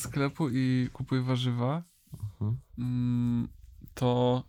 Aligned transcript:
sklepu 0.00 0.48
i 0.52 0.88
kupuję 0.92 1.22
warzywa, 1.22 1.82
mm, 2.78 3.48
to 3.94 4.42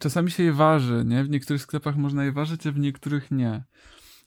czasami 0.00 0.30
się 0.30 0.42
je 0.42 0.52
waży, 0.52 1.04
nie? 1.06 1.24
W 1.24 1.30
niektórych 1.30 1.62
sklepach 1.62 1.96
można 1.96 2.24
je 2.24 2.32
ważyć, 2.32 2.66
a 2.66 2.72
w 2.72 2.78
niektórych 2.78 3.30
nie. 3.30 3.64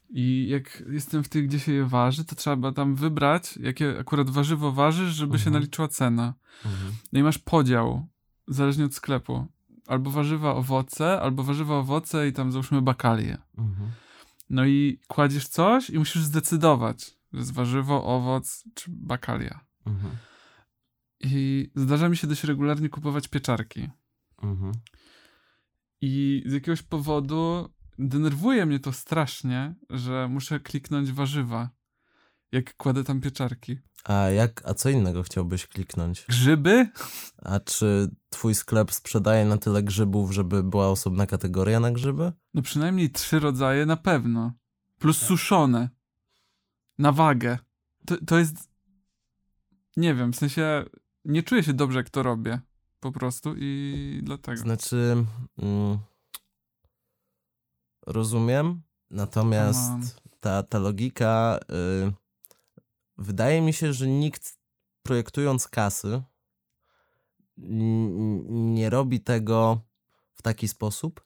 I 0.09 0.47
jak 0.49 0.83
jestem 0.89 1.23
w 1.23 1.29
tych, 1.29 1.47
gdzie 1.47 1.59
się 1.59 1.71
je 1.71 1.85
waży, 1.85 2.25
to 2.25 2.35
trzeba 2.35 2.71
tam 2.71 2.95
wybrać, 2.95 3.57
jakie 3.57 3.99
akurat 3.99 4.29
warzywo 4.29 4.71
ważysz, 4.71 5.13
żeby 5.13 5.37
się 5.39 5.47
Mhm. 5.47 5.53
naliczyła 5.53 5.87
cena. 5.87 6.33
Mhm. 6.65 6.93
No 7.13 7.19
i 7.19 7.23
masz 7.23 7.37
podział, 7.37 8.07
zależnie 8.47 8.85
od 8.85 8.95
sklepu. 8.95 9.45
Albo 9.87 10.11
warzywa, 10.11 10.55
owoce, 10.55 11.21
albo 11.21 11.43
warzywa, 11.43 11.77
owoce 11.77 12.27
i 12.27 12.33
tam 12.33 12.51
załóżmy 12.51 12.81
bakalię. 12.81 13.37
Mhm. 13.57 13.91
No 14.49 14.65
i 14.65 14.99
kładziesz 15.07 15.47
coś 15.47 15.89
i 15.89 15.99
musisz 15.99 16.23
zdecydować, 16.23 17.17
jest 17.33 17.53
warzywo, 17.53 18.05
owoc 18.05 18.63
czy 18.73 18.91
bakalia. 18.91 19.65
Mhm. 19.85 20.15
I 21.19 21.71
zdarza 21.75 22.09
mi 22.09 22.17
się 22.17 22.27
dość 22.27 22.43
regularnie 22.43 22.89
kupować 22.89 23.27
pieczarki. 23.27 23.89
Mhm. 24.43 24.71
I 26.01 26.43
z 26.45 26.53
jakiegoś 26.53 26.81
powodu 26.81 27.73
denerwuje 27.99 28.65
mnie 28.65 28.79
to 28.79 28.93
strasznie, 28.93 29.75
że 29.89 30.27
muszę 30.27 30.59
kliknąć 30.59 31.11
warzywa, 31.11 31.69
jak 32.51 32.75
kładę 32.77 33.03
tam 33.03 33.21
pieczarki. 33.21 33.77
A 34.03 34.13
jak, 34.13 34.61
a 34.65 34.73
co 34.73 34.89
innego 34.89 35.23
chciałbyś 35.23 35.67
kliknąć? 35.67 36.25
Grzyby? 36.29 36.89
A 37.37 37.59
czy 37.59 38.09
twój 38.29 38.55
sklep 38.55 38.91
sprzedaje 38.91 39.45
na 39.45 39.57
tyle 39.57 39.83
grzybów, 39.83 40.31
żeby 40.31 40.63
była 40.63 40.87
osobna 40.87 41.25
kategoria 41.25 41.79
na 41.79 41.91
grzyby? 41.91 42.31
No 42.53 42.61
przynajmniej 42.61 43.09
trzy 43.09 43.39
rodzaje 43.39 43.85
na 43.85 43.97
pewno. 43.97 44.53
Plus 44.99 45.17
suszone. 45.17 45.89
Na 47.03 47.11
wagę. 47.11 47.57
To, 48.05 48.15
to 48.27 48.39
jest... 48.39 48.69
Nie 49.97 50.15
wiem, 50.15 50.33
w 50.33 50.35
sensie 50.35 50.85
nie 51.25 51.43
czuję 51.43 51.63
się 51.63 51.73
dobrze, 51.73 51.99
jak 51.99 52.09
to 52.09 52.23
robię. 52.23 52.59
Po 52.99 53.11
prostu 53.11 53.53
i 53.57 54.19
dlatego. 54.23 54.57
Znaczy, 54.57 55.25
mm, 55.57 55.97
rozumiem, 58.07 58.81
natomiast 59.09 60.21
ta, 60.39 60.63
ta 60.63 60.79
logika, 60.79 61.59
y, 62.07 62.13
wydaje 63.17 63.61
mi 63.61 63.73
się, 63.73 63.93
że 63.93 64.07
nikt 64.07 64.57
projektując 65.03 65.67
kasy 65.67 66.23
nie 68.47 68.89
robi 68.89 69.21
tego 69.21 69.81
w 70.33 70.41
taki 70.41 70.67
sposób, 70.67 71.25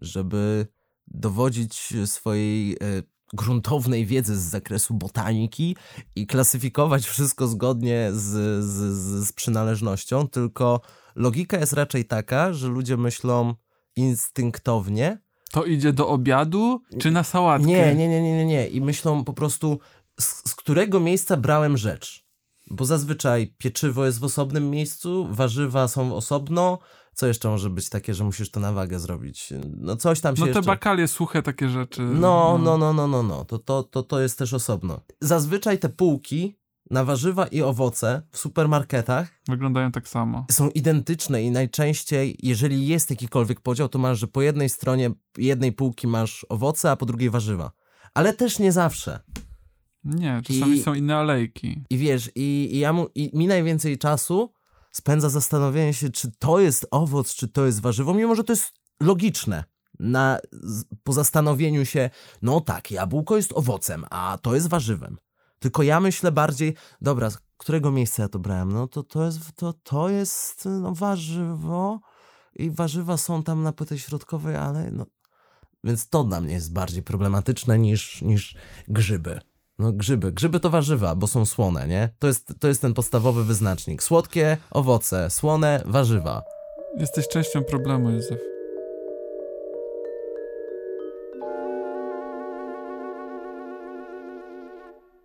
żeby 0.00 0.66
dowodzić 1.06 1.94
swojej 2.06 2.72
y, 2.72 3.02
gruntownej 3.32 4.06
wiedzy 4.06 4.36
z 4.36 4.42
zakresu 4.42 4.94
botaniki 4.94 5.76
i 6.16 6.26
klasyfikować 6.26 7.06
wszystko 7.06 7.48
zgodnie 7.48 8.08
z, 8.12 8.64
z, 8.64 9.26
z, 9.26 9.32
przynależnością, 9.32 10.28
tylko 10.28 10.80
logika 11.16 11.58
jest 11.58 11.72
raczej 11.72 12.04
taka, 12.04 12.52
że 12.52 12.68
ludzie 12.68 12.96
myślą 12.96 13.54
instynktownie. 13.96 15.18
To 15.52 15.64
idzie 15.64 15.92
do 15.92 16.08
obiadu 16.08 16.82
czy 16.98 17.10
na 17.10 17.24
sałatkę? 17.24 17.66
Nie, 17.66 17.94
nie, 17.94 18.08
nie, 18.08 18.22
nie, 18.22 18.36
nie, 18.36 18.44
nie. 18.44 18.68
I 18.68 18.80
myślą 18.80 19.24
po 19.24 19.32
prostu, 19.32 19.78
z, 20.20 20.50
z 20.50 20.54
którego 20.54 21.00
miejsca 21.00 21.36
brałem 21.36 21.76
rzecz. 21.76 22.28
Bo 22.70 22.84
zazwyczaj 22.84 23.54
pieczywo 23.58 24.06
jest 24.06 24.18
w 24.18 24.24
osobnym 24.24 24.70
miejscu, 24.70 25.28
warzywa 25.30 25.88
są 25.88 26.14
osobno. 26.14 26.78
Co 27.18 27.26
jeszcze 27.26 27.48
może 27.48 27.70
być 27.70 27.88
takie, 27.88 28.14
że 28.14 28.24
musisz 28.24 28.50
to 28.50 28.60
na 28.60 28.72
wagę 28.72 28.98
zrobić? 28.98 29.52
No 29.76 29.96
coś 29.96 30.20
tam 30.20 30.36
się 30.36 30.40
No 30.40 30.46
te 30.46 30.50
jeszcze... 30.50 30.62
bakalie 30.66 31.08
suche, 31.08 31.42
takie 31.42 31.68
rzeczy. 31.68 32.02
No, 32.02 32.58
no, 32.62 32.78
no, 32.78 32.92
no, 32.92 33.06
no, 33.08 33.22
no. 33.22 33.44
To, 33.44 33.58
to, 33.58 33.82
to, 33.82 34.02
to 34.02 34.20
jest 34.20 34.38
też 34.38 34.54
osobno. 34.54 35.00
Zazwyczaj 35.20 35.78
te 35.78 35.88
półki 35.88 36.58
na 36.90 37.04
warzywa 37.04 37.46
i 37.46 37.62
owoce 37.62 38.22
w 38.32 38.38
supermarketach 38.38 39.40
Wyglądają 39.48 39.92
tak 39.92 40.08
samo. 40.08 40.46
są 40.50 40.68
identyczne 40.70 41.42
i 41.42 41.50
najczęściej, 41.50 42.36
jeżeli 42.42 42.86
jest 42.86 43.10
jakikolwiek 43.10 43.60
podział, 43.60 43.88
to 43.88 43.98
masz, 43.98 44.18
że 44.18 44.26
po 44.26 44.42
jednej 44.42 44.68
stronie 44.68 45.10
jednej 45.38 45.72
półki 45.72 46.06
masz 46.06 46.46
owoce, 46.48 46.90
a 46.90 46.96
po 46.96 47.06
drugiej 47.06 47.30
warzywa. 47.30 47.72
Ale 48.14 48.32
też 48.34 48.58
nie 48.58 48.72
zawsze. 48.72 49.20
Nie, 50.04 50.42
czasami 50.44 50.76
I- 50.76 50.82
są 50.82 50.94
inne 50.94 51.16
alejki. 51.16 51.84
I 51.90 51.98
wiesz, 51.98 52.30
i, 52.34 52.68
i, 52.72 52.78
ja 52.78 52.92
mu, 52.92 53.06
i 53.14 53.30
mi 53.34 53.46
najwięcej 53.46 53.98
czasu 53.98 54.52
spędza 54.90 55.28
zastanowienie 55.28 55.94
się, 55.94 56.10
czy 56.10 56.30
to 56.38 56.60
jest 56.60 56.86
owoc, 56.90 57.34
czy 57.34 57.48
to 57.48 57.66
jest 57.66 57.80
warzywo, 57.80 58.14
mimo 58.14 58.34
że 58.34 58.44
to 58.44 58.52
jest 58.52 58.72
logiczne. 59.00 59.64
Na, 59.98 60.38
po 61.04 61.12
zastanowieniu 61.12 61.86
się, 61.86 62.10
no 62.42 62.60
tak, 62.60 62.90
jabłko 62.90 63.36
jest 63.36 63.52
owocem, 63.52 64.04
a 64.10 64.38
to 64.42 64.54
jest 64.54 64.68
warzywem. 64.68 65.18
Tylko 65.58 65.82
ja 65.82 66.00
myślę 66.00 66.32
bardziej, 66.32 66.74
dobra, 67.00 67.30
z 67.30 67.38
którego 67.56 67.92
miejsca 67.92 68.22
ja 68.22 68.28
to 68.28 68.38
brałem? 68.38 68.72
No 68.72 68.88
to 68.88 69.02
to 69.02 69.24
jest, 69.24 69.38
to, 69.56 69.72
to 69.72 70.08
jest 70.08 70.64
no, 70.64 70.94
warzywo 70.94 72.00
i 72.54 72.70
warzywa 72.70 73.16
są 73.16 73.42
tam 73.42 73.62
na 73.62 73.72
płycie 73.72 73.98
środkowej, 73.98 74.56
ale 74.56 74.90
no... 74.90 75.06
Więc 75.84 76.08
to 76.08 76.24
dla 76.24 76.40
mnie 76.40 76.54
jest 76.54 76.72
bardziej 76.72 77.02
problematyczne 77.02 77.78
niż, 77.78 78.22
niż 78.22 78.56
grzyby. 78.88 79.40
No 79.78 79.92
grzyby. 79.92 80.32
Grzyby 80.32 80.60
to 80.60 80.70
warzywa, 80.70 81.14
bo 81.14 81.26
są 81.26 81.46
słone, 81.46 81.88
nie? 81.88 82.08
To 82.18 82.26
jest, 82.26 82.54
to 82.60 82.68
jest 82.68 82.82
ten 82.82 82.94
podstawowy 82.94 83.44
wyznacznik. 83.44 84.02
Słodkie 84.02 84.56
owoce, 84.70 85.30
słone 85.30 85.82
warzywa. 85.86 86.42
Jesteś 86.96 87.28
częścią 87.28 87.64
problemu, 87.64 88.10
Józef. 88.10 88.40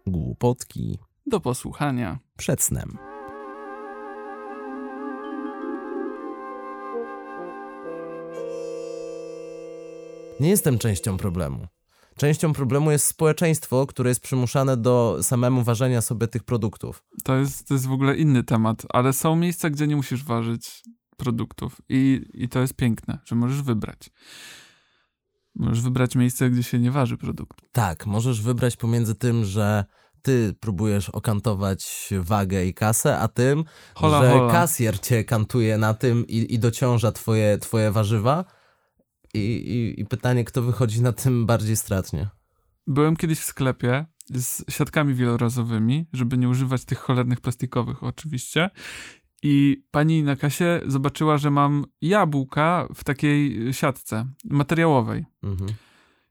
Głupotki 0.07 0.99
Do 1.25 1.39
posłuchania. 1.39 2.19
przed 2.37 2.61
snem. 2.61 2.97
Nie 10.39 10.49
jestem 10.49 10.77
częścią 10.77 11.17
problemu. 11.17 11.67
Częścią 12.17 12.53
problemu 12.53 12.91
jest 12.91 13.07
społeczeństwo, 13.07 13.87
które 13.87 14.09
jest 14.09 14.21
przymuszane 14.21 14.77
do 14.77 15.17
samemu 15.21 15.63
ważenia 15.63 16.01
sobie 16.01 16.27
tych 16.27 16.43
produktów. 16.43 17.03
To 17.23 17.35
jest, 17.35 17.67
to 17.67 17.73
jest 17.73 17.87
w 17.87 17.91
ogóle 17.91 18.15
inny 18.15 18.43
temat, 18.43 18.85
ale 18.89 19.13
są 19.13 19.35
miejsca, 19.35 19.69
gdzie 19.69 19.87
nie 19.87 19.95
musisz 19.95 20.23
ważyć 20.23 20.83
produktów 21.17 21.81
i, 21.89 22.21
i 22.33 22.49
to 22.49 22.59
jest 22.59 22.73
piękne, 22.73 23.19
że 23.25 23.35
możesz 23.35 23.61
wybrać. 23.61 24.09
Możesz 25.55 25.81
wybrać 25.81 26.15
miejsce, 26.15 26.49
gdzie 26.49 26.63
się 26.63 26.79
nie 26.79 26.91
waży 26.91 27.17
produktów. 27.17 27.69
Tak, 27.71 28.05
możesz 28.05 28.41
wybrać 28.41 28.75
pomiędzy 28.75 29.15
tym, 29.15 29.45
że 29.45 29.85
ty 30.21 30.55
próbujesz 30.59 31.09
okantować 31.09 32.09
wagę 32.19 32.65
i 32.65 32.73
kasę, 32.73 33.19
a 33.19 33.27
tym, 33.27 33.63
Hola, 33.95 34.21
że 34.21 34.29
hola. 34.29 34.51
kasjer 34.51 34.99
cię 34.99 35.23
kantuje 35.23 35.77
na 35.77 35.93
tym 35.93 36.27
i, 36.27 36.53
i 36.53 36.59
dociąża 36.59 37.11
twoje, 37.11 37.57
twoje 37.57 37.91
warzywa. 37.91 38.45
I, 39.33 39.39
i, 39.39 40.01
I 40.01 40.05
pytanie, 40.05 40.43
kto 40.43 40.61
wychodzi 40.61 41.01
na 41.01 41.11
tym 41.11 41.45
bardziej 41.45 41.75
stratnie. 41.75 42.29
Byłem 42.87 43.15
kiedyś 43.15 43.39
w 43.39 43.43
sklepie 43.43 44.05
z 44.29 44.71
siatkami 44.71 45.13
wielorazowymi, 45.13 46.05
żeby 46.13 46.37
nie 46.37 46.49
używać 46.49 46.85
tych 46.85 46.99
cholernych 46.99 47.41
plastikowych 47.41 48.03
oczywiście. 48.03 48.69
I 49.43 49.83
pani 49.91 50.23
na 50.23 50.35
kasie 50.35 50.81
zobaczyła, 50.85 51.37
że 51.37 51.51
mam 51.51 51.85
jabłka 52.01 52.87
w 52.95 53.03
takiej 53.03 53.73
siatce 53.73 54.27
materiałowej. 54.45 55.25
Mhm. 55.43 55.69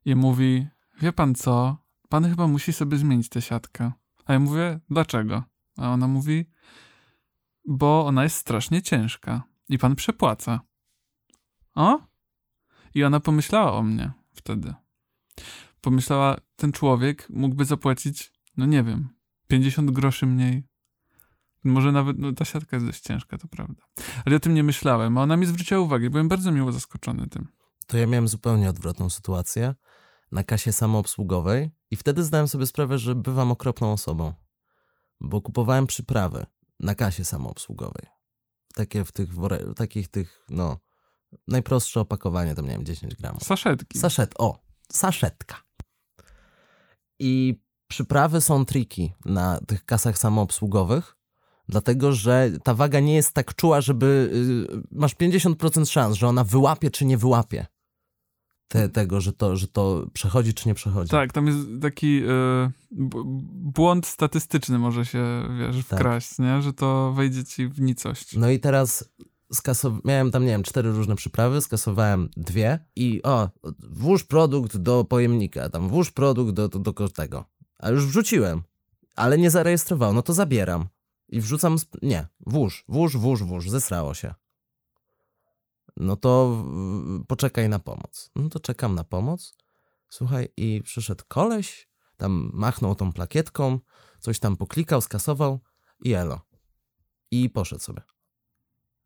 I 0.05 0.15
mówi, 0.15 0.67
wie 1.01 1.13
pan 1.13 1.35
co, 1.35 1.77
pan 2.09 2.31
chyba 2.31 2.47
musi 2.47 2.73
sobie 2.73 2.97
zmienić 2.97 3.29
tę 3.29 3.43
siatkę. 3.43 3.93
A 4.25 4.33
ja 4.33 4.39
mówię, 4.39 4.81
dlaczego? 4.91 5.43
A 5.77 5.91
ona 5.91 6.09
mówi, 6.09 6.47
bo 7.65 8.07
ona 8.07 8.23
jest 8.23 8.37
strasznie 8.37 8.83
ciężka 8.83 9.43
i 9.69 9.79
pan 9.79 9.97
przepłaca. 9.97 10.61
O? 11.75 12.12
I 12.95 13.05
ona 13.05 13.21
pomyślała 13.21 13.73
o 13.73 13.83
mnie 13.83 14.13
wtedy. 14.35 14.75
Pomyślała, 15.81 16.37
ten 16.57 16.73
człowiek 16.73 17.27
mógłby 17.31 17.65
zapłacić, 17.65 18.33
no 18.57 18.67
nie 18.67 18.83
wiem, 18.83 19.09
50 19.49 19.91
groszy 19.91 20.27
mniej. 20.27 20.63
Może 21.65 21.93
nawet, 21.93 22.19
no 22.19 22.33
ta 22.33 22.45
siatka 22.45 22.77
jest 22.77 22.87
dość 22.87 23.01
ciężka, 23.01 23.39
to 23.39 23.49
prawda. 23.49 23.83
Ale 24.25 24.33
ja 24.33 24.41
tym 24.41 24.55
nie 24.55 24.63
myślałem, 24.63 25.19
a 25.19 25.23
ona 25.23 25.37
mi 25.37 25.47
zwróciła 25.47 25.81
uwagę, 25.81 26.11
byłem 26.11 26.29
bardzo 26.29 26.53
miło 26.53 26.73
zaskoczony 26.73 27.29
tym. 27.29 27.49
To 27.87 27.99
ja 27.99 28.07
miałem 28.07 28.29
zupełnie 28.29 28.71
odwrotną 28.71 29.11
sytuację 29.11 29.75
na 30.33 30.45
kasie 30.45 30.73
samoobsługowej 30.73 31.71
i 31.91 31.97
wtedy 31.97 32.25
zdałem 32.25 32.49
sobie 32.49 32.67
sprawę, 32.67 32.99
że 32.99 33.15
bywam 33.15 33.51
okropną 33.51 33.93
osobą, 33.93 34.33
bo 35.21 35.41
kupowałem 35.41 35.87
przyprawy 35.87 36.47
na 36.81 36.95
kasie 36.95 37.25
samoobsługowej. 37.25 38.07
Takie 38.75 39.05
w 39.05 39.13
tych, 39.13 39.29
takich 39.77 40.09
tych, 40.09 40.47
no, 40.51 40.79
najprostsze 41.49 42.01
opakowanie, 42.01 42.55
tam 42.55 42.67
miałem 42.67 42.85
10 42.85 43.15
gramów. 43.17 43.43
Saszetki. 43.43 43.99
Saszet, 43.99 44.35
o, 44.39 44.59
saszetka. 44.93 45.57
I 47.19 47.61
przyprawy 47.89 48.41
są 48.41 48.65
triki 48.65 49.13
na 49.25 49.61
tych 49.67 49.85
kasach 49.85 50.19
samoobsługowych, 50.19 51.17
dlatego 51.69 52.13
że 52.13 52.51
ta 52.65 52.75
waga 52.75 53.01
nie 53.01 53.15
jest 53.15 53.33
tak 53.35 53.55
czuła, 53.55 53.81
żeby. 53.81 54.31
y, 54.75 54.83
masz 54.91 55.15
50% 55.15 55.91
szans, 55.91 56.17
że 56.17 56.29
ona 56.29 56.45
wyłapie 56.45 56.91
czy 56.91 57.05
nie 57.05 57.19
wyłapie. 57.19 57.67
te, 58.69 58.89
tego, 58.89 59.21
że 59.21 59.33
to, 59.33 59.57
że 59.57 59.69
to 59.69 60.07
przechodzi 60.13 60.55
czy 60.55 60.69
nie 60.69 60.75
przechodzi. 60.75 61.11
Tak, 61.11 61.33
tam 61.33 61.47
jest 61.47 61.59
taki 61.83 62.23
y, 62.25 62.71
błąd 63.55 64.07
statystyczny 64.07 64.79
może 64.79 65.07
się, 65.07 65.25
wiesz, 65.59 65.87
Tak. 65.87 65.99
wkraść, 66.01 66.39
nie? 66.39 66.63
Że 66.63 66.73
to 66.73 67.13
wejdzie 67.13 67.45
ci 67.45 67.69
w 67.69 67.81
nicość. 67.81 68.37
No 68.37 68.51
i 68.51 68.61
teraz 68.61 69.11
skasow... 69.55 70.05
miałem 70.05 70.31
tam, 70.31 70.43
nie 70.43 70.51
wiem, 70.51 70.63
cztery 70.63 70.93
różne 70.93 71.17
przyprawy, 71.17 71.61
skasowałem 71.61 72.31
dwie 72.37 72.85
i 72.97 73.23
o, 73.23 73.49
włóż 73.79 74.25
produkt 74.25 74.77
do 74.77 75.05
pojemnika, 75.05 75.69
tam 75.69 75.89
włóż 75.89 76.11
produkt 76.11 76.53
do, 76.53 76.69
do, 76.69 76.93
do 76.93 77.09
tego. 77.09 77.45
A 77.79 77.91
już 77.91 78.07
wrzuciłem, 78.07 78.63
ale 79.17 79.39
nie 79.39 79.51
zarejestrował, 79.51 80.13
no 80.13 80.23
to 80.23 80.33
zabieram. 80.33 80.89
I 81.29 81.41
wrzucam, 81.41 81.77
nie, 82.03 82.27
włóż, 82.41 82.85
włóż, 82.89 83.17
włóż, 83.17 83.43
włóż, 83.43 83.71
zesrało 83.71 84.15
się. 84.15 84.35
No 85.97 86.17
to 86.17 86.65
poczekaj 87.29 87.69
na 87.69 87.79
pomoc. 87.79 88.31
No 88.37 88.49
to 88.49 88.61
czekam 88.61 88.95
na 88.95 89.05
pomoc. 89.05 89.57
Słuchaj, 90.09 90.49
i 90.57 90.83
przyszedł 90.85 91.25
koleś, 91.29 91.89
tam 92.17 92.51
machnął 92.55 92.95
tą 92.95 93.13
plakietką, 93.13 93.79
coś 94.21 94.39
tam 94.39 94.57
poklikał, 94.57 95.01
skasował 95.01 95.61
i 96.05 96.13
elo. 96.13 96.41
I 97.31 97.51
poszedł 97.51 97.83
sobie. 97.83 98.03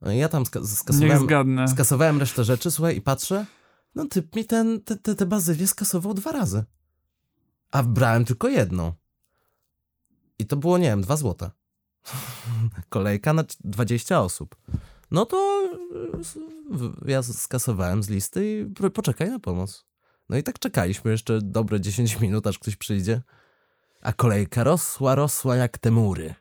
No 0.00 0.12
ja 0.12 0.28
tam 0.28 0.44
skasowałem, 0.46 1.20
skasowałem 1.68 2.20
resztę 2.20 2.44
rzeczy, 2.44 2.70
słuchaj, 2.70 2.96
i 2.96 3.00
patrzę, 3.00 3.46
no 3.94 4.06
typ 4.06 4.36
mi 4.36 4.44
ten, 4.44 4.80
te, 4.80 4.96
te, 4.96 5.14
te 5.14 5.26
bazylie 5.26 5.66
skasował 5.66 6.14
dwa 6.14 6.32
razy. 6.32 6.64
A 7.70 7.82
brałem 7.82 8.24
tylko 8.24 8.48
jedną. 8.48 8.92
I 10.38 10.46
to 10.46 10.56
było, 10.56 10.78
nie 10.78 10.88
wiem, 10.88 11.02
dwa 11.02 11.16
złote. 11.16 11.50
Kolejka 12.88 13.32
na 13.32 13.44
c- 13.44 13.56
20 13.64 14.20
osób. 14.20 14.56
No 15.10 15.26
to 15.26 15.68
y, 17.06 17.10
ja 17.10 17.22
skasowałem 17.22 18.02
z 18.02 18.08
listy 18.08 18.66
i 18.86 18.90
poczekaj 18.90 19.30
na 19.30 19.38
pomoc. 19.38 19.84
No 20.28 20.36
i 20.36 20.42
tak 20.42 20.58
czekaliśmy 20.58 21.10
jeszcze 21.10 21.38
dobre 21.42 21.80
10 21.80 22.20
minut, 22.20 22.46
aż 22.46 22.58
ktoś 22.58 22.76
przyjdzie. 22.76 23.22
A 24.02 24.12
kolejka 24.12 24.64
rosła, 24.64 25.14
rosła 25.14 25.56
jak 25.56 25.78
te 25.78 25.90
mury. 25.90 26.34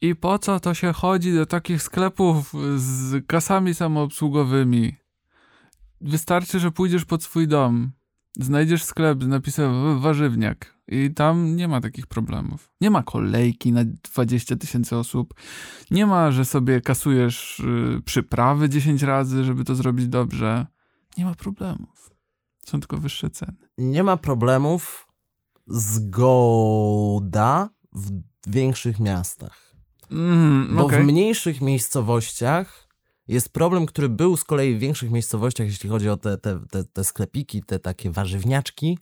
I 0.00 0.14
po 0.14 0.38
co 0.38 0.60
to 0.60 0.74
się 0.74 0.92
chodzi 0.92 1.34
do 1.34 1.46
takich 1.46 1.82
sklepów 1.82 2.52
z 2.76 3.26
kasami 3.26 3.74
samoobsługowymi? 3.74 4.96
Wystarczy, 6.00 6.60
że 6.60 6.70
pójdziesz 6.70 7.04
pod 7.04 7.22
swój 7.22 7.48
dom, 7.48 7.92
znajdziesz 8.36 8.84
sklep 8.84 9.24
z 9.24 9.26
napisem 9.26 10.00
warzywniak 10.00 10.78
i 10.88 11.14
tam 11.14 11.56
nie 11.56 11.68
ma 11.68 11.80
takich 11.80 12.06
problemów. 12.06 12.72
Nie 12.80 12.90
ma 12.90 13.02
kolejki 13.02 13.72
na 13.72 13.80
20 13.84 14.56
tysięcy 14.56 14.96
osób. 14.96 15.34
Nie 15.90 16.06
ma, 16.06 16.30
że 16.30 16.44
sobie 16.44 16.80
kasujesz 16.80 17.60
y, 17.60 18.02
przyprawy 18.04 18.68
10 18.68 19.02
razy, 19.02 19.44
żeby 19.44 19.64
to 19.64 19.74
zrobić 19.74 20.08
dobrze. 20.08 20.66
Nie 21.18 21.24
ma 21.24 21.34
problemów. 21.34 22.10
Są 22.66 22.80
tylko 22.80 22.96
wyższe 22.96 23.30
ceny. 23.30 23.56
nie 23.78 24.02
ma 24.02 24.16
problemów 24.16 25.08
zgoda 25.66 27.70
w 27.92 28.10
większych 28.46 29.00
miastach. 29.00 29.67
Mm, 30.10 30.76
Bo 30.76 30.88
w 30.88 30.98
mniejszych 30.98 31.60
miejscowościach 31.60 32.88
jest 33.28 33.52
problem, 33.52 33.86
który 33.86 34.08
był 34.08 34.36
z 34.36 34.44
kolei 34.44 34.74
w 34.74 34.78
większych 34.78 35.10
miejscowościach, 35.10 35.66
jeśli 35.66 35.90
chodzi 35.90 36.08
o 36.08 36.16
te, 36.16 36.38
te, 36.38 36.60
te, 36.70 36.84
te 36.84 37.04
sklepiki, 37.04 37.62
te 37.62 37.78
takie 37.78 38.10
warzywniaczki, 38.10 38.98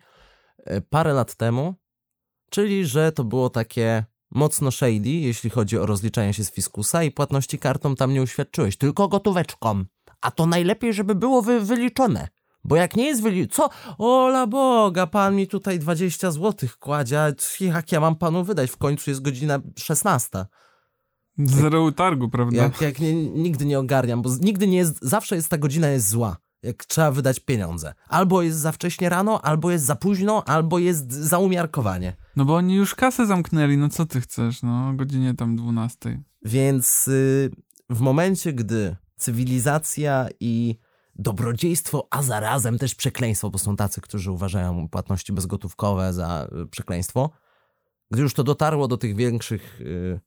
e, 0.64 0.80
parę 0.80 1.12
lat 1.12 1.34
temu. 1.34 1.74
Czyli, 2.50 2.86
że 2.86 3.12
to 3.12 3.24
było 3.24 3.50
takie 3.50 4.04
mocno 4.30 4.70
shady, 4.70 5.08
jeśli 5.08 5.50
chodzi 5.50 5.78
o 5.78 5.86
rozliczanie 5.86 6.34
się 6.34 6.44
z 6.44 6.52
fiskusa 6.52 7.02
i 7.02 7.10
płatności 7.10 7.58
kartą 7.58 7.94
tam 7.94 8.12
nie 8.12 8.22
uświadczyłeś, 8.22 8.76
tylko 8.76 9.08
gotóweczką. 9.08 9.84
A 10.20 10.30
to 10.30 10.46
najlepiej, 10.46 10.94
żeby 10.94 11.14
było 11.14 11.42
wy, 11.42 11.60
wyliczone. 11.60 12.28
Bo 12.64 12.76
jak 12.76 12.96
nie 12.96 13.06
jest 13.06 13.22
wyliczone, 13.22 13.68
co? 13.68 13.70
Ola 13.98 14.46
Boga, 14.46 15.06
pan 15.06 15.36
mi 15.36 15.46
tutaj 15.46 15.78
20 15.78 16.30
zł 16.30 16.68
kładzie, 16.80 17.34
jak 17.60 17.92
ja 17.92 18.00
mam 18.00 18.16
panu 18.16 18.44
wydać? 18.44 18.70
W 18.70 18.76
końcu 18.76 19.10
jest 19.10 19.22
godzina 19.22 19.60
16. 19.78 20.46
Zero 21.38 21.82
utargu, 21.82 22.28
prawda? 22.28 22.56
Jak, 22.62 22.80
jak 22.80 23.00
nie, 23.00 23.14
nigdy 23.14 23.66
nie 23.66 23.78
ogarniam, 23.78 24.22
bo 24.22 24.30
nigdy 24.40 24.66
nie 24.66 24.76
jest, 24.76 24.98
zawsze 25.02 25.36
jest 25.36 25.48
ta 25.48 25.58
godzina 25.58 25.88
jest 25.88 26.08
zła, 26.08 26.36
jak 26.62 26.84
trzeba 26.84 27.10
wydać 27.10 27.40
pieniądze. 27.40 27.94
Albo 28.08 28.42
jest 28.42 28.58
za 28.58 28.72
wcześnie 28.72 29.08
rano, 29.08 29.42
albo 29.42 29.70
jest 29.70 29.84
za 29.84 29.96
późno, 29.96 30.44
albo 30.44 30.78
jest 30.78 31.12
za 31.12 31.38
umiarkowanie. 31.38 32.16
No 32.36 32.44
bo 32.44 32.56
oni 32.56 32.74
już 32.74 32.94
kasę 32.94 33.26
zamknęli, 33.26 33.76
no 33.76 33.88
co 33.88 34.06
ty 34.06 34.20
chcesz, 34.20 34.62
no 34.62 34.88
o 34.88 34.92
godzinie 34.92 35.34
tam 35.34 35.56
12. 35.56 36.22
Więc 36.44 37.08
y, 37.08 37.50
w 37.90 38.00
momencie, 38.00 38.52
gdy 38.52 38.96
cywilizacja 39.16 40.28
i 40.40 40.76
dobrodziejstwo, 41.14 42.08
a 42.10 42.22
zarazem 42.22 42.78
też 42.78 42.94
przekleństwo, 42.94 43.50
bo 43.50 43.58
są 43.58 43.76
tacy, 43.76 44.00
którzy 44.00 44.30
uważają 44.30 44.88
płatności 44.88 45.32
bezgotówkowe 45.32 46.12
za 46.12 46.48
y, 46.62 46.66
przekleństwo, 46.66 47.30
gdy 48.10 48.22
już 48.22 48.34
to 48.34 48.44
dotarło 48.44 48.88
do 48.88 48.96
tych 48.96 49.16
większych 49.16 49.80
y, 49.80 50.20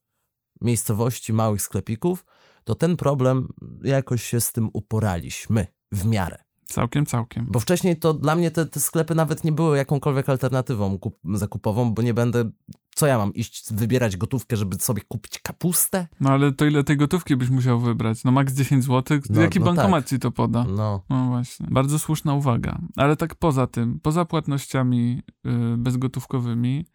miejscowości, 0.62 1.34
małych 1.34 1.62
sklepików, 1.62 2.26
to 2.64 2.76
ten 2.76 2.98
problem 2.98 3.48
jakoś 3.84 4.24
się 4.24 4.42
z 4.42 4.52
tym 4.52 4.70
uporaliśmy 4.74 5.68
w 5.92 6.06
miarę. 6.06 6.38
Całkiem, 6.70 7.06
całkiem. 7.06 7.48
Bo 7.50 7.60
wcześniej 7.60 8.00
to 8.00 8.14
dla 8.14 8.36
mnie 8.36 8.52
te, 8.52 8.66
te 8.66 8.80
sklepy 8.80 9.16
nawet 9.16 9.44
nie 9.44 9.52
były 9.52 9.78
jakąkolwiek 9.78 10.30
alternatywą 10.30 11.00
kup, 11.00 11.20
zakupową, 11.34 11.94
bo 11.94 12.02
nie 12.02 12.14
będę. 12.14 12.50
Co 12.96 13.08
ja 13.08 13.18
mam 13.18 13.34
iść 13.34 13.74
wybierać 13.74 14.18
gotówkę, 14.18 14.58
żeby 14.58 14.76
sobie 14.76 15.02
kupić 15.08 15.40
kapustę? 15.40 16.08
No 16.20 16.30
ale 16.30 16.52
to 16.52 16.66
ile 16.66 16.84
tej 16.84 16.98
gotówki 16.98 17.36
byś 17.36 17.50
musiał 17.50 17.80
wybrać? 17.80 18.24
No 18.24 18.32
max 18.32 18.54
10 18.54 18.84
zł? 18.84 19.20
No, 19.30 19.42
Jaki 19.42 19.60
no 19.60 19.66
bankomat 19.66 20.04
tak. 20.04 20.10
ci 20.10 20.20
to 20.20 20.32
poda? 20.32 20.66
No. 20.70 21.04
No 21.10 21.28
właśnie. 21.28 21.68
Bardzo 21.72 22.00
słuszna 22.00 22.34
uwaga. 22.34 22.80
Ale 22.96 23.16
tak 23.16 23.36
poza 23.36 23.68
tym, 23.68 24.00
poza 24.00 24.26
płatnościami 24.26 25.22
y, 25.46 25.78
bezgotówkowymi, 25.78 26.86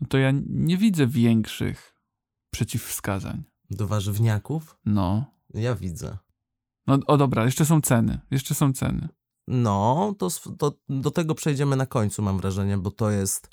no 0.00 0.06
to 0.10 0.18
ja 0.18 0.32
nie 0.46 0.76
widzę 0.76 1.06
większych 1.06 1.91
przeciwwskazań. 2.52 3.42
Do 3.70 3.86
warzywniaków? 3.86 4.78
No. 4.84 5.24
Ja 5.54 5.74
widzę. 5.74 6.18
No 6.86 6.98
o 7.06 7.16
dobra, 7.16 7.44
jeszcze 7.44 7.64
są 7.64 7.80
ceny. 7.80 8.20
Jeszcze 8.30 8.54
są 8.54 8.72
ceny. 8.72 9.08
No, 9.48 10.14
to, 10.18 10.28
to 10.58 10.72
do 10.88 11.10
tego 11.10 11.34
przejdziemy 11.34 11.76
na 11.76 11.86
końcu, 11.86 12.22
mam 12.22 12.38
wrażenie, 12.38 12.78
bo 12.78 12.90
to 12.90 13.10
jest, 13.10 13.48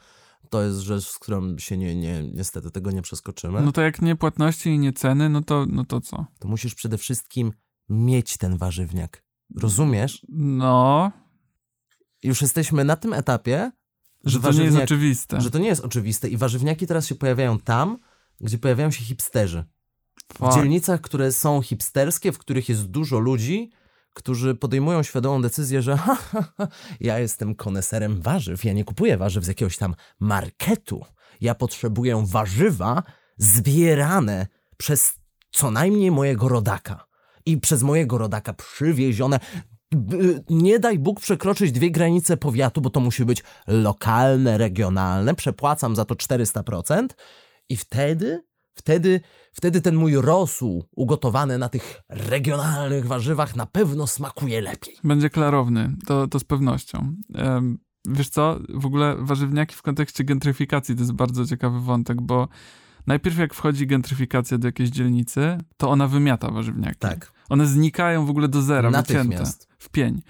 to 0.49 0.61
jest 0.63 0.79
rzecz, 0.79 1.07
z 1.07 1.19
którą 1.19 1.57
się 1.57 1.77
nie, 1.77 1.95
nie, 1.95 2.23
niestety 2.23 2.71
tego 2.71 2.91
nie 2.91 3.01
przeskoczymy. 3.01 3.61
No 3.61 3.71
to 3.71 3.81
jak 3.81 4.01
nie 4.01 4.15
płatności 4.15 4.69
i 4.69 4.79
nie 4.79 4.93
ceny, 4.93 5.29
no 5.29 5.41
to, 5.41 5.65
no 5.69 5.85
to 5.85 6.01
co? 6.01 6.25
To 6.39 6.47
musisz 6.47 6.75
przede 6.75 6.97
wszystkim 6.97 7.53
mieć 7.89 8.37
ten 8.37 8.57
warzywniak. 8.57 9.23
Rozumiesz? 9.55 10.25
No, 10.29 11.11
Już 12.23 12.41
jesteśmy 12.41 12.83
na 12.83 12.95
tym 12.95 13.13
etapie, 13.13 13.71
że 14.23 14.39
to 14.39 14.51
nie 14.51 14.63
jest 14.63 14.77
oczywiste. 14.77 15.41
że 15.41 15.51
to 15.51 15.59
nie 15.59 15.67
jest 15.67 15.85
oczywiste 15.85 16.29
i 16.29 16.37
warzywniaki 16.37 16.87
teraz 16.87 17.07
się 17.07 17.15
pojawiają 17.15 17.59
tam, 17.59 17.97
gdzie 18.41 18.57
pojawiają 18.57 18.91
się 18.91 19.03
hipsterzy. 19.03 19.63
W 20.33 20.37
Fuck. 20.37 20.53
dzielnicach, 20.55 21.01
które 21.01 21.31
są 21.31 21.61
hipsterskie, 21.61 22.31
w 22.31 22.37
których 22.37 22.69
jest 22.69 22.85
dużo 22.85 23.19
ludzi, 23.19 23.71
którzy 24.13 24.55
podejmują 24.55 25.03
świadomą 25.03 25.41
decyzję, 25.41 25.81
że 25.81 25.97
ha, 26.05 26.15
ha, 26.15 26.43
ha, 26.57 26.67
ja 26.99 27.19
jestem 27.19 27.55
koneserem 27.55 28.21
warzyw, 28.21 28.65
ja 28.65 28.73
nie 28.73 28.83
kupuję 28.83 29.17
warzyw 29.17 29.43
z 29.43 29.47
jakiegoś 29.47 29.77
tam 29.77 29.95
marketu. 30.19 31.05
Ja 31.41 31.55
potrzebuję 31.55 32.23
warzywa 32.25 33.03
zbierane 33.37 34.47
przez 34.77 35.13
co 35.51 35.71
najmniej 35.71 36.11
mojego 36.11 36.47
rodaka. 36.47 37.05
I 37.45 37.57
przez 37.57 37.83
mojego 37.83 38.17
rodaka 38.17 38.53
przywiezione. 38.53 39.39
Nie 40.49 40.79
daj 40.79 40.99
Bóg 40.99 41.19
przekroczyć 41.19 41.71
dwie 41.71 41.91
granice 41.91 42.37
powiatu, 42.37 42.81
bo 42.81 42.89
to 42.89 42.99
musi 42.99 43.25
być 43.25 43.43
lokalne, 43.67 44.57
regionalne. 44.57 45.35
Przepłacam 45.35 45.95
za 45.95 46.05
to 46.05 46.15
400%. 46.15 47.07
I 47.69 47.77
wtedy, 47.77 48.43
wtedy, 48.73 49.21
wtedy 49.53 49.81
ten 49.81 49.95
mój 49.95 50.15
rosół 50.15 50.85
ugotowany 50.91 51.57
na 51.57 51.69
tych 51.69 52.01
regionalnych 52.09 53.05
warzywach 53.05 53.55
na 53.55 53.65
pewno 53.65 54.07
smakuje 54.07 54.61
lepiej. 54.61 54.95
Będzie 55.03 55.29
klarowny, 55.29 55.95
to, 56.05 56.27
to 56.27 56.39
z 56.39 56.43
pewnością. 56.43 57.15
Wiesz 58.07 58.29
co, 58.29 58.59
w 58.69 58.85
ogóle 58.85 59.15
warzywniaki 59.19 59.75
w 59.75 59.81
kontekście 59.81 60.23
gentryfikacji 60.23 60.95
to 60.95 61.01
jest 61.01 61.13
bardzo 61.13 61.45
ciekawy 61.45 61.79
wątek, 61.79 62.21
bo 62.21 62.47
najpierw 63.07 63.37
jak 63.37 63.53
wchodzi 63.53 63.87
gentryfikacja 63.87 64.57
do 64.57 64.67
jakiejś 64.67 64.89
dzielnicy, 64.89 65.57
to 65.77 65.89
ona 65.89 66.07
wymiata 66.07 66.51
warzywniaki. 66.51 66.99
Tak. 66.99 67.31
One 67.49 67.67
znikają 67.67 68.25
w 68.25 68.29
ogóle 68.29 68.47
do 68.47 68.61
zera, 68.61 68.91
wycięte, 68.91 69.43
w 69.79 69.89
pień. 69.89 70.21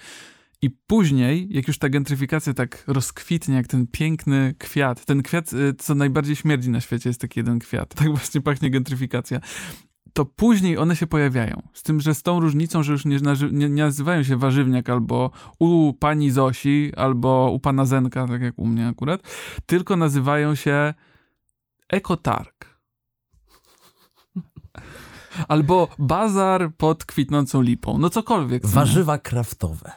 I 0.62 0.70
później, 0.70 1.48
jak 1.50 1.68
już 1.68 1.78
ta 1.78 1.90
gentryfikacja 1.90 2.54
tak 2.54 2.84
rozkwitnie, 2.88 3.56
jak 3.56 3.68
ten 3.68 3.88
piękny 3.88 4.56
kwiat, 4.58 5.06
ten 5.06 5.24
kwiat, 5.24 5.54
y, 5.54 5.74
co 5.74 5.96
najbardziej 5.96 6.36
śmierdzi 6.36 6.70
na 6.70 6.82
świecie, 6.82 7.10
jest 7.10 7.22
taki 7.22 7.40
jeden 7.40 7.60
kwiat. 7.60 7.96
Tak 7.96 8.10
właśnie 8.10 8.42
pachnie 8.42 8.70
gentryfikacja. 8.70 9.40
To 10.14 10.26
później 10.26 10.78
one 10.78 10.96
się 10.96 11.08
pojawiają. 11.08 11.62
Z 11.74 11.84
tym, 11.84 12.02
że 12.02 12.16
z 12.16 12.24
tą 12.24 12.40
różnicą, 12.40 12.84
że 12.84 12.92
już 12.92 13.06
nie, 13.06 13.18
nie, 13.52 13.70
nie 13.70 13.84
nazywają 13.84 14.24
się 14.24 14.38
warzywniak 14.38 14.90
albo 14.90 15.32
u 15.60 15.94
pani 15.94 16.32
Zosi, 16.32 16.92
albo 16.98 17.52
u 17.52 17.60
pana 17.60 17.86
Zenka, 17.86 18.28
tak 18.28 18.42
jak 18.42 18.60
u 18.60 18.66
mnie 18.66 18.88
akurat, 18.88 19.22
tylko 19.66 19.96
nazywają 19.96 20.56
się 20.56 20.94
ekotarg. 21.90 22.80
Albo 25.48 25.88
bazar 26.00 26.72
pod 26.78 27.06
kwitnącą 27.06 27.62
lipą. 27.62 27.98
No 27.98 28.10
cokolwiek. 28.10 28.66
Warzywa 28.66 29.18
kraftowe. 29.18 29.92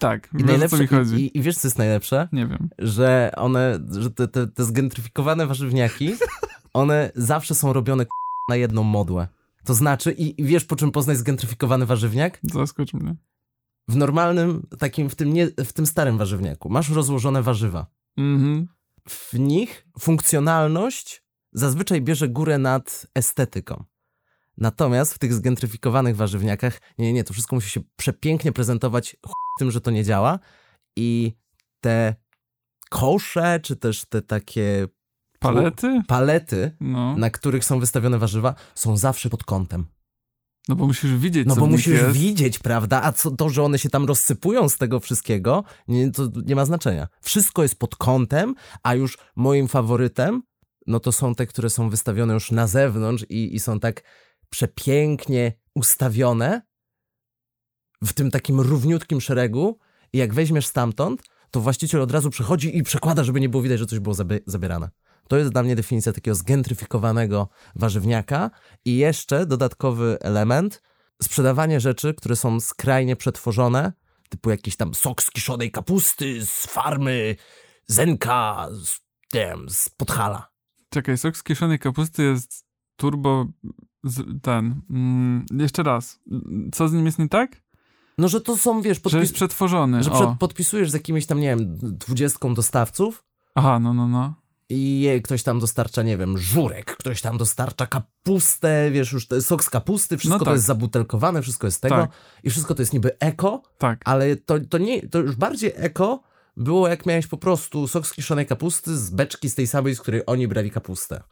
Tak, 0.00 0.28
I, 0.34 0.36
wiesz, 0.36 0.42
o 0.42 0.46
co 0.46 0.52
najlepsze, 0.52 0.78
mi 0.78 0.86
chodzi. 0.86 1.14
i, 1.26 1.38
I 1.38 1.42
wiesz, 1.42 1.56
co 1.58 1.68
jest 1.68 1.78
najlepsze? 1.78 2.28
Nie 2.32 2.46
wiem. 2.46 2.68
Że 2.78 3.32
one, 3.36 3.78
że 3.98 4.10
te, 4.10 4.28
te, 4.28 4.46
te 4.46 4.64
zgentryfikowane 4.64 5.46
warzywniaki, 5.46 6.14
one 6.72 7.10
zawsze 7.14 7.54
są 7.54 7.72
robione 7.72 8.04
k- 8.04 8.10
na 8.50 8.56
jedną 8.56 8.82
modłę. 8.82 9.28
To 9.64 9.74
znaczy, 9.74 10.12
i, 10.12 10.40
i 10.40 10.44
wiesz, 10.44 10.64
po 10.64 10.76
czym 10.76 10.90
poznać 10.92 11.16
zgentryfikowany 11.18 11.86
warzywniak? 11.86 12.40
Zaskocz 12.42 12.94
mnie. 12.94 13.14
W 13.88 13.96
normalnym, 13.96 14.66
takim, 14.78 15.10
w 15.10 15.14
tym, 15.14 15.32
nie, 15.32 15.46
w 15.64 15.72
tym 15.72 15.86
starym 15.86 16.18
warzywniaku 16.18 16.70
masz 16.70 16.90
rozłożone 16.90 17.42
warzywa. 17.42 17.86
Mhm. 18.16 18.68
W 19.08 19.38
nich 19.38 19.86
funkcjonalność 20.00 21.22
zazwyczaj 21.52 22.02
bierze 22.02 22.28
górę 22.28 22.58
nad 22.58 23.06
estetyką. 23.14 23.84
Natomiast 24.58 25.14
w 25.14 25.18
tych 25.18 25.34
zgentryfikowanych 25.34 26.16
warzywniakach, 26.16 26.80
nie, 26.98 27.12
nie, 27.12 27.24
to 27.24 27.32
wszystko 27.32 27.56
musi 27.56 27.70
się 27.70 27.80
przepięknie 27.96 28.52
prezentować 28.52 29.16
tym, 29.58 29.70
że 29.70 29.80
to 29.80 29.90
nie 29.90 30.04
działa 30.04 30.38
i 30.96 31.32
te 31.80 32.14
kosze, 32.90 33.60
czy 33.62 33.76
też 33.76 34.04
te 34.04 34.22
takie 34.22 34.86
Palety? 35.40 36.00
palety, 36.08 36.76
No. 36.80 37.16
na 37.16 37.30
których 37.30 37.64
są 37.64 37.80
wystawione 37.80 38.18
warzywa, 38.18 38.54
są 38.74 38.96
zawsze 38.96 39.30
pod 39.30 39.44
kątem. 39.44 39.86
no 40.68 40.76
bo 40.76 40.86
musisz 40.86 41.14
widzieć, 41.16 41.46
No 41.48 41.56
bo 41.56 41.66
musisz 41.66 41.86
jest. 42.02 42.16
widzieć, 42.18 42.58
prawda? 42.58 43.02
A 43.02 43.12
co 43.12 43.30
to, 43.30 43.48
że 43.48 43.62
one 43.62 43.78
się 43.78 43.88
tam 43.90 44.04
rozsypują 44.04 44.68
z 44.68 44.78
tego 44.78 45.00
wszystkiego, 45.00 45.64
nie, 45.88 46.10
to 46.12 46.28
nie 46.46 46.56
ma 46.56 46.64
znaczenia. 46.64 47.08
Wszystko 47.20 47.62
jest 47.62 47.78
pod 47.78 47.96
kątem, 47.96 48.54
a 48.82 48.94
już 48.94 49.18
moim 49.36 49.68
faworytem, 49.68 50.42
no 50.86 51.00
to 51.00 51.12
są 51.12 51.34
te, 51.34 51.46
które 51.46 51.70
są 51.70 51.90
wystawione 51.90 52.34
już 52.34 52.50
na 52.50 52.66
zewnątrz 52.66 53.24
i, 53.28 53.54
i 53.54 53.60
są 53.60 53.80
tak 53.80 54.02
przepięknie 54.50 55.52
ustawione 55.74 56.62
w 58.04 58.12
tym 58.12 58.30
takim 58.30 58.60
równiutkim 58.60 59.20
szeregu 59.20 59.78
i 60.12 60.18
jak 60.18 60.34
weźmiesz 60.34 60.66
stamtąd, 60.66 61.22
to 61.50 61.60
właściciel 61.60 62.02
od 62.02 62.12
razu 62.12 62.30
przychodzi 62.30 62.78
i 62.78 62.82
przekłada, 62.82 63.24
żeby 63.24 63.40
nie 63.40 63.48
było 63.48 63.62
widać, 63.62 63.78
że 63.78 63.86
coś 63.86 63.98
było 63.98 64.14
zabi- 64.14 64.40
zabierane. 64.46 64.90
To 65.28 65.36
jest 65.36 65.52
dla 65.52 65.62
mnie 65.62 65.76
definicja 65.76 66.12
takiego 66.12 66.34
zgentryfikowanego 66.34 67.48
warzywniaka 67.74 68.50
i 68.84 68.96
jeszcze 68.96 69.46
dodatkowy 69.46 70.18
element, 70.20 70.82
sprzedawanie 71.22 71.80
rzeczy, 71.80 72.14
które 72.14 72.36
są 72.36 72.60
skrajnie 72.60 73.16
przetworzone, 73.16 73.92
typu 74.28 74.50
jakiś 74.50 74.76
tam 74.76 74.94
sok 74.94 75.22
z 75.22 75.30
kiszonej 75.30 75.70
kapusty, 75.70 76.46
z 76.46 76.66
farmy, 76.66 77.36
zenka, 77.86 78.68
z, 78.70 79.00
nie 79.34 79.46
wiem, 79.46 79.70
z 79.70 79.88
Podhala. 79.88 80.48
Czekaj, 80.90 81.18
sok 81.18 81.36
z 81.36 81.42
kiszonej 81.42 81.78
kapusty 81.78 82.22
jest 82.22 82.64
turbo... 82.96 83.46
Z, 84.06 84.42
ten... 84.42 84.80
Mm, 84.90 85.46
jeszcze 85.52 85.82
raz. 85.82 86.20
Co 86.72 86.88
z 86.88 86.92
nim 86.92 87.06
jest 87.06 87.18
nie 87.18 87.28
tak? 87.28 87.62
No, 88.18 88.28
że 88.28 88.40
to 88.40 88.56
są, 88.56 88.82
wiesz, 88.82 88.96
Że 88.96 89.02
podpis- 89.02 89.18
jest 89.20 89.34
przetworzony. 89.34 90.02
że 90.02 90.10
przed, 90.10 90.28
podpisujesz 90.38 90.90
z 90.90 90.94
jakimiś 90.94 91.26
tam, 91.26 91.40
nie 91.40 91.48
wiem, 91.48 91.78
dwudziestką 91.78 92.54
dostawców 92.54 93.24
Aha, 93.54 93.78
no, 93.78 93.94
no, 93.94 94.08
no. 94.08 94.34
i 94.68 95.10
ktoś 95.24 95.42
tam 95.42 95.60
dostarcza, 95.60 96.02
nie 96.02 96.16
wiem, 96.16 96.38
żurek, 96.38 96.96
ktoś 96.96 97.20
tam 97.20 97.38
dostarcza 97.38 97.86
kapustę, 97.86 98.90
wiesz, 98.90 99.12
już 99.12 99.26
to- 99.28 99.42
sok 99.42 99.64
z 99.64 99.70
kapusty, 99.70 100.16
wszystko 100.16 100.34
No 100.34 100.38
to 100.38 100.44
tak. 100.44 100.54
jest 100.54 100.66
zabutelkowane, 100.66 101.42
wszystko 101.42 101.66
jest 101.66 101.82
tego 101.82 101.96
Tak. 101.96 102.10
i 102.44 102.50
wszystko 102.50 102.74
to 102.74 102.82
jest 102.82 102.92
niby 102.92 103.18
eko, 103.18 103.62
Tak. 103.78 104.00
ale 104.04 104.36
to, 104.36 104.54
to, 104.70 104.78
nie, 104.78 105.08
to 105.08 105.18
już 105.18 105.36
bardziej 105.36 105.72
eko 105.76 106.22
było 106.56 106.88
jak 106.88 107.06
miałeś 107.06 107.26
po 107.26 107.36
prostu 107.36 107.88
sok 107.88 108.06
z 108.06 108.12
kiszonej 108.12 108.46
kapusty 108.46 108.96
z 108.98 109.10
beczki 109.10 109.50
z 109.50 109.54
tej 109.54 109.66
samej, 109.66 109.94
z 109.94 110.00
której 110.00 110.22
oni 110.26 110.48
brali 110.48 110.70
kapustę. 110.70 111.22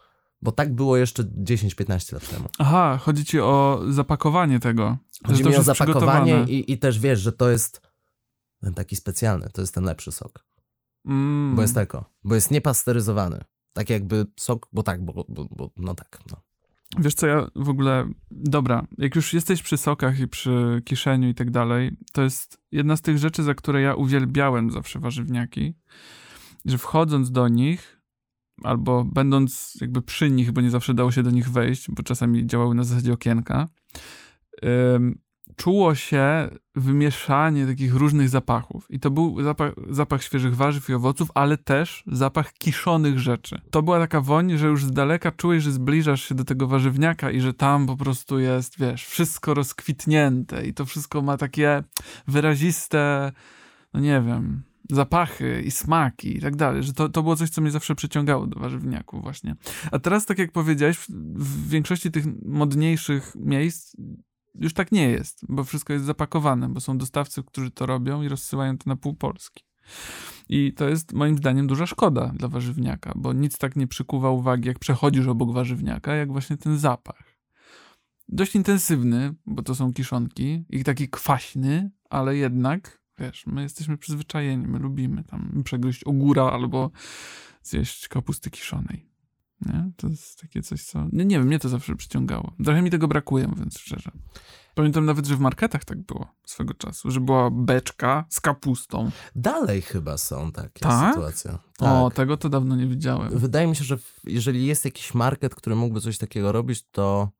Bo 0.44 0.52
tak 0.52 0.74
było 0.74 0.96
jeszcze 0.96 1.22
10-15 1.24 2.12
lat 2.12 2.30
temu. 2.30 2.48
Aha, 2.58 2.98
chodzi 3.02 3.24
ci 3.24 3.40
o 3.40 3.82
zapakowanie 3.88 4.60
tego. 4.60 4.96
Chodzi 5.26 5.38
że 5.38 5.44
to 5.44 5.50
mi 5.50 5.56
o 5.56 5.62
zapakowanie 5.62 6.44
i, 6.48 6.72
i 6.72 6.78
też 6.78 6.98
wiesz, 6.98 7.20
że 7.20 7.32
to 7.32 7.50
jest 7.50 7.80
ten 8.60 8.74
taki 8.74 8.96
specjalny, 8.96 9.50
to 9.52 9.60
jest 9.60 9.74
ten 9.74 9.84
lepszy 9.84 10.12
sok. 10.12 10.46
Mm. 11.06 11.56
Bo 11.56 11.62
jest 11.62 11.76
eko, 11.76 12.04
bo 12.24 12.34
jest 12.34 12.50
niepasteryzowany. 12.50 13.44
Tak 13.72 13.90
jakby 13.90 14.26
sok, 14.40 14.68
bo 14.72 14.82
tak, 14.82 15.04
bo, 15.04 15.24
bo, 15.28 15.44
bo 15.50 15.70
no 15.76 15.94
tak. 15.94 16.18
No. 16.30 16.36
Wiesz 16.98 17.14
co, 17.14 17.26
ja 17.26 17.46
w 17.56 17.68
ogóle, 17.68 18.08
dobra, 18.30 18.86
jak 18.98 19.14
już 19.14 19.34
jesteś 19.34 19.62
przy 19.62 19.76
sokach 19.76 20.18
i 20.20 20.28
przy 20.28 20.82
kiszeniu 20.84 21.28
i 21.28 21.34
tak 21.34 21.50
dalej, 21.50 21.96
to 22.12 22.22
jest 22.22 22.58
jedna 22.72 22.96
z 22.96 23.00
tych 23.00 23.18
rzeczy, 23.18 23.42
za 23.42 23.54
które 23.54 23.82
ja 23.82 23.94
uwielbiałem 23.94 24.70
zawsze 24.70 24.98
warzywniaki, 24.98 25.74
że 26.64 26.78
wchodząc 26.78 27.30
do 27.30 27.48
nich, 27.48 28.00
albo 28.62 29.04
będąc 29.04 29.78
jakby 29.80 30.02
przy 30.02 30.30
nich, 30.30 30.52
bo 30.52 30.60
nie 30.60 30.70
zawsze 30.70 30.94
dało 30.94 31.12
się 31.12 31.22
do 31.22 31.30
nich 31.30 31.50
wejść, 31.50 31.90
bo 31.90 32.02
czasami 32.02 32.46
działały 32.46 32.74
na 32.74 32.84
zasadzie 32.84 33.12
okienka, 33.12 33.68
czuło 35.56 35.94
się 35.94 36.48
wymieszanie 36.74 37.66
takich 37.66 37.94
różnych 37.94 38.28
zapachów. 38.28 38.90
I 38.90 39.00
to 39.00 39.10
był 39.10 39.42
zapach, 39.42 39.72
zapach 39.90 40.22
świeżych 40.22 40.56
warzyw 40.56 40.90
i 40.90 40.94
owoców, 40.94 41.28
ale 41.34 41.58
też 41.58 42.04
zapach 42.06 42.52
kiszonych 42.52 43.18
rzeczy. 43.18 43.60
To 43.70 43.82
była 43.82 43.98
taka 43.98 44.20
woń, 44.20 44.58
że 44.58 44.66
już 44.66 44.84
z 44.84 44.92
daleka 44.92 45.32
czułeś, 45.32 45.62
że 45.62 45.72
zbliżasz 45.72 46.22
się 46.22 46.34
do 46.34 46.44
tego 46.44 46.66
warzywniaka 46.66 47.30
i 47.30 47.40
że 47.40 47.54
tam 47.54 47.86
po 47.86 47.96
prostu 47.96 48.38
jest, 48.38 48.78
wiesz, 48.78 49.06
wszystko 49.06 49.54
rozkwitnięte 49.54 50.66
i 50.66 50.74
to 50.74 50.84
wszystko 50.84 51.22
ma 51.22 51.36
takie 51.36 51.82
wyraziste, 52.28 53.32
no 53.94 54.00
nie 54.00 54.22
wiem, 54.26 54.62
zapachy 54.90 55.62
i 55.62 55.70
smaki 55.70 56.36
i 56.36 56.40
tak 56.40 56.56
dalej, 56.56 56.82
że 56.82 56.92
to, 56.92 57.08
to 57.08 57.22
było 57.22 57.36
coś, 57.36 57.50
co 57.50 57.60
mnie 57.60 57.70
zawsze 57.70 57.94
przyciągało 57.94 58.46
do 58.46 58.60
warzywniaków 58.60 59.22
właśnie. 59.22 59.56
A 59.92 59.98
teraz, 59.98 60.26
tak 60.26 60.38
jak 60.38 60.52
powiedziałeś, 60.52 60.96
w, 60.96 61.10
w 61.34 61.68
większości 61.68 62.10
tych 62.10 62.24
modniejszych 62.44 63.32
miejsc 63.34 63.96
już 64.54 64.74
tak 64.74 64.92
nie 64.92 65.10
jest, 65.10 65.40
bo 65.48 65.64
wszystko 65.64 65.92
jest 65.92 66.04
zapakowane, 66.04 66.68
bo 66.68 66.80
są 66.80 66.98
dostawcy, 66.98 67.42
którzy 67.42 67.70
to 67.70 67.86
robią 67.86 68.22
i 68.22 68.28
rozsyłają 68.28 68.78
to 68.78 68.90
na 68.90 68.96
pół 68.96 69.14
Polski. 69.14 69.64
I 70.48 70.72
to 70.72 70.88
jest 70.88 71.12
moim 71.12 71.36
zdaniem 71.36 71.66
duża 71.66 71.86
szkoda 71.86 72.32
dla 72.36 72.48
warzywniaka, 72.48 73.12
bo 73.16 73.32
nic 73.32 73.58
tak 73.58 73.76
nie 73.76 73.86
przykuwa 73.86 74.30
uwagi, 74.30 74.68
jak 74.68 74.78
przechodzisz 74.78 75.26
obok 75.26 75.52
warzywniaka, 75.52 76.14
jak 76.14 76.32
właśnie 76.32 76.56
ten 76.56 76.78
zapach. 76.78 77.34
Dość 78.28 78.56
intensywny, 78.56 79.34
bo 79.46 79.62
to 79.62 79.74
są 79.74 79.92
kiszonki 79.92 80.64
i 80.70 80.84
taki 80.84 81.08
kwaśny, 81.08 81.90
ale 82.10 82.36
jednak, 82.36 83.03
wiesz, 83.18 83.46
my 83.46 83.62
jesteśmy 83.62 83.98
przyzwyczajeni, 83.98 84.66
my 84.66 84.78
lubimy 84.78 85.24
tam 85.24 85.62
przegryźć 85.64 86.04
ogóra 86.04 86.44
albo 86.44 86.90
zjeść 87.62 88.08
kapusty 88.08 88.50
kiszonej. 88.50 89.14
Nie? 89.60 89.90
To 89.96 90.08
jest 90.08 90.40
takie 90.40 90.62
coś, 90.62 90.84
co... 90.84 91.06
Nie, 91.12 91.24
nie 91.24 91.38
wiem, 91.38 91.46
mnie 91.46 91.58
to 91.58 91.68
zawsze 91.68 91.96
przyciągało. 91.96 92.52
Trochę 92.64 92.82
mi 92.82 92.90
tego 92.90 93.08
brakuje, 93.08 93.48
mówiąc 93.48 93.78
szczerze. 93.78 94.10
Pamiętam 94.74 95.04
nawet, 95.04 95.26
że 95.26 95.36
w 95.36 95.40
marketach 95.40 95.84
tak 95.84 96.02
było 96.02 96.28
swego 96.46 96.74
czasu, 96.74 97.10
że 97.10 97.20
była 97.20 97.50
beczka 97.50 98.24
z 98.28 98.40
kapustą. 98.40 99.10
Dalej 99.36 99.82
chyba 99.82 100.18
są 100.18 100.52
takie 100.52 100.80
Tak? 100.80 101.14
sytuacje. 101.14 101.50
O, 101.78 102.08
Tak. 102.08 102.14
tego 102.16 102.36
to 102.36 102.48
dawno 102.48 102.76
nie 102.76 102.86
widziałem. 102.86 103.38
Wydaje 103.38 103.66
mi 103.66 103.76
się, 103.76 103.84
że 103.84 103.98
jeżeli 104.24 104.66
jest 104.66 104.84
jakiś 104.84 105.14
market, 105.14 105.54
który 105.54 105.76
mógłby 105.76 106.00
coś 106.00 106.18
takiego 106.18 106.52
robić, 106.52 106.84
to 106.90 107.30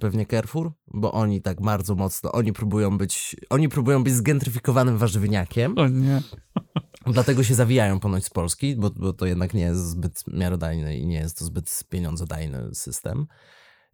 pewnie 0.00 0.26
Carrefour, 0.26 0.72
bo 0.86 1.12
oni 1.12 1.42
tak 1.42 1.62
bardzo 1.62 1.94
mocno, 1.94 2.32
oni 2.32 2.52
próbują 2.52 2.98
być, 2.98 3.36
oni 3.50 3.68
próbują 3.68 4.04
być 4.04 4.14
zgentryfikowanym 4.14 4.98
warzywniakiem, 4.98 5.78
O 5.78 5.88
nie. 5.88 6.22
dlatego 7.06 7.44
się 7.44 7.54
zawijają 7.54 8.00
ponoć 8.00 8.24
z 8.24 8.30
Polski, 8.30 8.76
bo, 8.76 8.90
bo 8.90 9.12
to 9.12 9.26
jednak 9.26 9.54
nie 9.54 9.62
jest 9.62 9.90
zbyt 9.90 10.24
miarodajny 10.26 10.98
i 10.98 11.06
nie 11.06 11.18
jest 11.18 11.38
to 11.38 11.44
zbyt 11.44 11.84
pieniądzodajny 11.88 12.74
system. 12.74 13.26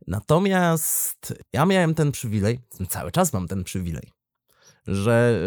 Natomiast 0.06 1.34
ja 1.52 1.66
miałem 1.66 1.94
ten 1.94 2.12
przywilej, 2.12 2.60
cały 2.88 3.12
czas 3.12 3.32
mam 3.32 3.48
ten 3.48 3.64
przywilej, 3.64 4.12
że 4.86 5.40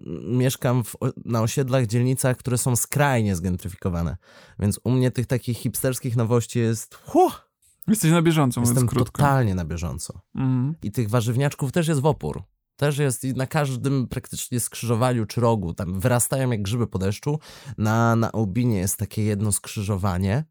yy, 0.00 0.20
mieszkam 0.36 0.84
w, 0.84 0.96
na 1.24 1.42
osiedlach, 1.42 1.86
dzielnicach, 1.86 2.36
które 2.36 2.58
są 2.58 2.76
skrajnie 2.76 3.36
zgentryfikowane. 3.36 4.16
Więc 4.58 4.80
u 4.84 4.90
mnie 4.90 5.10
tych 5.10 5.26
takich 5.26 5.58
hipsterskich 5.58 6.16
nowości 6.16 6.58
jest. 6.58 6.94
Huh, 6.94 7.49
Jesteś 7.88 8.10
na 8.10 8.22
bieżąco, 8.22 8.60
mówiąc 8.60 8.76
jestem 8.76 8.88
krótko. 8.88 9.22
totalnie 9.22 9.54
na 9.54 9.64
bieżąco. 9.64 10.20
Mm. 10.34 10.74
I 10.82 10.92
tych 10.92 11.10
warzywniaczków 11.10 11.72
też 11.72 11.88
jest 11.88 12.00
w 12.00 12.06
opór. 12.06 12.42
Też 12.76 12.98
jest 12.98 13.24
na 13.24 13.46
każdym 13.46 14.08
praktycznie 14.08 14.60
skrzyżowaniu 14.60 15.26
czy 15.26 15.40
rogu. 15.40 15.74
Tam 15.74 16.00
wyrastają 16.00 16.50
jak 16.50 16.62
grzyby 16.62 16.86
po 16.86 16.98
deszczu. 16.98 17.38
Na, 17.78 18.16
na 18.16 18.32
Obinie 18.32 18.78
jest 18.78 18.96
takie 18.96 19.22
jedno 19.22 19.52
skrzyżowanie, 19.52 20.44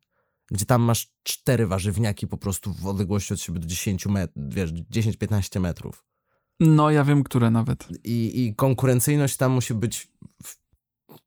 gdzie 0.51 0.65
tam 0.65 0.81
masz 0.81 1.07
cztery 1.23 1.67
warzywniaki 1.67 2.27
po 2.27 2.37
prostu 2.37 2.73
w 2.73 2.87
odległości 2.87 3.33
od 3.33 3.39
siebie 3.41 3.59
do 3.59 3.67
10 3.67 4.05
metrów, 4.05 4.43
wiesz, 4.49 4.73
10-15 4.73 5.59
metrów. 5.59 6.05
No, 6.59 6.89
ja 6.91 7.03
wiem, 7.03 7.23
które 7.23 7.51
nawet. 7.51 7.87
I, 8.03 8.45
I 8.45 8.55
konkurencyjność 8.55 9.37
tam 9.37 9.51
musi 9.51 9.73
być 9.73 10.11
w... 10.43 10.55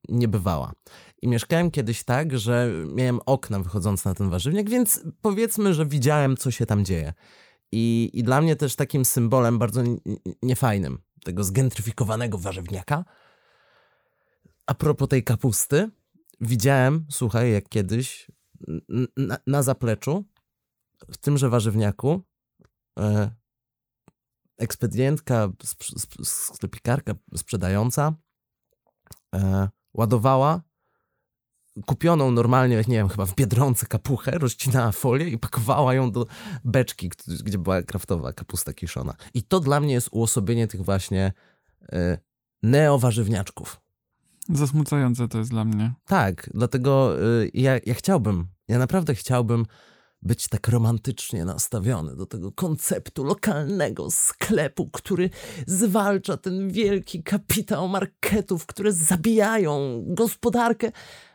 niebywała. 0.09 0.73
I 1.23 1.29
mieszkałem 1.29 1.71
kiedyś 1.71 2.05
tak, 2.05 2.39
że 2.39 2.71
miałem 2.95 3.21
okna 3.27 3.61
wychodzące 3.61 4.09
na 4.09 4.15
ten 4.15 4.31
warzywniak, 4.31 4.71
więc 4.71 5.05
powiedzmy, 5.23 5.75
że 5.75 5.87
widziałem, 5.87 6.37
co 6.37 6.51
się 6.51 6.67
tam 6.67 6.85
dzieje. 6.85 7.13
I, 7.73 8.11
i 8.15 8.23
dla 8.23 8.41
mnie 8.41 8.57
też 8.57 8.77
takim 8.77 9.05
symbolem 9.05 9.59
bardzo 9.59 9.83
niefajnym 10.43 10.99
tego 11.25 11.45
zgentryfikowanego 11.45 12.39
warzywniaka. 12.39 13.05
A 14.67 14.75
propos 14.75 15.09
tej 15.09 15.25
kapusty, 15.25 15.91
widziałem, 16.41 17.07
słuchaj, 17.11 17.53
jak 17.53 17.69
kiedyś 17.69 18.31
na, 19.17 19.39
na 19.47 19.63
zapleczu, 19.63 20.25
w 21.11 21.17
tymże 21.17 21.49
warzywniaku, 21.49 22.23
e, 22.99 23.31
ekspedientka, 24.59 25.49
sp- 25.73 25.97
sp- 26.05 26.25
sklepikarka 26.25 27.15
sprzedająca 27.37 28.15
e, 29.35 29.69
ładowała 29.95 30.61
kupioną 31.87 32.31
normalnie, 32.31 32.77
nie 32.77 32.97
wiem, 32.97 33.09
chyba 33.09 33.27
w 33.27 33.35
Biedronce 33.35 33.87
kapuchę, 33.87 34.31
rozcinała 34.39 34.93
folię 34.93 35.29
i 35.29 35.39
pakowała 35.39 35.95
ją 35.95 36.11
do 36.11 36.27
beczki, 36.65 37.11
gdzie 37.45 37.59
była 37.59 37.83
kraftowa 37.83 38.33
kapusta 38.33 38.73
kiszona. 38.73 39.15
I 39.35 39.43
to 39.43 39.61
dla 39.61 39.81
mnie 39.81 39.95
jest 39.95 40.09
uosobienie 40.11 40.67
tych 40.67 40.85
właśnie 40.85 41.33
e, 41.93 42.19
neowarzywniaczków. 42.63 43.81
Zasmucające 44.49 45.29
to 45.29 45.39
jest 45.39 45.51
dla 45.51 45.65
mnie. 45.65 45.93
Tak, 46.07 46.51
dlatego 46.55 47.23
y, 47.23 47.51
ja, 47.55 47.73
ja 47.87 47.95
chciałbym, 47.95 48.47
ja 48.69 48.79
naprawdę 48.79 49.15
chciałbym 49.15 49.67
być 50.23 50.49
tak 50.49 50.69
romantycznie 50.69 51.45
nastawiony 51.45 52.17
do 52.17 52.27
tego 52.27 52.53
konceptu 52.53 53.25
lokalnego 53.25 54.11
sklepu, 54.11 54.91
który 54.93 55.31
zwalcza 55.67 56.37
ten 56.37 56.71
wielki 56.71 57.23
kapitał 57.23 57.89
marketów, 57.89 58.67
które 58.67 58.93
zabijają 58.93 60.05
gospodarkę. 60.07 60.93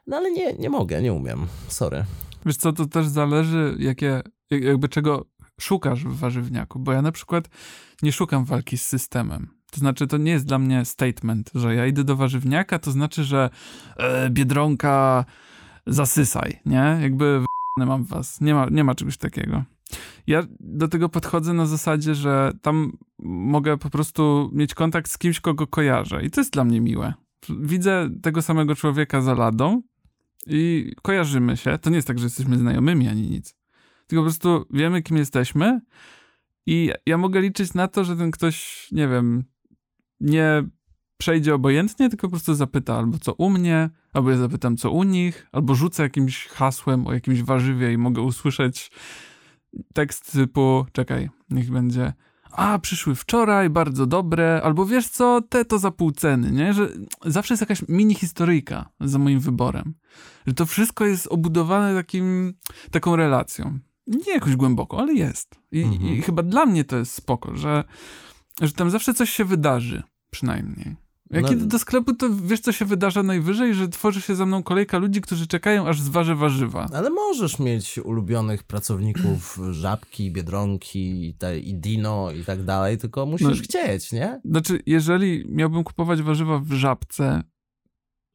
No 0.08 0.18
ale 0.18 0.32
nie, 0.32 0.54
nie 0.54 0.70
mogę, 0.70 1.02
nie 1.02 1.14
umiem. 1.14 1.48
Sorry. 1.68 2.06
Wiesz 2.46 2.58
co, 2.58 2.74
to 2.74 2.86
też 2.86 3.08
zależy, 3.08 3.76
jakie, 3.80 4.22
jakby 4.50 4.90
czego 4.90 5.26
szukasz 5.60 6.04
w 6.04 6.20
warzywniaku, 6.20 6.80
bo 6.80 6.92
ja 6.92 7.02
na 7.02 7.12
przykład 7.12 7.46
nie 8.02 8.12
szukam 8.12 8.46
walki 8.46 8.78
z 8.78 8.88
systemem. 8.88 9.48
To 9.72 9.80
znaczy, 9.80 10.08
to 10.08 10.18
nie 10.18 10.32
jest 10.32 10.46
dla 10.46 10.60
mnie 10.60 10.86
statement, 10.86 11.52
że 11.56 11.76
ja 11.76 11.86
idę 11.86 12.04
do 12.04 12.16
warzywniaka, 12.16 12.80
to 12.80 12.92
znaczy, 12.92 13.24
że 13.24 13.50
e, 13.98 14.30
biedronka 14.30 15.26
zasysaj, 15.88 16.60
nie? 16.66 17.00
Jakby 17.02 17.47
mam 17.86 18.04
was. 18.04 18.42
Nie 18.42 18.54
ma, 18.54 18.68
nie 18.72 18.84
ma 18.84 18.96
czegoś 18.96 19.18
takiego. 19.18 19.64
Ja 20.28 20.44
do 20.60 20.88
tego 20.88 21.10
podchodzę 21.10 21.54
na 21.54 21.66
zasadzie, 21.66 22.16
że 22.16 22.52
tam 22.62 22.98
mogę 23.20 23.78
po 23.78 23.90
prostu 23.90 24.50
mieć 24.54 24.74
kontakt 24.74 25.12
z 25.12 25.18
kimś, 25.18 25.40
kogo 25.40 25.68
kojarzę. 25.68 26.24
I 26.24 26.30
to 26.30 26.42
jest 26.42 26.54
dla 26.54 26.64
mnie 26.64 26.82
miłe. 26.82 27.14
Widzę 27.50 28.10
tego 28.22 28.42
samego 28.42 28.76
człowieka 28.76 29.22
za 29.22 29.34
ladą 29.34 29.82
i 30.48 30.92
kojarzymy 31.02 31.58
się. 31.58 31.78
To 31.78 31.90
nie 31.90 31.96
jest 31.96 32.08
tak, 32.08 32.20
że 32.20 32.26
jesteśmy 32.26 32.58
znajomymi 32.58 33.08
ani 33.08 33.30
nic. 33.30 33.56
Tylko 34.08 34.22
po 34.22 34.26
prostu 34.26 34.66
wiemy, 34.72 35.02
kim 35.02 35.18
jesteśmy 35.18 35.82
i 36.66 36.92
ja 37.06 37.18
mogę 37.18 37.42
liczyć 37.42 37.74
na 37.74 37.88
to, 37.88 38.04
że 38.04 38.16
ten 38.16 38.32
ktoś, 38.32 38.88
nie 38.92 39.08
wiem, 39.08 39.44
nie 40.20 40.64
przejdzie 41.18 41.56
obojętnie, 41.56 42.10
tylko 42.10 42.28
po 42.28 42.32
prostu 42.32 42.56
zapyta 42.56 42.98
albo 42.98 43.18
co 43.18 43.34
u 43.34 43.50
mnie, 43.50 43.90
albo 44.14 44.32
ja 44.32 44.38
zapytam 44.38 44.78
co 44.78 44.92
u 44.92 45.04
nich, 45.04 45.48
albo 45.52 45.76
rzucę 45.76 46.04
jakimś 46.04 46.48
hasłem 46.48 47.08
o 47.08 47.14
jakimś 47.14 47.44
warzywie 47.44 47.94
i 47.94 47.98
mogę 47.98 48.22
usłyszeć 48.22 48.92
tekst 49.94 50.32
typu, 50.32 50.86
czekaj, 50.92 51.30
niech 51.50 51.72
będzie 51.72 52.14
a, 52.52 52.80
przyszły 52.80 53.16
wczoraj, 53.16 53.70
bardzo 53.70 54.06
dobre, 54.06 54.62
albo 54.64 54.86
wiesz 54.86 55.08
co, 55.10 55.42
te 55.42 55.66
to 55.66 55.80
za 55.80 55.92
pół 55.92 56.12
ceny, 56.12 56.52
nie? 56.52 56.74
Że 56.74 56.90
zawsze 57.26 57.54
jest 57.54 57.62
jakaś 57.62 57.82
mini 57.88 58.16
historyjka 58.16 58.90
za 59.00 59.20
moim 59.20 59.40
wyborem. 59.40 59.94
Że 60.48 60.54
to 60.54 60.66
wszystko 60.66 61.06
jest 61.06 61.28
obudowane 61.28 61.96
takim, 61.96 62.54
taką 62.92 63.16
relacją. 63.16 63.80
Nie 64.08 64.34
jakoś 64.34 64.56
głęboko, 64.56 65.00
ale 65.00 65.14
jest. 65.14 65.56
I, 65.72 65.82
mhm. 65.82 66.02
I, 66.02 66.22
chyba 66.22 66.44
dla 66.44 66.66
mnie 66.66 66.84
to 66.84 66.98
jest 66.98 67.14
spoko, 67.14 67.56
że, 67.56 67.84
że 68.62 68.72
tam 68.72 68.90
zawsze 68.90 69.14
coś 69.14 69.30
się 69.30 69.46
wydarzy, 69.46 70.04
przynajmniej. 70.32 70.96
Jak 71.32 71.44
no, 71.44 71.52
idę 71.52 71.66
do 71.66 71.80
sklepu, 71.80 72.14
to 72.14 72.30
wiesz, 72.44 72.60
co 72.60 72.72
się 72.72 72.86
wydarza 72.86 73.24
najwyżej? 73.24 73.74
Że 73.74 73.88
tworzy 73.88 74.22
się 74.22 74.36
za 74.36 74.46
mną 74.46 74.64
kolejka 74.64 74.98
ludzi, 74.98 75.22
którzy 75.22 75.48
czekają, 75.48 75.88
aż 75.88 76.02
zważę 76.02 76.36
warzywa. 76.36 76.90
Ale 76.94 77.10
możesz 77.10 77.60
mieć 77.60 77.98
ulubionych 77.98 78.64
pracowników 78.64 79.60
Żabki, 79.72 80.32
Biedronki 80.32 81.36
te, 81.40 81.60
i 81.60 81.76
Dino 81.76 82.32
i 82.32 82.44
tak 82.44 82.64
dalej, 82.64 82.98
tylko 82.98 83.26
musisz 83.26 83.48
no, 83.48 83.64
chcieć, 83.64 84.12
nie? 84.12 84.42
Znaczy, 84.46 84.80
jeżeli 84.86 85.46
miałbym 85.50 85.84
kupować 85.84 86.22
warzywa 86.22 86.60
w 86.60 86.72
Żabce, 86.72 87.44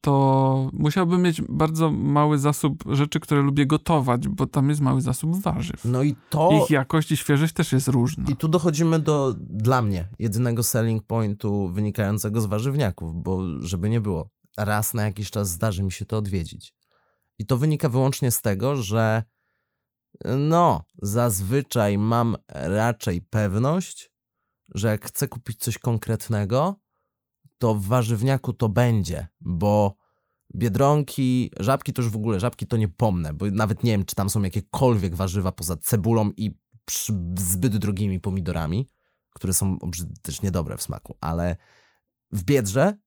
to 0.03 0.69
musiałbym 0.73 1.21
mieć 1.21 1.41
bardzo 1.41 1.91
mały 1.91 2.39
zasób 2.39 2.83
rzeczy, 2.89 3.19
które 3.19 3.41
lubię 3.41 3.65
gotować, 3.65 4.27
bo 4.27 4.47
tam 4.47 4.69
jest 4.69 4.81
mały 4.81 5.01
zasób 5.01 5.41
warzyw. 5.41 5.85
No 5.85 6.03
i 6.03 6.15
to... 6.29 6.49
Ich 6.63 6.69
jakość 6.69 7.11
i 7.11 7.17
świeżość 7.17 7.53
też 7.53 7.71
jest 7.71 7.87
różna. 7.87 8.25
I 8.29 8.35
tu 8.35 8.47
dochodzimy 8.47 8.99
do, 8.99 9.33
dla 9.39 9.81
mnie, 9.81 10.07
jedynego 10.19 10.63
selling 10.63 11.03
pointu 11.03 11.69
wynikającego 11.69 12.41
z 12.41 12.45
warzywniaków, 12.45 13.23
bo 13.23 13.41
żeby 13.59 13.89
nie 13.89 14.01
było, 14.01 14.29
raz 14.57 14.93
na 14.93 15.03
jakiś 15.03 15.31
czas 15.31 15.49
zdarzy 15.49 15.83
mi 15.83 15.91
się 15.91 16.05
to 16.05 16.17
odwiedzić. 16.17 16.73
I 17.39 17.45
to 17.45 17.57
wynika 17.57 17.89
wyłącznie 17.89 18.31
z 18.31 18.41
tego, 18.41 18.75
że 18.75 19.23
no, 20.37 20.83
zazwyczaj 21.01 21.97
mam 21.97 22.37
raczej 22.49 23.21
pewność, 23.21 24.11
że 24.75 24.87
jak 24.87 25.05
chcę 25.05 25.27
kupić 25.27 25.59
coś 25.59 25.77
konkretnego, 25.77 26.75
to 27.63 27.75
w 27.75 27.85
warzywniaku 27.85 28.53
to 28.53 28.69
będzie, 28.69 29.27
bo 29.41 29.95
biedronki, 30.55 31.51
żabki 31.59 31.93
to 31.93 32.01
już 32.01 32.11
w 32.11 32.15
ogóle, 32.15 32.39
żabki 32.39 32.67
to 32.67 32.77
nie 32.77 32.87
pomnę, 32.87 33.33
bo 33.33 33.45
nawet 33.51 33.83
nie 33.83 33.91
wiem, 33.91 34.05
czy 34.05 34.15
tam 34.15 34.29
są 34.29 34.41
jakiekolwiek 34.41 35.15
warzywa 35.15 35.51
poza 35.51 35.77
cebulą 35.77 36.31
i 36.37 36.57
zbyt 37.37 37.77
drogimi 37.77 38.19
pomidorami, 38.19 38.89
które 39.33 39.53
są 39.53 39.77
też 40.21 40.41
niedobre 40.41 40.77
w 40.77 40.81
smaku, 40.81 41.17
ale 41.21 41.55
w 42.31 42.43
Biedrze 42.43 42.97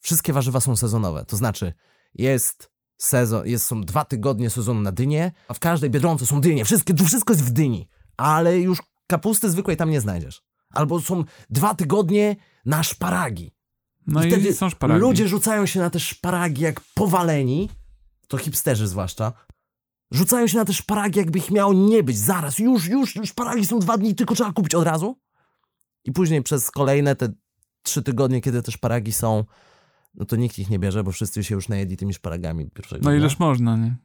wszystkie 0.00 0.32
warzywa 0.32 0.60
są 0.60 0.76
sezonowe, 0.76 1.24
to 1.24 1.36
znaczy 1.36 1.72
jest 2.14 2.70
sezon, 2.96 3.46
jest, 3.46 3.66
są 3.66 3.80
dwa 3.80 4.04
tygodnie 4.04 4.50
sezonu 4.50 4.80
na 4.80 4.92
dynie, 4.92 5.32
a 5.48 5.54
w 5.54 5.60
każdej 5.60 5.90
Biedronce 5.90 6.26
są 6.26 6.40
dynie, 6.40 6.64
wszystkie, 6.64 6.94
wszystko 6.94 7.32
jest 7.32 7.44
w 7.44 7.52
dyni, 7.52 7.88
ale 8.16 8.58
już 8.58 8.82
kapusty 9.06 9.50
zwykłej 9.50 9.76
tam 9.76 9.90
nie 9.90 10.00
znajdziesz. 10.00 10.42
Albo 10.70 11.00
są 11.00 11.24
dwa 11.50 11.74
tygodnie 11.74 12.36
na 12.64 12.82
szparagi. 12.82 13.55
No 14.06 14.24
i, 14.24 14.30
wtedy 14.30 14.54
są 14.54 14.70
szparagi. 14.70 15.00
ludzie 15.00 15.28
rzucają 15.28 15.66
się 15.66 15.80
na 15.80 15.90
te 15.90 16.00
szparagi 16.00 16.62
jak 16.62 16.80
powaleni, 16.94 17.70
to 18.28 18.38
hipsterzy 18.38 18.86
zwłaszcza, 18.86 19.32
rzucają 20.10 20.46
się 20.46 20.58
na 20.58 20.64
te 20.64 20.72
szparagi 20.72 21.18
jakby 21.18 21.38
ich 21.38 21.50
miało 21.50 21.72
nie 21.72 22.02
być, 22.02 22.18
zaraz, 22.18 22.58
już, 22.58 22.88
już, 22.88 23.16
już 23.16 23.28
szparagi 23.28 23.66
są 23.66 23.78
dwa 23.78 23.98
dni, 23.98 24.14
tylko 24.14 24.34
trzeba 24.34 24.52
kupić 24.52 24.74
od 24.74 24.84
razu. 24.84 25.18
I 26.04 26.12
później 26.12 26.42
przez 26.42 26.70
kolejne 26.70 27.16
te 27.16 27.28
trzy 27.82 28.02
tygodnie, 28.02 28.40
kiedy 28.40 28.62
te 28.62 28.72
szparagi 28.72 29.12
są, 29.12 29.44
no 30.14 30.24
to 30.24 30.36
nikt 30.36 30.58
ich 30.58 30.70
nie 30.70 30.78
bierze, 30.78 31.04
bo 31.04 31.12
wszyscy 31.12 31.44
się 31.44 31.54
już 31.54 31.68
najedli 31.68 31.96
tymi 31.96 32.14
szparagami 32.14 32.70
pierwszego 32.70 33.04
No 33.04 33.14
ileż 33.14 33.38
można, 33.38 33.76
nie? 33.76 33.96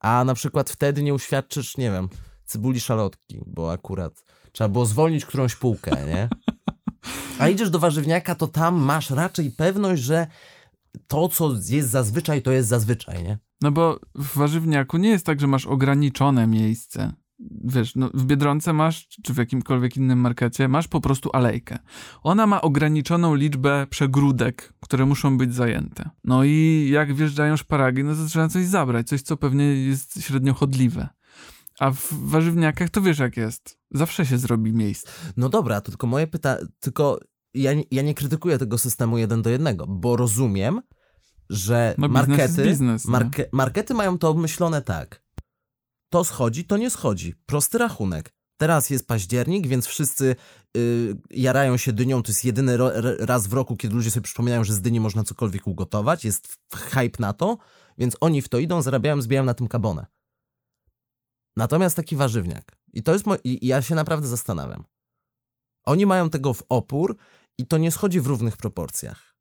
A 0.00 0.24
na 0.24 0.34
przykład 0.34 0.70
wtedy 0.70 1.02
nie 1.02 1.14
uświadczysz, 1.14 1.76
nie 1.76 1.90
wiem, 1.90 2.08
cybuli 2.44 2.80
szalotki, 2.80 3.40
bo 3.46 3.72
akurat 3.72 4.24
trzeba 4.52 4.68
było 4.68 4.86
zwolnić 4.86 5.24
którąś 5.24 5.56
półkę, 5.56 6.06
nie? 6.06 6.28
A 7.38 7.48
idziesz 7.48 7.70
do 7.70 7.78
warzywniaka, 7.78 8.34
to 8.34 8.46
tam 8.48 8.76
masz 8.76 9.10
raczej 9.10 9.50
pewność, 9.50 10.02
że 10.02 10.26
to, 11.06 11.28
co 11.28 11.52
jest 11.68 11.90
zazwyczaj, 11.90 12.42
to 12.42 12.52
jest 12.52 12.68
zazwyczaj, 12.68 13.24
nie? 13.24 13.38
No 13.60 13.72
bo 13.72 14.00
w 14.14 14.36
warzywniaku 14.36 14.96
nie 14.96 15.08
jest 15.08 15.26
tak, 15.26 15.40
że 15.40 15.46
masz 15.46 15.66
ograniczone 15.66 16.46
miejsce. 16.46 17.12
Wiesz, 17.64 17.96
no 17.96 18.10
w 18.14 18.24
Biedronce 18.24 18.72
masz, 18.72 19.08
czy 19.08 19.34
w 19.34 19.36
jakimkolwiek 19.36 19.96
innym 19.96 20.18
markecie, 20.18 20.68
masz 20.68 20.88
po 20.88 21.00
prostu 21.00 21.30
alejkę. 21.32 21.78
Ona 22.22 22.46
ma 22.46 22.60
ograniczoną 22.60 23.34
liczbę 23.34 23.86
przegródek, 23.90 24.72
które 24.80 25.06
muszą 25.06 25.38
być 25.38 25.54
zajęte. 25.54 26.10
No 26.24 26.44
i 26.44 26.88
jak 26.92 27.14
wjeżdżają 27.14 27.56
szparagi, 27.56 28.04
no 28.04 28.14
to 28.14 28.26
trzeba 28.26 28.48
coś 28.48 28.64
zabrać, 28.66 29.08
coś, 29.08 29.22
co 29.22 29.36
pewnie 29.36 29.64
jest 29.64 30.22
średnio 30.22 30.54
chodliwe. 30.54 31.08
A 31.78 31.90
w 31.90 32.08
warzywniakach 32.12 32.90
to 32.90 33.00
wiesz 33.00 33.18
jak 33.18 33.36
jest. 33.36 33.78
Zawsze 33.90 34.26
się 34.26 34.38
zrobi 34.38 34.72
miejsce. 34.72 35.10
No 35.36 35.48
dobra, 35.48 35.80
to 35.80 35.90
tylko 35.90 36.06
moje 36.06 36.26
pytanie, 36.26 36.60
tylko 36.80 37.20
ja, 37.54 37.70
ja 37.90 38.02
nie 38.02 38.14
krytykuję 38.14 38.58
tego 38.58 38.78
systemu 38.78 39.18
jeden 39.18 39.42
do 39.42 39.50
jednego, 39.50 39.86
bo 39.86 40.16
rozumiem, 40.16 40.82
że 41.50 41.94
no, 41.98 42.08
markety, 42.08 42.64
biznes, 42.64 43.04
marke, 43.04 43.46
markety 43.52 43.94
mają 43.94 44.18
to 44.18 44.28
obmyślone 44.28 44.82
tak. 44.82 45.24
To 46.10 46.24
schodzi, 46.24 46.64
to 46.64 46.76
nie 46.76 46.90
schodzi. 46.90 47.34
Prosty 47.46 47.78
rachunek. 47.78 48.34
Teraz 48.56 48.90
jest 48.90 49.06
październik, 49.06 49.66
więc 49.66 49.86
wszyscy 49.86 50.36
yy, 50.74 51.16
jarają 51.30 51.76
się 51.76 51.92
dynią. 51.92 52.22
To 52.22 52.32
jest 52.32 52.44
jedyny 52.44 52.76
ro, 52.76 52.90
raz 53.18 53.46
w 53.46 53.52
roku, 53.52 53.76
kiedy 53.76 53.94
ludzie 53.94 54.10
sobie 54.10 54.24
przypominają, 54.24 54.64
że 54.64 54.72
z 54.72 54.80
dyni 54.80 55.00
można 55.00 55.24
cokolwiek 55.24 55.66
ugotować. 55.66 56.24
Jest 56.24 56.58
hype 56.74 57.18
na 57.18 57.32
to, 57.32 57.58
więc 57.98 58.16
oni 58.20 58.42
w 58.42 58.48
to 58.48 58.58
idą, 58.58 58.82
zarabiają, 58.82 59.22
zbijają 59.22 59.44
na 59.44 59.54
tym 59.54 59.68
kabonę. 59.68 60.06
Natomiast 61.56 61.96
taki 61.96 62.16
warzywniak, 62.16 62.76
i 62.92 63.02
to 63.02 63.12
jest, 63.12 63.26
mo- 63.26 63.36
i 63.44 63.66
ja 63.66 63.82
się 63.82 63.94
naprawdę 63.94 64.26
zastanawiam. 64.28 64.84
Oni 65.84 66.06
mają 66.06 66.30
tego 66.30 66.54
w 66.54 66.62
opór 66.68 67.16
i 67.58 67.66
to 67.66 67.78
nie 67.78 67.90
schodzi 67.92 68.20
w 68.20 68.26
równych 68.26 68.56
proporcjach. 68.56 69.36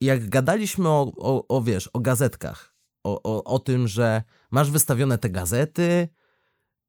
I 0.00 0.06
jak 0.06 0.28
gadaliśmy 0.28 0.88
o, 0.88 1.12
o, 1.16 1.48
o 1.48 1.62
wiesz, 1.62 1.88
o 1.92 2.00
gazetkach, 2.00 2.74
o, 3.04 3.22
o, 3.22 3.44
o 3.44 3.58
tym, 3.58 3.88
że 3.88 4.22
masz 4.50 4.70
wystawione 4.70 5.18
te 5.18 5.30
gazety 5.30 6.08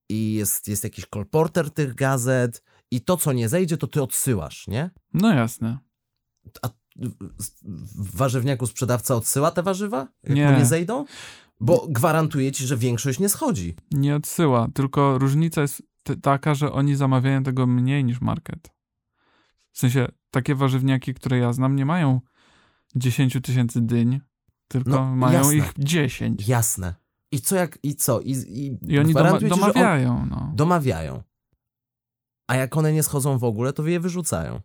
i 0.09 0.33
jest, 0.33 0.67
jest 0.67 0.83
jakiś 0.83 1.05
kolporter 1.05 1.71
tych 1.71 1.95
gazet 1.95 2.63
i 2.91 3.01
to, 3.01 3.17
co 3.17 3.33
nie 3.33 3.49
zejdzie, 3.49 3.77
to 3.77 3.87
ty 3.87 4.01
odsyłasz, 4.01 4.67
nie? 4.67 4.89
No 5.13 5.33
jasne. 5.33 5.79
A 6.61 6.69
w 7.95 8.17
warzywniaku 8.17 8.67
sprzedawca 8.67 9.15
odsyła 9.15 9.51
te 9.51 9.63
warzywa? 9.63 10.07
Jak 10.23 10.35
nie. 10.35 10.55
nie 10.59 10.65
zejdą? 10.65 11.05
Bo 11.59 11.87
gwarantuję 11.89 12.51
ci, 12.51 12.67
że 12.67 12.77
większość 12.77 13.19
nie 13.19 13.29
schodzi. 13.29 13.75
Nie 13.91 14.15
odsyła, 14.15 14.67
tylko 14.73 15.17
różnica 15.17 15.61
jest 15.61 15.83
taka, 16.21 16.55
że 16.55 16.71
oni 16.71 16.95
zamawiają 16.95 17.43
tego 17.43 17.67
mniej 17.67 18.03
niż 18.03 18.21
market. 18.21 18.71
W 19.71 19.79
sensie, 19.79 20.07
takie 20.31 20.55
warzywniaki, 20.55 21.13
które 21.13 21.37
ja 21.37 21.53
znam, 21.53 21.75
nie 21.75 21.85
mają 21.85 22.21
10 22.95 23.37
tysięcy 23.43 23.81
dyń, 23.81 24.19
tylko 24.67 24.89
No, 24.89 25.15
mają 25.15 25.37
jasne. 25.39 25.55
ich 25.55 25.73
10. 25.77 26.47
Jasne. 26.47 26.95
I 27.31 27.39
co 27.39 27.55
jak, 27.55 27.79
i 27.83 27.95
co? 27.95 28.19
I, 28.21 28.31
i, 28.31 28.77
I 28.93 28.99
oni 28.99 29.13
doma, 29.13 29.29
że 29.29 29.35
on- 29.35 29.49
domawiają, 29.49 30.25
no. 30.29 30.51
domawiają. 30.55 31.23
A 32.47 32.55
jak 32.55 32.77
one 32.77 32.93
nie 32.93 33.03
schodzą 33.03 33.37
w 33.37 33.43
ogóle, 33.43 33.73
to 33.73 33.87
je 33.87 33.99
wyrzucają. 33.99 34.61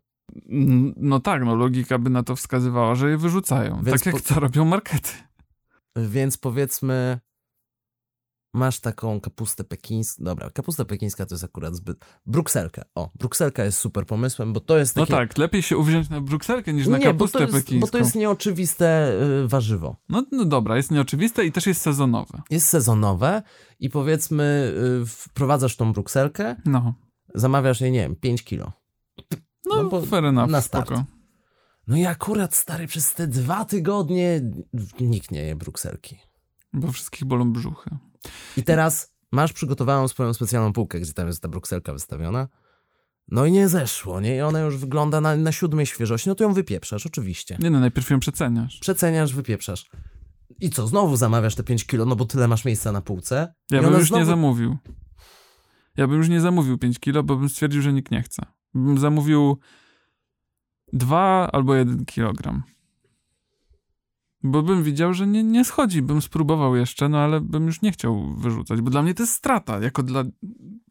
No 0.96 1.20
tak, 1.20 1.44
no 1.44 1.54
logika 1.54 1.98
by 1.98 2.10
na 2.10 2.22
to 2.22 2.36
wskazywała, 2.36 2.94
że 2.94 3.10
je 3.10 3.16
wyrzucają. 3.16 3.82
Więc 3.82 4.02
tak 4.02 4.14
jak 4.14 4.22
po- 4.22 4.34
to 4.34 4.40
robią 4.40 4.64
markety. 4.64 5.10
Więc 5.96 6.38
powiedzmy, 6.38 7.20
masz 8.54 8.80
taką 8.80 9.20
kapustę 9.20 9.64
pekińską. 9.64 10.24
Dobra, 10.24 10.50
kapusta 10.50 10.84
pekińska 10.84 11.26
to 11.26 11.34
jest 11.34 11.44
akurat 11.44 11.74
zbyt. 11.74 12.04
Brukselkę. 12.26 12.82
O, 12.94 13.10
brukselka 13.18 13.64
jest 13.64 13.78
super 13.78 14.06
pomysłem, 14.06 14.52
bo 14.52 14.60
to 14.60 14.78
jest 14.78 14.96
No 14.96 15.02
takie. 15.06 15.12
tak, 15.12 15.38
lepiej 15.38 15.62
się 15.62 15.76
uwziąć 15.78 16.08
na 16.10 16.20
brukselkę 16.20 16.72
niż 16.72 16.86
na 16.86 16.98
nie, 16.98 17.04
bo 17.06 17.12
kapustę 17.12 17.38
to, 17.38 17.44
jest, 17.44 17.54
pekińską. 17.54 17.86
bo 17.86 17.90
to 17.92 17.98
jest 17.98 18.14
nieoczywiste 18.14 19.12
y, 19.44 19.48
warzywo. 19.48 19.96
No, 20.08 20.24
no 20.32 20.44
dobra, 20.44 20.76
jest 20.76 20.90
nieoczywiste 20.90 21.44
i 21.46 21.52
też 21.52 21.66
jest 21.66 21.80
sezonowe. 21.82 22.42
Jest 22.50 22.68
sezonowe 22.68 23.42
i 23.80 23.90
powiedzmy, 23.90 24.74
y, 25.02 25.06
wprowadzasz 25.06 25.76
tą 25.76 25.92
brukselkę, 25.92 26.56
No, 26.66 26.94
zamawiasz 27.34 27.80
jej, 27.80 27.92
nie 27.92 28.00
wiem, 28.00 28.16
5 28.16 28.44
kilo. 28.44 28.72
no, 29.66 29.82
No 29.82 29.88
bo 29.88 30.00
fair 30.06 30.24
enough, 30.24 30.50
na 30.50 30.60
start. 30.60 30.86
spoko. 30.86 31.04
No 31.86 31.96
i 31.96 32.06
akurat, 32.06 32.54
stary, 32.54 32.86
przez 32.86 33.14
te 33.14 33.26
dwa 33.26 33.64
tygodnie 33.64 34.40
nikt 35.00 35.30
nie 35.30 35.42
je 35.42 35.56
brukselki. 35.56 36.18
Bo 36.72 36.92
wszystkich 36.92 37.24
bolą 37.24 37.52
brzuchy. 37.52 37.90
I 38.56 38.62
teraz 38.62 39.14
masz 39.32 39.52
przygotowaną 39.52 40.08
swoją 40.08 40.34
specjalną 40.34 40.72
półkę, 40.72 41.00
gdzie 41.00 41.12
tam 41.12 41.26
jest 41.26 41.42
ta 41.42 41.48
brukselka 41.48 41.92
wystawiona. 41.92 42.48
No 43.28 43.46
i 43.46 43.52
nie 43.52 43.68
zeszło, 43.68 44.20
nie? 44.20 44.36
I 44.36 44.40
ona 44.40 44.60
już 44.60 44.76
wygląda 44.76 45.20
na, 45.20 45.36
na 45.36 45.52
siódmej 45.52 45.86
świeżości. 45.86 46.28
No 46.28 46.34
to 46.34 46.44
ją 46.44 46.52
wypieprzasz, 46.52 47.06
oczywiście. 47.06 47.56
Nie 47.60 47.70
no, 47.70 47.80
najpierw 47.80 48.10
ją 48.10 48.20
przeceniasz. 48.20 48.78
Przeceniasz, 48.78 49.34
wypieprzasz. 49.34 49.90
I 50.60 50.70
co, 50.70 50.86
znowu 50.86 51.16
zamawiasz 51.16 51.54
te 51.54 51.62
5 51.62 51.86
kilo, 51.86 52.04
no 52.04 52.16
bo 52.16 52.24
tyle 52.24 52.48
masz 52.48 52.64
miejsca 52.64 52.92
na 52.92 53.00
półce. 53.00 53.54
Ja 53.70 53.82
bym 53.82 53.92
już 53.92 54.08
znowu... 54.08 54.20
nie 54.20 54.26
zamówił. 54.26 54.76
Ja 55.96 56.06
bym 56.06 56.18
już 56.18 56.28
nie 56.28 56.40
zamówił 56.40 56.78
5 56.78 56.98
kilo, 56.98 57.22
bo 57.22 57.36
bym 57.36 57.48
stwierdził, 57.48 57.82
że 57.82 57.92
nikt 57.92 58.12
nie 58.12 58.22
chce. 58.22 58.42
Bym 58.74 58.98
zamówił 58.98 59.58
2 60.92 61.50
albo 61.52 61.74
1 61.74 62.04
kilogram. 62.04 62.62
Bo 64.42 64.62
bym 64.62 64.82
widział, 64.82 65.14
że 65.14 65.26
nie, 65.26 65.44
nie 65.44 65.64
schodzi. 65.64 66.02
Bym 66.02 66.22
spróbował 66.22 66.76
jeszcze, 66.76 67.08
no 67.08 67.18
ale 67.18 67.40
bym 67.40 67.66
już 67.66 67.82
nie 67.82 67.92
chciał 67.92 68.34
wyrzucać, 68.34 68.80
bo 68.80 68.90
dla 68.90 69.02
mnie 69.02 69.14
to 69.14 69.22
jest 69.22 69.32
strata, 69.32 69.78
jako 69.80 70.02
dla 70.02 70.24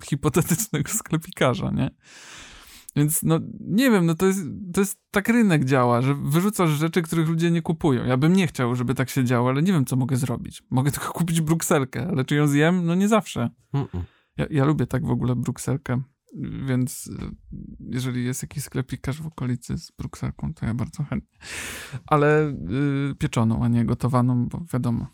hipotetycznego 0.04 0.92
sklepikarza, 1.02 1.72
nie? 1.72 1.92
Więc 2.96 3.24
no 3.24 3.40
nie 3.60 3.92
wiem, 3.92 4.06
no 4.06 4.16
to 4.16 4.26
jest, 4.26 4.40
to 4.74 4.82
jest 4.82 5.00
tak 5.12 5.30
rynek 5.30 5.66
działa, 5.66 6.02
że 6.02 6.16
wyrzucasz 6.16 6.70
rzeczy, 6.70 7.02
których 7.02 7.30
ludzie 7.30 7.52
nie 7.52 7.62
kupują. 7.62 8.06
Ja 8.06 8.18
bym 8.18 8.34
nie 8.34 8.48
chciał, 8.48 8.76
żeby 8.76 8.96
tak 8.96 9.10
się 9.10 9.24
działo, 9.26 9.50
ale 9.50 9.62
nie 9.62 9.74
wiem, 9.74 9.86
co 9.86 9.96
mogę 9.96 10.18
zrobić. 10.18 10.64
Mogę 10.70 10.92
tylko 10.92 11.14
kupić 11.14 11.42
brukselkę, 11.42 12.08
ale 12.08 12.26
czy 12.26 12.36
ją 12.36 12.48
zjem? 12.48 12.86
No 12.86 12.96
nie 12.96 13.08
zawsze. 13.08 13.50
Ja, 14.38 14.46
ja 14.50 14.66
lubię 14.66 14.88
tak 14.88 15.06
w 15.06 15.12
ogóle 15.12 15.36
brukselkę, 15.36 16.02
więc 16.68 17.08
y, 17.08 17.12
jeżeli 17.80 18.26
jest 18.26 18.42
jakiś 18.42 18.64
sklepikarz 18.64 19.22
w 19.22 19.28
okolicy 19.28 19.78
z 19.78 19.92
brukselką, 19.92 20.54
to 20.54 20.66
ja 20.66 20.74
bardzo 20.74 21.04
chętnie. 21.04 21.40
Ale 22.06 22.50
y, 23.12 23.16
pieczoną, 23.16 23.64
a 23.64 23.68
nie 23.68 23.86
gotowaną, 23.86 24.48
bo 24.48 24.66
wiadomo, 24.74 25.08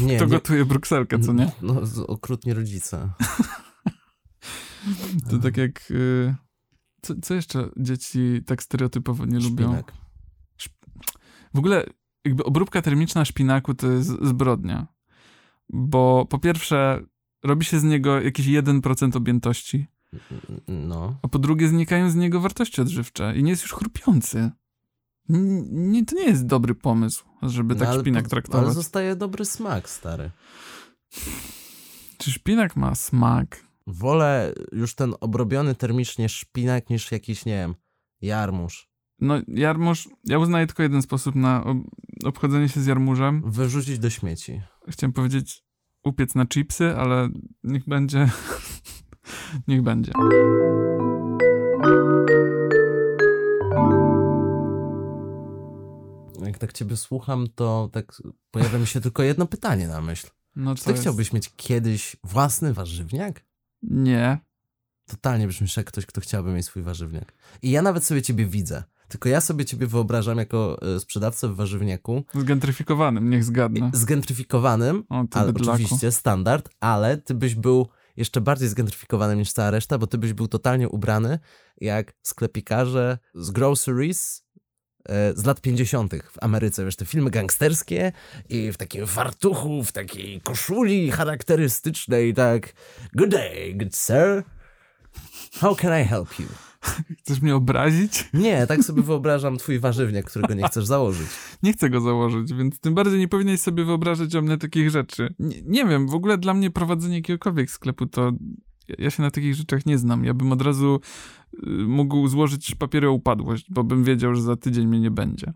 Nie, 0.00 0.18
to 0.18 0.24
nie. 0.24 0.30
gotuje 0.30 0.64
brukselkę, 0.64 1.18
co 1.20 1.32
nie? 1.32 1.52
No, 1.62 1.82
okrutnie 2.06 2.54
rodzice. 2.54 3.08
To 5.30 5.38
tak 5.38 5.56
jak... 5.56 5.90
Y, 5.90 6.34
co, 7.02 7.14
co 7.22 7.34
jeszcze 7.34 7.70
dzieci 7.76 8.40
tak 8.46 8.62
stereotypowo 8.62 9.26
nie 9.26 9.38
lubią? 9.38 9.64
Szpinak. 9.66 9.92
W 11.54 11.58
ogóle 11.58 11.86
jakby 12.24 12.44
obróbka 12.44 12.82
termiczna 12.82 13.24
szpinaku 13.24 13.74
to 13.74 13.90
jest 13.90 14.08
zbrodnia. 14.22 14.86
Bo 15.68 16.26
po 16.30 16.38
pierwsze 16.38 17.04
robi 17.44 17.64
się 17.64 17.80
z 17.80 17.84
niego 17.84 18.20
jakiś 18.20 18.46
1% 18.46 19.16
objętości, 19.16 19.86
No. 20.68 21.18
a 21.22 21.28
po 21.28 21.38
drugie 21.38 21.68
znikają 21.68 22.10
z 22.10 22.14
niego 22.14 22.40
wartości 22.40 22.80
odżywcze 22.80 23.36
i 23.36 23.42
nie 23.42 23.50
jest 23.50 23.62
już 23.62 23.72
chrupiący. 23.72 24.50
Nie, 25.28 26.04
to 26.06 26.16
nie 26.16 26.24
jest 26.24 26.46
dobry 26.46 26.74
pomysł, 26.74 27.24
żeby 27.42 27.76
tak 27.76 27.88
No, 27.88 28.00
szpinak 28.00 28.24
po- 28.24 28.30
traktować. 28.30 28.64
Ale 28.64 28.74
zostaje 28.74 29.16
dobry 29.16 29.44
smak, 29.44 29.88
stary. 29.88 30.30
Czy 32.18 32.32
szpinak 32.32 32.76
ma 32.76 32.94
smak? 32.94 33.66
Wolę 33.86 34.52
już 34.72 34.94
ten 34.94 35.14
obrobiony 35.20 35.74
termicznie 35.74 36.28
szpinak 36.28 36.90
niż 36.90 37.12
jakiś, 37.12 37.44
nie 37.44 37.52
wiem, 37.52 37.74
jarmuż. 38.20 38.88
No, 39.20 39.34
jarmuż, 39.48 40.08
ja 40.24 40.38
uznaję 40.38 40.66
tylko 40.66 40.82
jeden 40.82 41.02
sposób 41.02 41.34
na 41.34 41.64
ob 41.64 41.78
obchodzenie 42.24 42.68
się 42.68 42.80
z 42.80 42.86
jarmużem. 42.86 43.42
Wyrzucić 43.46 43.98
do 43.98 44.10
śmieci. 44.10 44.60
Chciałem 44.88 45.12
powiedzieć 45.12 45.64
upiec 46.04 46.34
na 46.34 46.46
chipsy, 46.46 46.96
ale 46.96 47.28
niech 47.64 47.84
będzie. 47.88 48.30
niech 49.68 49.82
będzie. 49.82 50.12
Jak 56.46 56.58
tak 56.58 56.72
ciebie 56.72 56.96
słucham, 56.96 57.46
to 57.54 57.88
tak 57.92 58.22
pojawia 58.50 58.78
mi 58.78 58.86
się 58.86 59.00
tylko 59.00 59.22
jedno 59.22 59.46
pytanie 59.46 59.88
na 59.88 60.00
myśl. 60.00 60.26
No, 60.56 60.74
Czy 60.74 60.84
ty 60.84 60.90
jest? 60.90 61.02
chciałbyś 61.02 61.32
mieć 61.32 61.50
kiedyś 61.56 62.16
własny 62.24 62.74
warzywniak? 62.74 63.44
Nie. 63.82 64.38
Totalnie 65.06 65.48
brzmisz 65.48 65.76
jak 65.76 65.86
ktoś, 65.86 66.06
kto 66.06 66.20
chciałby 66.20 66.52
mieć 66.52 66.66
swój 66.66 66.82
warzywniak. 66.82 67.32
I 67.62 67.70
ja 67.70 67.82
nawet 67.82 68.04
sobie 68.04 68.22
ciebie 68.22 68.46
widzę. 68.46 68.82
Tylko 69.08 69.28
ja 69.28 69.40
sobie 69.40 69.64
ciebie 69.64 69.86
wyobrażam 69.86 70.38
jako 70.38 70.78
e, 70.96 71.00
sprzedawcę 71.00 71.48
w 71.48 71.56
warzywniaku, 71.56 72.22
Zgentryfikowanym, 72.34 73.30
niech 73.30 73.44
zgadnę. 73.44 73.90
zgentryfikowanym, 73.94 75.04
O, 75.08 75.24
ale 75.30 75.52
bydlaku. 75.52 75.82
oczywiście 75.82 76.12
standard, 76.12 76.68
ale 76.80 77.16
ty 77.16 77.34
byś 77.34 77.54
był 77.54 77.88
jeszcze 78.16 78.40
bardziej 78.40 78.68
zgentryfikowanym 78.68 79.38
niż 79.38 79.52
cała 79.52 79.70
reszta, 79.70 79.98
bo 79.98 80.06
ty 80.06 80.18
byś 80.18 80.32
był 80.32 80.48
totalnie 80.48 80.88
ubrany 80.88 81.38
jak 81.80 82.12
sklepikarze 82.22 83.18
z 83.34 83.50
groceries 83.50 84.44
e, 85.08 85.32
z 85.34 85.44
lat 85.44 85.60
50. 85.60 86.14
w 86.14 86.42
Ameryce. 86.42 86.84
Wiesz, 86.84 86.96
te 86.96 87.06
filmy 87.06 87.30
gangsterskie 87.30 88.12
i 88.48 88.72
w 88.72 88.76
takim 88.76 89.06
fartuchu, 89.06 89.84
w 89.84 89.92
takiej 89.92 90.40
koszuli 90.40 91.10
charakterystycznej, 91.10 92.34
tak 92.34 92.72
Good 93.12 93.30
day, 93.30 93.74
good 93.74 93.96
sir. 93.96 94.44
How 95.60 95.76
can 95.76 96.02
I 96.02 96.04
help 96.04 96.38
you? 96.38 96.71
Chcesz 97.18 97.40
mnie 97.40 97.56
obrazić? 97.56 98.30
Nie, 98.34 98.66
tak 98.66 98.82
sobie 98.82 99.02
wyobrażam 99.02 99.56
twój 99.56 99.78
warzywniak, 99.78 100.24
którego 100.24 100.54
nie 100.54 100.64
chcesz 100.64 100.86
założyć. 100.86 101.26
Nie 101.62 101.72
chcę 101.72 101.90
go 101.90 102.00
założyć, 102.00 102.54
więc 102.54 102.80
tym 102.80 102.94
bardziej 102.94 103.18
nie 103.18 103.28
powinieneś 103.28 103.60
sobie 103.60 103.84
wyobrażać 103.84 104.36
o 104.36 104.42
mnie 104.42 104.58
takich 104.58 104.90
rzeczy. 104.90 105.34
Nie, 105.38 105.62
nie 105.64 105.84
wiem, 105.84 106.08
w 106.08 106.14
ogóle 106.14 106.38
dla 106.38 106.54
mnie 106.54 106.70
prowadzenie 106.70 107.16
jakiegokolwiek 107.16 107.70
sklepu 107.70 108.06
to. 108.06 108.32
Ja 108.98 109.10
się 109.10 109.22
na 109.22 109.30
takich 109.30 109.54
rzeczach 109.54 109.86
nie 109.86 109.98
znam. 109.98 110.24
Ja 110.24 110.34
bym 110.34 110.52
od 110.52 110.62
razu 110.62 111.00
y, 111.54 111.66
mógł 111.66 112.28
złożyć 112.28 112.74
papiery 112.74 113.08
o 113.08 113.12
upadłość, 113.12 113.66
bo 113.70 113.84
bym 113.84 114.04
wiedział, 114.04 114.34
że 114.34 114.42
za 114.42 114.56
tydzień 114.56 114.86
mnie 114.86 115.00
nie 115.00 115.10
będzie. 115.10 115.52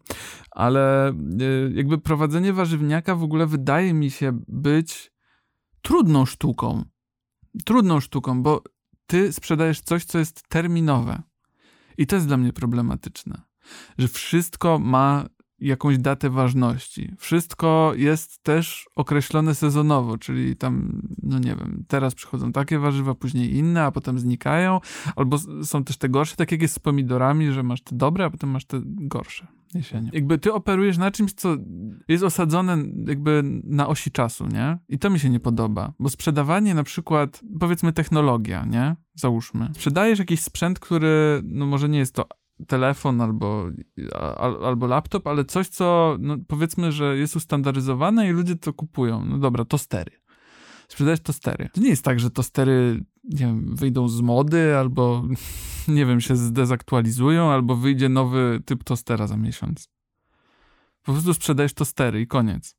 Ale 0.51 1.11
y, 1.11 1.73
jakby 1.75 1.99
prowadzenie 1.99 2.53
warzywniaka 2.53 3.15
w 3.15 3.23
ogóle 3.23 3.47
wydaje 3.47 3.95
mi 3.95 4.11
się 4.11 4.39
być 4.49 5.13
trudną 5.83 6.27
sztuką. 6.27 6.85
Trudną 7.65 8.01
sztuką, 8.01 8.43
bo 8.43 8.63
ty 9.07 9.33
sprzedajesz 9.33 9.81
coś, 9.81 10.05
co 10.05 10.19
jest 10.19 10.49
terminowe. 10.49 11.23
I 11.99 12.07
to 12.07 12.17
jest 12.17 12.27
dla 12.27 12.37
mnie 12.37 12.53
problematyczne. 12.53 13.43
Że 13.99 14.09
wszystko 14.09 14.79
ma 14.79 15.27
jakąś 15.59 15.99
datę 15.99 16.31
ważności. 16.31 17.15
Wszystko 17.19 17.93
jest 17.97 18.43
też 18.43 18.89
określone 18.97 19.55
sezonowo, 19.55 20.19
czyli 20.19 20.57
tam, 20.57 21.03
no 21.23 21.39
nie 21.39 21.57
wiem, 21.57 21.85
teraz 21.89 22.15
przychodzą 22.15 22.53
takie 22.53 22.79
warzywa, 22.79 23.15
później 23.15 23.55
inne, 23.55 23.85
a 23.85 23.91
potem 23.91 24.19
znikają, 24.19 24.81
albo 25.17 25.39
są 25.65 25.85
też 25.85 25.97
te 25.97 26.09
gorsze, 26.09 26.37
tak 26.37 26.53
jak 26.53 26.63
jest 26.63 26.75
z 26.75 26.79
pomidorami, 26.79 27.53
że 27.53 27.63
masz 27.63 27.83
te 27.83 27.97
dobre, 27.97 28.25
a 28.25 28.31
potem 28.31 28.51
masz 28.51 28.65
te 28.65 28.81
gorsze 28.85 29.56
jesienią. 29.75 30.11
Jakby 30.13 30.39
ty 30.39 30.53
operujesz 30.53 30.99
na 30.99 31.11
czymś, 31.11 31.33
co 31.33 31.57
jest 32.09 32.25
osadzone 32.25 32.79
jakby 33.07 33.43
na 33.65 33.89
osi 33.89 34.11
czasu, 34.11 34.47
nie? 34.47 34.79
I 34.89 34.99
to 34.99 35.11
mi 35.11 35.19
się 35.19 35.31
nie 35.31 35.41
podoba, 35.41 35.93
bo 35.99 36.09
sprzedawanie 36.09 36.75
na 36.75 36.85
przykład, 36.85 37.41
powiedzmy 37.61 37.93
technologia, 37.93 38.65
nie? 38.65 38.97
Załóżmy. 39.15 39.71
Sprzedajesz 39.75 40.19
jakiś 40.19 40.41
sprzęt, 40.41 40.79
który, 40.79 41.43
no 41.45 41.67
może 41.67 41.89
nie 41.89 41.99
jest 41.99 42.15
to 42.15 42.29
telefon 42.67 43.21
albo, 43.21 43.71
al, 44.37 44.65
albo 44.65 44.87
laptop, 44.87 45.27
ale 45.27 45.45
coś, 45.45 45.69
co 45.69 46.17
no 46.21 46.37
powiedzmy, 46.49 46.93
że 46.93 47.17
jest 47.19 47.37
ustandaryzowane 47.37 48.29
i 48.29 48.31
ludzie 48.31 48.57
to 48.57 48.73
kupują. 48.73 49.25
No 49.25 49.39
dobra, 49.39 49.65
tostery. 49.65 50.13
Sprzedajesz 50.89 51.21
tostery. 51.21 51.69
To 51.73 51.81
nie 51.81 51.89
jest 51.89 52.05
tak, 52.05 52.21
że 52.21 52.31
tostery 52.31 53.05
nie 53.31 53.47
wiem, 53.47 53.77
wyjdą 53.77 54.09
z 54.09 54.21
mody 54.21 54.77
albo 54.77 55.25
nie 55.89 56.07
wiem, 56.07 56.21
się 56.21 56.37
zdezaktualizują, 56.37 57.51
albo 57.51 57.77
wyjdzie 57.77 58.09
nowy 58.09 58.63
typ 58.65 58.85
tostera 58.85 59.27
za 59.27 59.37
miesiąc. 59.37 59.89
Po 61.03 61.13
prostu 61.13 61.35
sprzedajesz 61.35 61.75
tostery 61.75 62.21
i 62.21 62.27
koniec. 62.27 62.77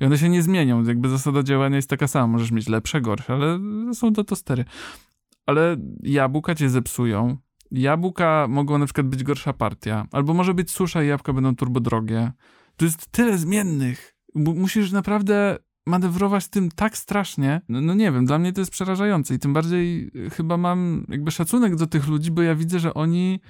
I 0.00 0.04
one 0.04 0.18
się 0.18 0.28
nie 0.28 0.42
zmienią. 0.42 0.84
Jakby 0.84 1.08
zasada 1.08 1.42
działania 1.42 1.76
jest 1.76 1.90
taka 1.90 2.08
sama. 2.08 2.26
Możesz 2.26 2.50
mieć 2.50 2.68
lepsze, 2.68 3.00
gorsze, 3.00 3.32
ale 3.32 3.58
są 3.94 4.12
to 4.12 4.24
tostery. 4.24 4.64
Ale 5.46 5.76
jabłka 6.02 6.54
cię 6.54 6.70
zepsują, 6.70 7.36
Jabłka 7.70 8.46
mogą 8.48 8.78
na 8.78 8.84
przykład 8.84 9.06
być 9.06 9.24
gorsza 9.24 9.52
partia, 9.52 10.06
albo 10.12 10.34
może 10.34 10.54
być 10.54 10.70
susza 10.70 11.02
i 11.02 11.06
jabłka 11.06 11.32
będą 11.32 11.56
turbo 11.56 11.80
drogie. 11.80 12.32
Tu 12.76 12.84
jest 12.84 13.06
tyle 13.06 13.38
zmiennych. 13.38 14.16
Musisz 14.34 14.92
naprawdę 14.92 15.58
manewrować 15.90 16.48
tym 16.48 16.70
tak 16.70 16.96
strasznie. 16.96 17.60
No, 17.68 17.80
no 17.80 17.94
nie 17.94 18.12
wiem, 18.12 18.26
dla 18.26 18.38
mnie 18.38 18.52
to 18.52 18.60
jest 18.60 18.70
przerażające 18.70 19.34
i 19.34 19.38
tym 19.38 19.52
bardziej 19.52 20.10
y, 20.16 20.30
chyba 20.30 20.56
mam 20.56 21.06
jakby 21.08 21.30
szacunek 21.30 21.76
do 21.76 21.86
tych 21.86 22.08
ludzi, 22.08 22.30
bo 22.30 22.42
ja 22.42 22.54
widzę, 22.54 22.78
że 22.78 22.94
oni 22.94 23.40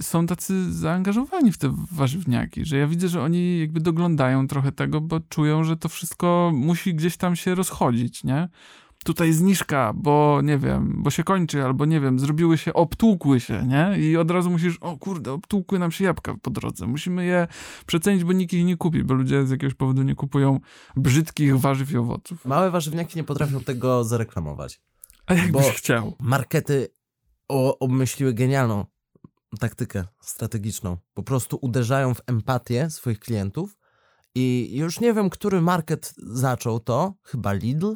są 0.00 0.26
tacy 0.26 0.72
zaangażowani 0.72 1.52
w 1.52 1.58
te 1.58 1.74
warzywniaki, 1.92 2.64
że 2.64 2.76
ja 2.76 2.86
widzę, 2.86 3.08
że 3.08 3.22
oni 3.22 3.58
jakby 3.58 3.80
doglądają 3.80 4.48
trochę 4.48 4.72
tego, 4.72 5.00
bo 5.00 5.20
czują, 5.20 5.64
że 5.64 5.76
to 5.76 5.88
wszystko 5.88 6.50
musi 6.54 6.94
gdzieś 6.94 7.16
tam 7.16 7.36
się 7.36 7.54
rozchodzić, 7.54 8.24
nie? 8.24 8.48
Tutaj 9.04 9.32
zniżka, 9.32 9.92
bo 9.96 10.40
nie 10.42 10.58
wiem, 10.58 10.94
bo 11.02 11.10
się 11.10 11.24
kończy, 11.24 11.64
albo 11.64 11.84
nie 11.84 12.00
wiem, 12.00 12.18
zrobiły 12.18 12.58
się, 12.58 12.72
obtłukły 12.72 13.40
się, 13.40 13.66
nie? 13.66 13.98
I 13.98 14.16
od 14.16 14.30
razu 14.30 14.50
musisz, 14.50 14.76
o 14.80 14.96
kurde, 14.96 15.32
obtłukły 15.32 15.78
nam 15.78 15.90
się 15.90 16.04
jabłka 16.04 16.34
po 16.42 16.50
drodze. 16.50 16.86
Musimy 16.86 17.24
je 17.24 17.48
przecenić, 17.86 18.24
bo 18.24 18.32
nikt 18.32 18.52
ich 18.52 18.64
nie 18.64 18.76
kupi, 18.76 19.04
bo 19.04 19.14
ludzie 19.14 19.46
z 19.46 19.50
jakiegoś 19.50 19.74
powodu 19.74 20.02
nie 20.02 20.14
kupują 20.14 20.60
brzydkich 20.96 21.58
warzyw 21.58 21.92
i 21.92 21.96
owoców. 21.96 22.44
Małe 22.44 22.70
warzywniaki 22.70 23.18
nie 23.18 23.24
potrafią 23.24 23.60
tego 23.60 24.04
zareklamować. 24.04 24.80
A 25.26 25.34
jakbyś 25.34 25.66
chciał. 25.66 26.16
Markety 26.20 26.88
obmyśliły 27.80 28.34
genialną 28.34 28.84
taktykę 29.60 30.04
strategiczną. 30.20 30.96
Po 31.14 31.22
prostu 31.22 31.58
uderzają 31.60 32.14
w 32.14 32.20
empatię 32.26 32.90
swoich 32.90 33.18
klientów 33.18 33.78
i 34.34 34.70
już 34.76 35.00
nie 35.00 35.12
wiem, 35.14 35.30
który 35.30 35.60
market 35.60 36.14
zaczął 36.16 36.80
to, 36.80 37.14
chyba 37.22 37.52
Lidl, 37.52 37.94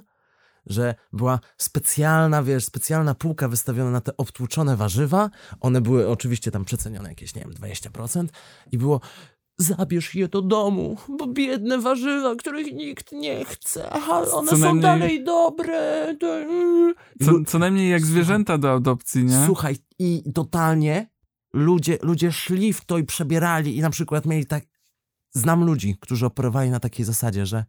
że 0.66 0.94
była 1.12 1.38
specjalna, 1.56 2.42
wiesz, 2.42 2.64
specjalna 2.64 3.14
półka 3.14 3.48
wystawiona 3.48 3.90
na 3.90 4.00
te 4.00 4.16
obtłuczone 4.16 4.76
warzywa. 4.76 5.30
One 5.60 5.80
były 5.80 6.08
oczywiście 6.08 6.50
tam 6.50 6.64
przecenione 6.64 7.08
jakieś, 7.08 7.34
nie 7.34 7.42
wiem, 7.42 7.52
20% 7.52 8.26
i 8.72 8.78
było 8.78 9.00
zabierz 9.58 10.14
je 10.14 10.28
do 10.28 10.42
domu, 10.42 10.96
bo 11.18 11.26
biedne 11.26 11.78
warzywa, 11.78 12.36
których 12.36 12.72
nikt 12.72 13.12
nie 13.12 13.44
chce, 13.44 13.90
ale 13.90 14.30
one 14.30 14.50
Co 14.50 14.56
są 14.56 14.62
najmniej- 14.62 14.82
dalej 14.82 15.24
dobre. 15.24 16.16
I 17.20 17.24
Co, 17.24 17.32
co 17.46 17.58
najmniej 17.58 17.90
jak 17.90 18.06
zwierzęta 18.06 18.58
do 18.58 18.72
adopcji, 18.72 19.24
nie? 19.24 19.42
Słuchaj, 19.46 19.76
i 19.98 20.22
totalnie 20.34 21.10
ludzie, 21.52 21.98
ludzie 22.02 22.32
szli 22.32 22.72
w 22.72 22.84
to 22.84 22.98
i 22.98 23.04
przebierali 23.04 23.76
i 23.76 23.80
na 23.80 23.90
przykład 23.90 24.26
mieli 24.26 24.46
tak... 24.46 24.64
Znam 25.34 25.64
ludzi, 25.64 25.96
którzy 26.00 26.26
operowali 26.26 26.70
na 26.70 26.80
takiej 26.80 27.04
zasadzie, 27.06 27.46
że 27.46 27.64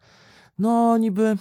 no 0.57 0.97
niby... 0.97 1.37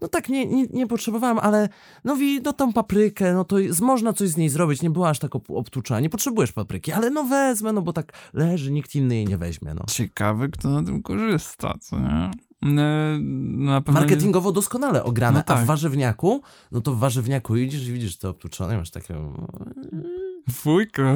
No 0.00 0.08
tak, 0.08 0.28
nie, 0.28 0.46
nie, 0.46 0.66
nie 0.66 0.86
potrzebowałem, 0.86 1.38
ale 1.38 1.68
no 2.04 2.16
wi, 2.16 2.40
no 2.44 2.52
tą 2.52 2.72
paprykę, 2.72 3.34
no 3.34 3.44
to 3.44 3.58
jest, 3.58 3.80
można 3.80 4.12
coś 4.12 4.28
z 4.28 4.36
niej 4.36 4.48
zrobić, 4.48 4.82
nie 4.82 4.90
była 4.90 5.08
aż 5.08 5.18
tak 5.18 5.34
obtłuczona, 5.48 6.00
nie 6.00 6.10
potrzebujesz 6.10 6.52
papryki, 6.52 6.92
ale 6.92 7.10
no 7.10 7.24
wezmę, 7.24 7.72
no 7.72 7.82
bo 7.82 7.92
tak 7.92 8.12
leży, 8.32 8.72
nikt 8.72 8.94
inny 8.94 9.14
jej 9.16 9.26
nie 9.26 9.38
weźmie, 9.38 9.74
no. 9.74 9.84
Ciekawy, 9.88 10.48
kto 10.48 10.68
na 10.70 10.82
tym 10.82 11.02
korzysta, 11.02 11.74
co 11.80 12.00
nie? 12.00 12.30
E, 12.62 13.18
Na 13.18 13.80
pewno 13.80 14.00
nie- 14.00 14.06
Marketingowo 14.06 14.52
doskonale 14.52 15.04
ograne, 15.04 15.38
No 15.38 15.44
tak. 15.44 15.58
a 15.58 15.60
w 15.62 15.66
warzywniaku, 15.66 16.42
no 16.72 16.80
to 16.80 16.94
w 16.94 16.98
warzywniaku 16.98 17.56
idziesz 17.56 17.88
i 17.88 17.92
widzisz 17.92 18.16
to 18.16 18.30
obtłuczone 18.30 18.76
masz 18.76 18.90
takie... 18.90 19.14
Fujka. 20.52 21.14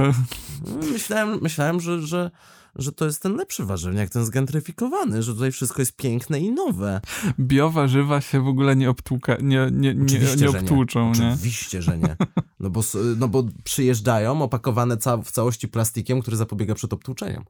Myślałem, 0.93 1.39
myślałem 1.43 1.81
że, 1.81 2.01
że, 2.03 2.31
że 2.75 2.93
to 2.93 3.05
jest 3.05 3.23
ten 3.23 3.37
lepszy 3.37 3.65
warzywniak, 3.65 4.11
ten 4.11 4.25
zgentryfikowany, 4.25 5.23
że 5.23 5.35
tutaj 5.35 5.53
wszystko 5.53 5.83
jest 5.83 5.97
piękne 5.97 6.41
i 6.41 6.51
nowe. 6.51 7.01
Biowarzywa 7.41 8.21
się 8.21 8.41
w 8.41 8.49
ogóle 8.49 8.77
nie 8.77 8.91
obtłuka, 8.91 9.37
nie, 9.43 9.69
nie, 9.73 9.95
nie, 9.95 10.05
Oczywiście, 10.05 10.37
nie 10.37 10.53
że 10.53 10.59
obtłuczą, 10.59 11.13
nie? 11.13 11.29
Oczywiście, 11.29 11.83
że 11.83 11.99
nie. 11.99 12.17
No 12.61 12.71
bo, 12.71 12.83
no 13.17 13.29
bo 13.29 13.45
przyjeżdżają 13.65 14.43
opakowane 14.43 14.97
ca 14.97 15.17
w 15.17 15.31
całości 15.31 15.69
plastikiem, 15.69 16.21
który 16.21 16.37
zapobiega 16.37 16.75
przed 16.75 16.93
obtłuczeniem. 16.93 17.45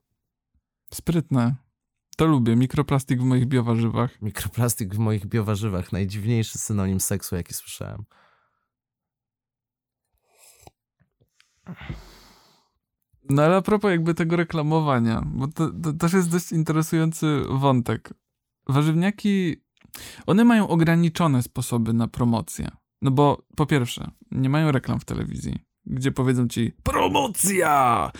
Sprytne. 0.94 1.54
To 2.16 2.26
lubię. 2.26 2.56
Mikroplastik 2.56 3.20
w 3.20 3.24
moich 3.24 3.46
biowarzywach. 3.46 4.22
Mikroplastik 4.22 4.94
w 4.94 4.98
moich 4.98 5.26
biowarzywach, 5.26 5.92
najdziwniejszy 5.92 6.58
synonim 6.58 7.00
seksu, 7.00 7.36
jaki 7.36 7.54
słyszałem. 7.54 8.04
No 13.28 13.42
ale 13.42 13.56
a 13.56 13.62
propos 13.62 13.90
jakby 13.90 14.14
tego 14.14 14.36
reklamowania, 14.36 15.22
bo 15.26 15.48
to, 15.48 15.70
to 15.82 15.92
też 15.92 16.12
jest 16.12 16.30
dość 16.30 16.52
interesujący 16.52 17.42
wątek. 17.50 18.14
Warzywniaki, 18.68 19.56
one 20.26 20.44
mają 20.44 20.68
ograniczone 20.68 21.42
sposoby 21.42 21.92
na 21.92 22.08
promocję. 22.08 22.70
No 23.02 23.10
bo 23.10 23.42
po 23.56 23.66
pierwsze, 23.66 24.10
nie 24.30 24.48
mają 24.48 24.72
reklam 24.72 25.00
w 25.00 25.04
telewizji, 25.04 25.58
gdzie 25.86 26.12
powiedzą 26.12 26.48
ci 26.48 26.72
promocja! 26.82 28.10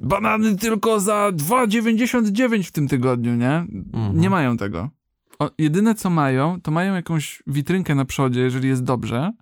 Banany 0.00 0.56
tylko 0.56 1.00
za 1.00 1.30
2,99 1.32 2.62
w 2.62 2.72
tym 2.72 2.88
tygodniu, 2.88 3.34
nie? 3.34 3.52
Mhm. 3.52 4.20
Nie 4.20 4.30
mają 4.30 4.56
tego. 4.56 4.90
O, 5.38 5.50
jedyne 5.58 5.94
co 5.94 6.10
mają, 6.10 6.60
to 6.60 6.70
mają 6.70 6.94
jakąś 6.94 7.42
witrynkę 7.46 7.94
na 7.94 8.04
przodzie, 8.04 8.40
jeżeli 8.40 8.68
jest 8.68 8.84
dobrze, 8.84 9.32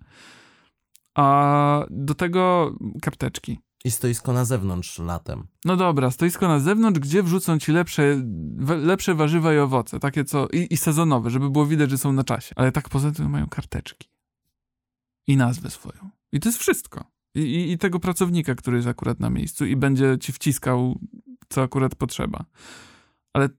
a 1.15 1.85
do 1.89 2.15
tego 2.15 2.73
karteczki. 3.01 3.59
I 3.85 3.91
stoisko 3.91 4.33
na 4.33 4.45
zewnątrz 4.45 4.99
latem. 4.99 5.47
No 5.65 5.75
dobra, 5.75 6.11
stoisko 6.11 6.47
na 6.47 6.59
zewnątrz, 6.59 6.99
gdzie 6.99 7.23
wrzucą 7.23 7.59
ci 7.59 7.71
lepsze, 7.71 8.23
lepsze 8.77 9.15
warzywa 9.15 9.53
i 9.53 9.57
owoce, 9.57 9.99
takie 9.99 10.25
co, 10.25 10.47
i, 10.47 10.67
i 10.73 10.77
sezonowe, 10.77 11.29
żeby 11.29 11.49
było 11.49 11.65
widać, 11.65 11.89
że 11.89 11.97
są 11.97 12.13
na 12.13 12.23
czasie. 12.23 12.53
Ale 12.55 12.71
tak 12.71 12.89
poza 12.89 13.11
tym 13.11 13.29
mają 13.29 13.47
karteczki. 13.47 14.09
I 15.27 15.37
nazwę 15.37 15.69
swoją. 15.69 16.09
I 16.31 16.39
to 16.39 16.49
jest 16.49 16.59
wszystko. 16.59 17.03
I, 17.35 17.39
i, 17.39 17.71
I 17.71 17.77
tego 17.77 17.99
pracownika, 17.99 18.55
który 18.55 18.77
jest 18.77 18.89
akurat 18.89 19.19
na 19.19 19.29
miejscu 19.29 19.65
i 19.65 19.75
będzie 19.75 20.17
ci 20.19 20.33
wciskał, 20.33 20.99
co 21.49 21.61
akurat 21.61 21.95
potrzeba. 21.95 22.45
Ale 23.33 23.49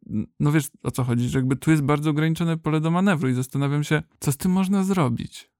no 0.40 0.52
wiesz 0.52 0.68
o 0.82 0.90
co 0.90 1.04
chodzi, 1.04 1.28
że 1.28 1.38
jakby 1.38 1.56
tu 1.56 1.70
jest 1.70 1.82
bardzo 1.82 2.10
ograniczone 2.10 2.58
pole 2.58 2.80
do 2.80 2.90
manewru 2.90 3.28
i 3.28 3.34
zastanawiam 3.34 3.84
się, 3.84 4.02
co 4.20 4.32
z 4.32 4.36
tym 4.36 4.52
można 4.52 4.84
zrobić. 4.84 5.50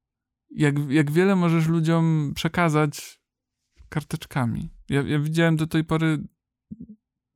Jak, 0.51 0.91
jak 0.91 1.11
wiele 1.11 1.37
możesz 1.37 1.69
ludziom 1.69 2.33
przekazać 2.35 3.24
karteczkami. 3.95 4.71
Ja, 4.89 5.03
ja 5.03 5.19
widziałem 5.19 5.57
do 5.57 5.67
tej 5.67 5.85
pory 5.85 6.19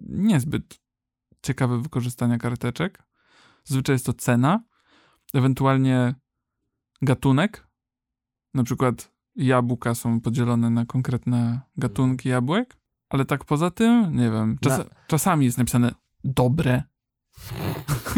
niezbyt 0.01 0.81
ciekawe 1.43 1.83
wykorzystania 1.83 2.39
karteczek. 2.39 3.03
Zazwyczaj 3.65 3.95
jest 3.95 4.07
to 4.07 4.13
cena, 4.13 4.65
ewentualnie 5.35 6.15
gatunek. 7.03 7.67
Na 8.55 8.65
przykład 8.65 9.13
jabłka 9.37 9.95
są 9.95 10.21
podzielone 10.21 10.71
na 10.71 10.87
konkretne 10.87 11.61
gatunki 11.77 12.29
jabłek, 12.29 12.77
ale 13.09 13.25
tak 13.25 13.45
poza 13.45 13.71
tym, 13.71 14.17
nie 14.17 14.31
wiem, 14.31 14.59
czas, 14.61 14.79
Na- 14.79 14.85
czasami 15.07 15.45
jest 15.45 15.59
napisane 15.59 15.95
dobre. 16.25 16.83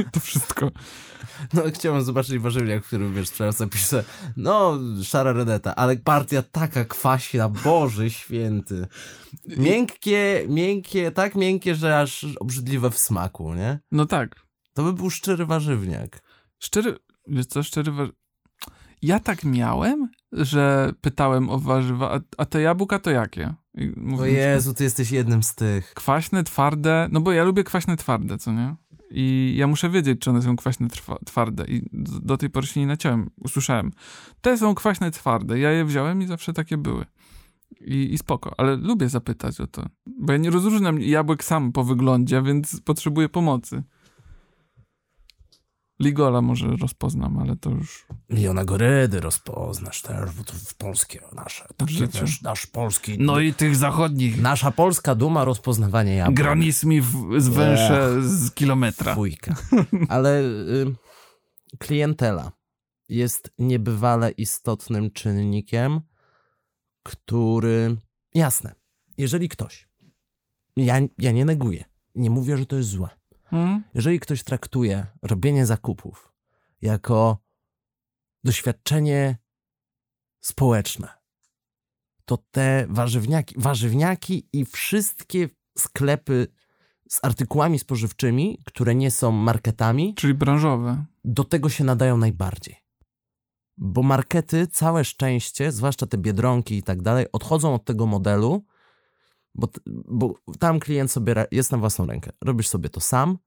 to 0.13 0.21
wszystko. 0.21 0.71
No 1.55 1.63
chciałem 1.75 2.03
zobaczyć 2.03 2.39
warzywniak, 2.39 2.85
w 2.85 2.87
którym 2.87 3.15
wiesz, 3.15 3.29
sprzedawca 3.29 3.67
pisze, 3.67 4.05
no 4.37 4.79
szara 5.03 5.33
redeta, 5.33 5.75
ale 5.75 5.97
partia 5.97 6.43
taka 6.43 6.85
kwaśna, 6.85 7.49
Boże 7.49 8.11
święty. 8.11 8.87
Miękkie, 9.47 10.45
miękkie, 10.49 11.11
tak 11.11 11.35
miękkie, 11.35 11.75
że 11.75 12.01
aż 12.01 12.27
obrzydliwe 12.41 12.91
w 12.91 12.99
smaku, 12.99 13.55
nie? 13.55 13.79
No 13.93 14.07
tak. 14.07 14.37
To 14.75 14.85
by 14.85 14.93
był 14.93 15.11
szczery 15.11 15.47
warzywniak. 15.47 16.23
Szczery, 16.59 16.97
wiesz 17.29 17.47
co, 17.47 17.63
szczery 17.63 17.93
war... 17.93 18.09
Ja 19.03 19.21
tak 19.21 19.45
miałem, 19.45 20.09
że 20.33 20.93
pytałem 21.01 21.51
o 21.51 21.59
warzywa, 21.59 22.15
a, 22.15 22.21
a 22.39 22.45
te 22.45 22.61
jabłka 22.61 22.99
to 22.99 23.11
jakie? 23.11 23.55
I 23.75 23.93
O 24.19 24.27
Jezu, 24.27 24.75
ty 24.75 24.85
jesteś 24.85 25.11
jednym 25.11 25.43
z 25.43 25.55
tych. 25.55 25.95
Kwaśne, 25.95 26.45
twarde, 26.45 27.09
no 27.13 27.21
bo 27.21 27.33
ja 27.33 27.45
lubię 27.45 27.65
kwaśne, 27.65 27.97
twarde, 27.97 28.39
co 28.39 28.53
nie? 28.53 28.77
I 29.11 29.55
ja 29.57 29.67
muszę 29.67 29.91
wiedzieć, 29.91 30.21
czy 30.21 30.31
one 30.31 30.43
są 30.43 30.57
kwaśne, 30.57 30.89
trwa, 30.89 31.19
twarde. 31.27 31.65
I 31.69 31.81
d- 31.93 32.19
do 32.23 32.37
tej 32.37 32.51
pory 32.51 32.67
się 32.67 32.81
nie 32.81 32.87
naciąłem. 32.87 33.31
Usłyszałem, 33.37 33.91
te 34.41 34.59
są 34.59 34.75
kwaśne, 34.75 35.11
twarde. 35.11 35.59
Ja 35.59 35.71
je 35.71 35.85
wziąłem 35.85 36.23
i 36.23 36.27
zawsze 36.27 36.53
takie 36.53 36.77
były. 36.77 37.05
I, 37.81 38.13
I 38.15 38.19
spoko, 38.19 38.55
ale 38.59 38.77
lubię 38.77 39.09
zapytać 39.09 39.61
o 39.61 39.67
to. 39.67 39.87
Bo 40.07 40.33
ja 40.33 40.39
nie 40.39 40.51
rozróżniam 40.51 41.01
jabłek 41.01 41.45
sam 41.45 41.73
po 41.73 41.85
wyglądzie, 41.85 42.43
więc 42.43 42.81
potrzebuję 42.81 43.29
pomocy. 43.29 43.83
Ligola 46.01 46.43
może 46.43 46.77
rozpoznam, 46.77 47.39
ale 47.39 47.57
to 47.57 47.71
już... 47.71 48.07
Liona 48.31 48.65
Gorydy 48.65 49.21
rozpoznasz 49.21 50.03
też, 50.03 50.31
bo 50.31 50.45
to 50.45 50.53
w 50.53 50.75
polskie 50.75 51.21
nasze. 51.33 51.69
Takie, 51.77 51.95
życiu. 51.95 52.19
wiesz, 52.21 52.43
nasz 52.43 52.67
polski... 52.67 53.17
No 53.19 53.41
i 53.41 53.55
tych 53.55 53.77
zachodnich. 53.77 54.41
Nasza 54.41 54.71
polska 54.71 55.15
duma 55.15 55.45
rozpoznawanie 55.45 56.15
jabłek. 56.15 56.37
Granis 56.37 56.85
mi 56.85 57.01
w, 57.01 57.35
zwęszę 57.39 58.23
z 58.23 58.51
kilometra. 58.51 59.13
Dwójka. 59.13 59.55
Ale 60.09 60.41
y, 60.41 60.95
klientela 61.79 62.53
jest 63.09 63.51
niebywale 63.59 64.31
istotnym 64.31 65.11
czynnikiem, 65.11 66.01
który. 67.03 67.97
Jasne, 68.35 68.75
jeżeli 69.19 69.49
ktoś. 69.49 69.89
Ja, 70.77 71.01
ja 71.19 71.33
nie 71.33 71.45
neguję. 71.45 71.85
Nie 72.15 72.31
mówię, 72.31 72.57
że 72.57 72.67
to 72.67 72.77
jest 72.77 72.89
złe. 72.89 73.20
Hmm? 73.51 73.83
Jeżeli 73.95 74.21
ktoś 74.21 74.43
traktuje 74.43 75.07
robienie 75.23 75.67
zakupów 75.67 76.33
jako 76.83 77.39
doświadczenie 78.45 79.37
społeczne, 80.41 81.09
to 82.25 82.39
te 82.51 82.87
warzywniaki, 82.89 83.55
warzywniaki 83.59 84.49
i 84.53 84.65
wszystkie 84.65 85.49
sklepy 85.79 86.47
z 87.09 87.25
artykułami 87.25 87.79
spożywczymi, 87.79 88.59
które 88.65 88.95
nie 88.95 89.11
są 89.11 89.33
marketami, 89.33 90.15
Czyli 90.15 90.35
branżowe. 90.35 91.05
do 91.25 91.45
tego 91.45 91.69
się 91.69 91.85
nadają 91.85 92.17
najbardziej. 92.17 92.77
Bo 93.77 94.03
markety, 94.03 94.67
całe 94.67 95.05
szczęście, 95.05 95.73
zwłaszcza 95.73 96.07
te 96.07 96.19
biedronki 96.19 96.77
i 96.77 96.83
tak 96.83 97.03
dalej, 97.03 97.27
odchodzą 97.33 97.75
od 97.75 97.85
tego 97.85 98.07
modelu, 98.07 98.65
bo, 99.55 99.69
bo 100.09 100.35
tam 100.59 100.81
klient 100.81 101.11
sobie 101.11 101.47
jest 101.51 101.73
na 101.73 101.79
własną 101.79 102.07
rękę. 102.07 102.33
Robisz 102.45 102.69
sobie 102.69 102.89
to 102.89 103.01
sam. 103.01 103.39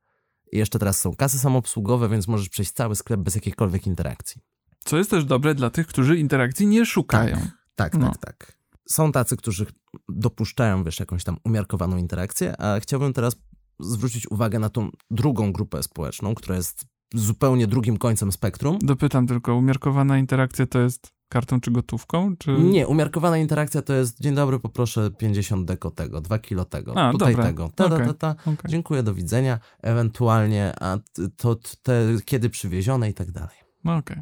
I 0.51 0.57
jeszcze 0.57 0.79
teraz 0.79 1.01
są 1.01 1.15
kasy 1.15 1.39
samoobsługowe, 1.39 2.09
więc 2.09 2.27
możesz 2.27 2.49
przejść 2.49 2.71
cały 2.71 2.95
sklep 2.95 3.19
bez 3.19 3.35
jakiejkolwiek 3.35 3.87
interakcji. 3.87 4.41
Co 4.85 4.97
jest 4.97 5.09
też 5.09 5.25
dobre 5.25 5.55
dla 5.55 5.69
tych, 5.69 5.87
którzy 5.87 6.17
interakcji 6.17 6.67
nie 6.67 6.85
szukają. 6.85 7.37
Tak, 7.75 7.97
No. 7.97 8.07
tak, 8.09 8.17
tak. 8.17 8.57
Są 8.89 9.11
tacy, 9.11 9.37
którzy 9.37 9.65
dopuszczają, 10.09 10.83
wiesz, 10.83 10.99
jakąś 10.99 11.23
tam 11.23 11.37
umiarkowaną 11.43 11.97
interakcję, 11.97 12.61
a 12.61 12.79
chciałbym 12.79 13.13
teraz 13.13 13.35
zwrócić 13.79 14.31
uwagę 14.31 14.59
na 14.59 14.69
tą 14.69 14.89
drugą 15.11 15.51
grupę 15.53 15.83
społeczną, 15.83 16.35
która 16.35 16.55
jest 16.55 16.85
zupełnie 17.13 17.67
drugim 17.67 17.97
końcem 17.97 18.31
spektrum. 18.31 18.79
Dopytam 18.81 19.27
tylko, 19.27 19.55
umiarkowana 19.55 20.17
interakcja 20.17 20.67
to 20.67 20.79
jest 20.79 21.11
kartą 21.33 21.61
czy 21.61 21.71
gotówką? 21.71 22.37
Czy... 22.37 22.51
Nie, 22.51 22.87
umiarkowana 22.87 23.37
interakcja 23.37 23.81
to 23.81 23.93
jest 23.93 24.21
dzień 24.21 24.35
dobry, 24.35 24.59
poproszę 24.59 25.11
50 25.11 25.67
deko 25.67 25.91
tego, 25.91 26.21
2 26.21 26.39
kilo 26.39 26.65
tego, 26.65 26.97
A, 26.97 27.11
tutaj 27.11 27.33
dobra. 27.33 27.45
tego, 27.45 27.69
ta, 27.75 27.89
ta, 27.89 27.95
Okej. 27.95 28.07
ta, 28.07 28.13
ta. 28.13 28.35
Okej. 28.41 28.71
dziękuję, 28.71 29.03
do 29.03 29.13
widzenia, 29.13 29.59
ewentualnie, 29.81 30.73
a 30.81 30.97
to 31.37 31.55
te, 31.83 32.07
kiedy 32.25 32.49
przywiezione 32.49 33.09
i 33.09 33.13
tak 33.13 33.31
dalej. 33.31 33.57
No 33.83 33.95
okej. 33.95 34.21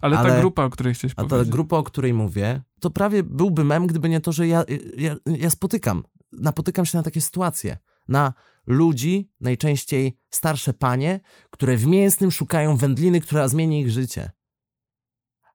Ale, 0.00 0.16
ta 0.16 0.22
Ale- 0.22 0.40
grupa, 0.40 0.64
o 0.64 0.70
której 0.70 0.94
chciałeś 0.94 1.12
A 1.16 1.22
ta 1.22 1.28
powiedzieć. 1.28 1.52
grupa, 1.52 1.76
o 1.76 1.82
której 1.82 2.14
mówię, 2.14 2.62
to 2.80 2.90
prawie 2.90 3.22
byłby 3.22 3.64
mem, 3.64 3.86
gdyby 3.86 4.08
nie 4.08 4.20
to, 4.20 4.32
że 4.32 4.48
ja, 4.48 4.64
ja, 4.96 5.16
ja 5.26 5.50
spotykam, 5.50 6.02
napotykam 6.32 6.86
się 6.86 6.98
na 6.98 7.02
takie 7.04 7.20
sytuacje. 7.20 7.78
Na 8.08 8.32
ludzi, 8.66 9.30
najczęściej 9.40 10.18
starsze 10.30 10.74
panie, 10.74 11.20
które 11.50 11.76
w 11.76 11.86
mięsnym 11.86 12.30
szukają 12.30 12.76
wędliny, 12.76 13.20
która 13.20 13.48
zmieni 13.48 13.80
ich 13.80 13.90
życie. 13.90 14.30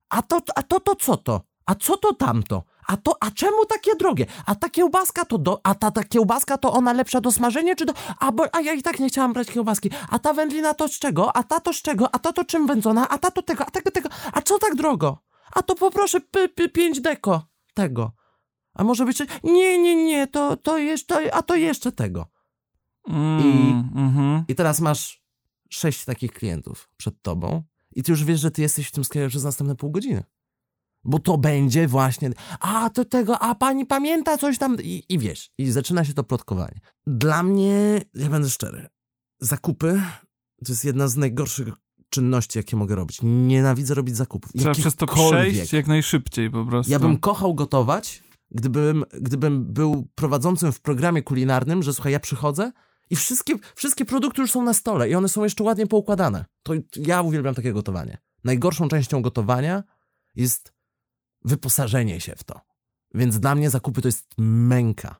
A 0.10 0.22
to, 0.22 0.42
a 0.56 0.64
to, 0.64 0.80
to 0.80 0.96
co 0.96 1.18
to? 1.18 1.42
A 1.66 1.76
co 1.76 1.98
to 1.98 2.14
tamto? 2.14 2.64
A 2.88 2.98
to, 2.98 3.16
a 3.20 3.32
czemu 3.32 3.66
takie 3.66 3.96
drogie? 3.96 4.26
A 4.46 4.56
ta 4.56 4.70
kiełbaska 4.70 5.26
to 5.26 5.38
do, 5.38 5.60
a 5.64 5.76
ta, 5.76 5.92
ta 5.92 6.04
kiełbaska 6.04 6.58
to 6.58 6.74
ona 6.74 6.94
lepsza 6.94 7.22
do 7.22 7.32
smażenia, 7.32 7.76
czy 7.76 7.86
do, 7.86 7.94
a, 8.20 8.32
bo, 8.32 8.56
a 8.56 8.62
ja 8.62 8.74
i 8.74 8.82
tak 8.84 9.00
nie 9.00 9.08
chciałam 9.08 9.34
brać 9.34 9.48
kiełbaski. 9.48 9.90
A 10.10 10.20
ta 10.20 10.34
wędlina 10.34 10.74
to 10.74 10.88
z 10.88 11.00
czego? 11.00 11.36
A 11.36 11.44
ta 11.44 11.60
to 11.60 11.74
z 11.74 11.82
czego? 11.82 12.16
A 12.16 12.20
ta 12.20 12.34
to 12.34 12.46
czym 12.46 12.68
wędzona? 12.68 13.10
A 13.10 13.18
ta 13.18 13.32
to 13.32 13.42
tego, 13.42 13.66
a 13.66 13.72
tego, 13.72 13.92
tego. 13.92 14.10
A 14.34 14.42
co 14.42 14.60
tak 14.60 14.76
drogo? 14.76 15.18
A 15.54 15.62
to 15.64 15.76
poproszę 15.76 16.22
p, 16.22 16.50
p, 16.50 16.70
5 16.70 17.02
deko 17.02 17.42
tego. 17.74 18.12
A 18.74 18.84
może 18.84 19.06
być, 19.06 19.20
nie, 19.44 19.78
nie, 19.82 19.96
nie, 20.06 20.28
to, 20.28 20.58
to 20.58 20.78
jeszcze, 20.78 21.34
a 21.36 21.42
to 21.42 21.56
jeszcze 21.56 21.92
tego. 21.92 22.26
Mm, 23.08 23.42
I- 23.44 24.00
mhm. 24.00 24.44
I 24.48 24.56
teraz 24.56 24.80
masz 24.80 25.22
sześć 25.70 26.06
takich 26.06 26.32
klientów 26.32 26.90
przed 26.98 27.22
tobą 27.22 27.64
i 27.98 28.04
ty 28.04 28.12
już 28.12 28.24
wiesz, 28.24 28.40
że 28.40 28.52
ty 28.52 28.62
jesteś 28.62 28.88
w 28.88 28.92
tym 28.92 29.04
sklepie 29.04 29.30
przez 29.30 29.44
następne 29.44 29.76
pół 29.76 29.92
godziny. 29.92 30.24
Bo 31.04 31.20
to 31.20 31.38
będzie 31.38 31.88
właśnie, 31.88 32.32
a 32.60 32.90
to 32.90 33.06
tego, 33.06 33.40
a 33.40 33.56
pani 33.56 33.86
pamięta 33.86 34.38
coś 34.38 34.58
tam 34.58 34.78
i, 34.84 35.04
i 35.10 35.20
wiesz, 35.20 35.52
i 35.58 35.72
zaczyna 35.72 36.06
się 36.06 36.14
to 36.14 36.24
plotkowanie. 36.24 36.80
Dla 37.08 37.44
mnie, 37.44 38.02
ja 38.14 38.30
będę 38.30 38.50
szczery, 38.50 38.88
zakupy 39.40 40.02
to 40.66 40.72
jest 40.72 40.86
jedna 40.86 41.08
z 41.08 41.18
najgorszych 41.18 41.74
czynności, 42.10 42.60
jakie 42.60 42.78
mogę 42.78 42.96
robić. 42.96 43.20
Nienawidzę 43.24 43.94
robić 43.94 44.16
zakupów. 44.16 44.52
Trzeba 44.58 44.74
przez 44.74 44.96
to 44.96 45.06
przejść 45.06 45.74
jak 45.74 45.88
najszybciej 45.88 46.52
po 46.52 46.66
prostu. 46.66 46.92
Ja 46.92 47.00
bym 47.00 47.18
kochał 47.18 47.56
gotować, 47.56 48.24
gdybym, 48.52 49.04
gdybym 49.22 49.74
był 49.74 50.08
prowadzącym 50.16 50.72
w 50.72 50.82
programie 50.82 51.22
kulinarnym, 51.24 51.84
że 51.84 51.94
słuchaj, 51.94 52.14
ja 52.14 52.20
przychodzę 52.20 52.72
i 53.10 53.16
wszystkie, 53.16 53.56
wszystkie 53.76 54.06
produkty 54.06 54.42
już 54.42 54.52
są 54.52 54.64
na 54.64 54.74
stole 54.74 55.10
i 55.10 55.16
one 55.16 55.30
są 55.30 55.44
jeszcze 55.44 55.64
ładnie 55.64 55.88
poukładane. 55.88 56.46
To 56.64 56.74
ja 56.96 57.22
uwielbiam 57.22 57.56
takie 57.56 57.74
gotowanie. 57.74 58.18
Najgorszą 58.44 58.88
częścią 58.88 59.22
gotowania 59.22 59.84
jest 60.36 60.74
wyposażenie 61.46 62.22
się 62.22 62.36
w 62.36 62.44
to. 62.44 62.62
Więc 63.14 63.40
dla 63.40 63.56
mnie 63.56 63.70
zakupy 63.70 64.02
to 64.02 64.08
jest 64.08 64.28
męka. 64.38 65.16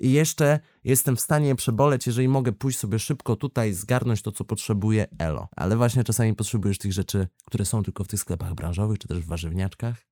I 0.00 0.12
jeszcze 0.12 0.60
jestem 0.84 1.16
w 1.16 1.20
stanie 1.20 1.54
przeboleć, 1.54 2.06
jeżeli 2.06 2.28
mogę 2.28 2.52
pójść 2.52 2.78
sobie 2.78 2.98
szybko 2.98 3.36
tutaj, 3.36 3.72
zgarnąć 3.72 4.22
to, 4.22 4.32
co 4.32 4.44
potrzebuję, 4.44 5.06
elo. 5.18 5.48
Ale 5.56 5.76
właśnie 5.76 6.04
czasami 6.04 6.34
potrzebujesz 6.34 6.78
tych 6.78 6.92
rzeczy, 6.92 7.28
które 7.44 7.64
są 7.64 7.82
tylko 7.82 8.04
w 8.04 8.08
tych 8.08 8.20
sklepach 8.20 8.54
branżowych, 8.54 8.98
czy 8.98 9.08
też 9.08 9.18
w 9.18 9.26
warzywniaczkach. 9.26 10.06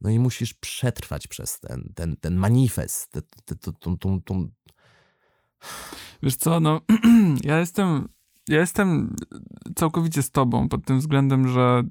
No 0.00 0.10
i 0.10 0.18
musisz 0.18 0.54
przetrwać 0.54 1.26
przez 1.26 1.60
ten, 1.60 1.92
ten, 1.94 2.16
ten 2.16 2.34
manifest, 2.34 3.10
te, 3.10 3.22
te, 3.44 3.72
tą, 3.72 3.98
tą, 3.98 4.22
tą... 4.22 4.50
Wiesz 6.22 6.36
co, 6.36 6.60
no 6.60 6.80
ja 7.44 7.58
jestem, 7.58 8.08
ja 8.48 8.58
jestem 8.60 9.16
całkowicie 9.76 10.22
z 10.22 10.30
tobą 10.30 10.68
pod 10.68 10.84
tym 10.84 10.98
względem, 10.98 11.48
że 11.48 11.82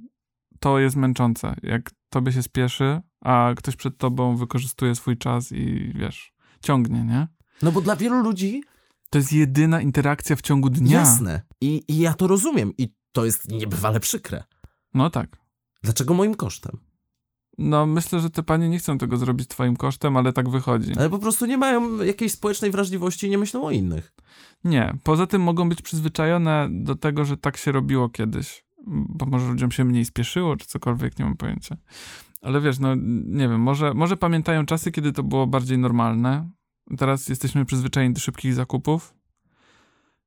to 0.59 0.79
jest 0.79 0.95
męczące. 0.95 1.55
Jak 1.63 1.91
tobie 2.09 2.31
się 2.31 2.43
spieszy, 2.43 3.01
a 3.21 3.53
ktoś 3.57 3.75
przed 3.75 3.97
tobą 3.97 4.35
wykorzystuje 4.37 4.95
swój 4.95 5.17
czas 5.17 5.51
i 5.51 5.91
wiesz, 5.95 6.33
ciągnie, 6.63 7.03
nie? 7.03 7.27
No 7.61 7.71
bo 7.71 7.81
dla 7.81 7.95
wielu 7.95 8.21
ludzi 8.21 8.63
To 9.09 9.17
jest 9.17 9.33
jedyna 9.33 9.81
interakcja 9.81 10.35
w 10.35 10.41
ciągu 10.41 10.69
dnia. 10.69 10.99
jasne. 10.99 11.41
I, 11.61 11.83
I 11.87 11.97
ja 11.97 12.13
to 12.13 12.27
rozumiem. 12.27 12.73
I 12.77 12.93
to 13.11 13.25
jest 13.25 13.51
niebywale 13.51 13.99
przykre. 13.99 14.43
No 14.93 15.09
tak. 15.09 15.37
Dlaczego 15.83 16.13
moim 16.13 16.35
kosztem? 16.35 16.77
No 17.61 17.85
myślę, 17.85 18.19
że 18.19 18.29
te 18.29 18.43
panie 18.43 18.69
nie 18.69 18.79
chcą 18.79 18.97
tego 18.97 19.17
zrobić 19.17 19.47
twoim 19.47 19.75
kosztem, 19.75 20.17
ale 20.17 20.33
tak 20.33 20.49
wychodzi. 20.49 20.93
Ale 20.97 21.09
po 21.09 21.19
prostu 21.19 21.45
nie 21.45 21.57
mają 21.57 21.97
jakiejś 22.03 22.31
społecznej 22.31 22.71
wrażliwości 22.71 23.27
i 23.27 23.29
nie 23.29 23.37
myślą 23.37 23.65
o 23.65 23.71
innych. 23.71 24.13
Nie. 24.63 24.93
Poza 25.03 25.27
tym 25.27 25.41
mogą 25.41 25.69
być 25.69 25.81
przyzwyczajone 25.81 26.67
do 26.71 26.95
tego, 26.95 27.25
że 27.25 27.37
tak 27.37 27.57
się 27.57 27.71
robiło 27.71 28.09
kiedyś. 28.09 28.65
Bo 28.87 29.25
może 29.25 29.47
ludziom 29.47 29.71
się 29.71 29.83
mniej 29.83 30.05
spieszyło, 30.05 30.57
czy 30.57 30.67
cokolwiek, 30.67 31.19
nie 31.19 31.25
mam 31.25 31.37
pojęcia. 31.37 31.77
Ale 32.41 32.61
wiesz, 32.61 32.79
no 32.79 32.95
nie 33.25 33.49
wiem, 33.49 33.61
może, 33.61 33.93
może 33.93 34.17
pamiętają 34.17 34.65
czasy, 34.65 34.91
kiedy 34.91 35.13
to 35.13 35.23
było 35.23 35.47
bardziej 35.47 35.77
normalne. 35.77 36.49
Teraz 36.97 37.29
jesteśmy 37.29 37.65
przyzwyczajeni 37.65 38.13
do 38.13 38.19
szybkich 38.19 38.53
zakupów. 38.53 39.13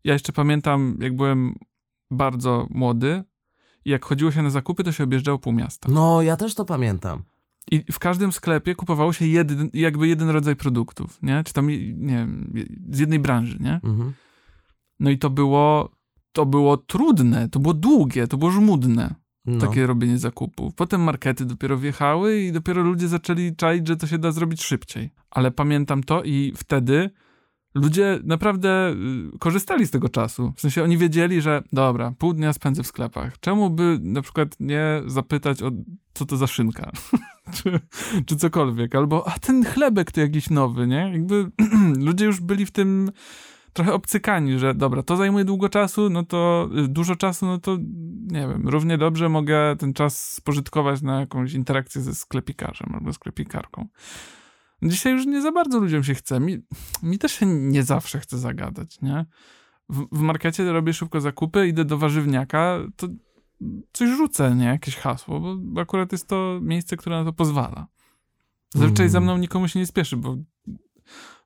Ja 0.04 0.12
jeszcze 0.12 0.32
pamiętam, 0.32 0.96
jak 1.00 1.16
byłem 1.16 1.54
bardzo 2.10 2.66
młody 2.70 3.24
i 3.84 3.90
jak 3.90 4.04
chodziło 4.04 4.30
się 4.30 4.42
na 4.42 4.50
zakupy, 4.50 4.84
to 4.84 4.92
się 4.92 5.04
objeżdżało 5.04 5.38
pół 5.38 5.52
miasta. 5.52 5.88
No, 5.92 6.22
ja 6.22 6.36
też 6.36 6.54
to 6.54 6.64
pamiętam. 6.64 7.22
I 7.70 7.92
w 7.92 7.98
każdym 7.98 8.32
sklepie 8.32 8.74
kupowało 8.74 9.12
się 9.12 9.26
jeden, 9.26 9.70
jakby 9.74 10.08
jeden 10.08 10.30
rodzaj 10.30 10.56
produktów, 10.56 11.18
nie? 11.22 11.44
Czy 11.44 11.52
tam, 11.52 11.68
nie 11.96 12.16
wiem, 12.16 12.52
z 12.90 12.98
jednej 12.98 13.18
branży, 13.18 13.58
nie? 13.60 13.74
Mhm. 13.74 14.12
No 15.00 15.10
i 15.10 15.18
to 15.18 15.30
było, 15.30 15.90
to 16.32 16.46
było 16.46 16.76
trudne, 16.76 17.48
to 17.48 17.60
było 17.60 17.74
długie, 17.74 18.26
to 18.26 18.36
było 18.36 18.50
żmudne, 18.50 19.14
No. 19.46 19.58
takie 19.66 19.86
robienie 19.86 20.18
zakupów. 20.18 20.74
Potem 20.74 21.00
markety 21.00 21.44
dopiero 21.44 21.76
wjechały 21.78 22.40
i 22.40 22.52
dopiero 22.52 22.82
ludzie 22.82 23.08
zaczęli 23.08 23.56
czaić, 23.56 23.88
że 23.88 23.96
to 23.96 24.06
się 24.06 24.18
da 24.18 24.32
zrobić 24.32 24.62
szybciej. 24.62 25.10
Ale 25.30 25.50
pamiętam 25.50 26.02
to 26.02 26.22
i 26.22 26.52
wtedy 26.56 27.10
ludzie 27.74 28.18
naprawdę 28.24 28.94
y, 29.34 29.38
korzystali 29.38 29.86
z 29.86 29.90
tego 29.90 30.08
czasu. 30.08 30.52
W 30.56 30.60
sensie 30.60 30.82
oni 30.82 30.98
wiedzieli, 30.98 31.40
że 31.40 31.62
dobra, 31.72 32.12
pół 32.18 32.32
dnia 32.32 32.52
spędzę 32.52 32.82
w 32.82 32.86
sklepach. 32.86 33.40
Czemu 33.40 33.70
by 33.70 33.98
na 34.02 34.22
przykład 34.22 34.56
nie 34.60 35.02
zapytać 35.06 35.62
o 35.62 35.70
co 36.14 36.26
to 36.26 36.36
za 36.36 36.46
szynka? 36.46 36.90
czy, 37.54 37.80
czy 38.26 38.36
cokolwiek. 38.36 38.94
Albo, 38.94 39.28
a 39.28 39.38
ten 39.38 39.64
chlebek 39.64 40.12
to 40.12 40.20
jakiś 40.20 40.50
nowy, 40.50 40.86
nie? 40.86 41.10
Jakby 41.12 41.50
ludzie 42.06 42.24
już 42.24 42.40
byli 42.40 42.66
w 42.66 42.70
tym 42.70 43.10
trochę 43.72 43.92
obcykani, 43.92 44.58
że 44.58 44.74
dobra, 44.74 45.02
to 45.02 45.16
zajmuje 45.16 45.44
długo 45.44 45.68
czasu, 45.68 46.10
no 46.10 46.22
to 46.22 46.68
y, 46.84 46.88
dużo 46.88 47.16
czasu, 47.16 47.46
no 47.46 47.58
to 47.58 47.78
nie 48.22 48.48
wiem, 48.48 48.68
równie 48.68 48.98
dobrze 48.98 49.28
mogę 49.28 49.76
ten 49.76 49.92
czas 49.92 50.32
spożytkować 50.34 51.02
na 51.02 51.20
jakąś 51.20 51.52
interakcję 51.52 52.00
ze 52.02 52.14
sklepikarzem 52.14 52.90
albo 52.94 53.12
sklepikarką. 53.12 53.88
Dzisiaj 54.82 55.12
już 55.12 55.26
nie 55.26 55.42
za 55.42 55.52
bardzo 55.52 55.78
ludziom 55.78 56.04
się 56.04 56.14
chce. 56.14 56.40
Mi, 56.40 56.58
mi 57.02 57.18
też 57.18 57.32
się 57.32 57.46
nie 57.46 57.82
zawsze 57.82 58.20
chce 58.20 58.38
zagadać, 58.38 59.00
nie? 59.00 59.26
W, 59.88 60.06
w 60.12 60.20
markecie 60.20 60.72
robię 60.72 60.92
szybko 60.92 61.20
zakupy, 61.20 61.68
idę 61.68 61.84
do 61.84 61.98
warzywniaka, 61.98 62.78
to 62.96 63.08
coś 63.92 64.08
rzucę, 64.16 64.54
nie? 64.56 64.64
Jakieś 64.64 64.96
hasło, 64.96 65.40
bo 65.58 65.80
akurat 65.80 66.12
jest 66.12 66.28
to 66.28 66.58
miejsce, 66.62 66.96
które 66.96 67.18
na 67.18 67.24
to 67.24 67.32
pozwala. 67.32 67.86
Zazwyczaj 68.74 69.06
Mm. 69.06 69.10
za 69.12 69.20
mną 69.20 69.38
nikomu 69.38 69.68
się 69.68 69.78
nie 69.78 69.86
spieszy, 69.86 70.16
bo 70.16 70.36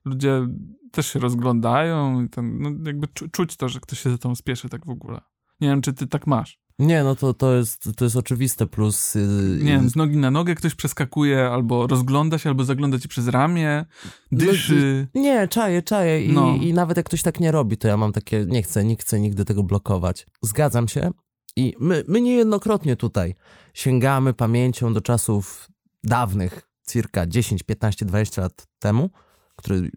ludzie 0.04 0.48
też 0.92 1.12
się 1.12 1.18
rozglądają 1.18 2.22
i 2.24 2.28
ten, 2.28 2.58
no 2.62 2.70
jakby 2.84 3.08
czu, 3.08 3.28
czuć 3.28 3.56
to, 3.56 3.68
że 3.68 3.80
ktoś 3.80 4.00
się 4.00 4.10
za 4.10 4.18
tą 4.18 4.34
spieszy 4.34 4.68
tak 4.68 4.86
w 4.86 4.90
ogóle. 4.90 5.20
Nie 5.60 5.68
wiem, 5.68 5.82
czy 5.82 5.92
ty 5.92 6.06
tak 6.06 6.26
masz. 6.26 6.58
Nie, 6.78 7.04
no 7.04 7.16
to, 7.16 7.34
to, 7.34 7.56
jest, 7.56 7.88
to 7.96 8.04
jest 8.04 8.16
oczywiste 8.16 8.66
plus. 8.66 9.14
Yy, 9.14 9.22
Nie 9.62 9.72
wiem, 9.72 9.88
z 9.90 9.96
nogi 9.96 10.16
na 10.16 10.30
nogę 10.30 10.54
ktoś 10.54 10.74
przeskakuje, 10.74 11.46
albo 11.48 11.86
rozgląda 11.86 12.38
się, 12.38 12.48
albo 12.48 12.64
zagląda 12.64 12.98
ci 12.98 13.08
przez 13.08 13.28
ramię, 13.28 13.84
dyszy. 14.32 15.08
Nie, 15.14 15.48
czaję, 15.48 15.82
czaję 15.82 16.24
i, 16.24 16.32
No. 16.32 16.54
i 16.54 16.72
nawet 16.74 16.96
jak 16.96 17.06
ktoś 17.06 17.22
tak 17.22 17.40
nie 17.40 17.52
robi, 17.52 17.76
to 17.76 17.88
ja 17.88 17.96
mam 17.96 18.12
takie, 18.12 18.44
nie 18.48 18.62
chcę, 18.62 18.84
nie 18.84 18.96
chcę 18.96 19.20
nigdy 19.20 19.44
tego 19.44 19.62
blokować. 19.62 20.26
Zgadzam 20.42 20.88
się 20.88 21.10
i 21.56 21.74
my, 21.80 22.04
my 22.08 22.20
niejednokrotnie 22.20 22.96
tutaj 22.96 23.34
sięgamy 23.74 24.34
pamięcią 24.34 24.92
do 24.94 25.00
czasów 25.00 25.68
dawnych, 26.04 26.68
circa 26.88 27.26
10, 27.26 27.62
15, 27.62 28.06
20 28.06 28.42
lat 28.42 28.66
temu, 28.78 29.10
który 29.56 29.90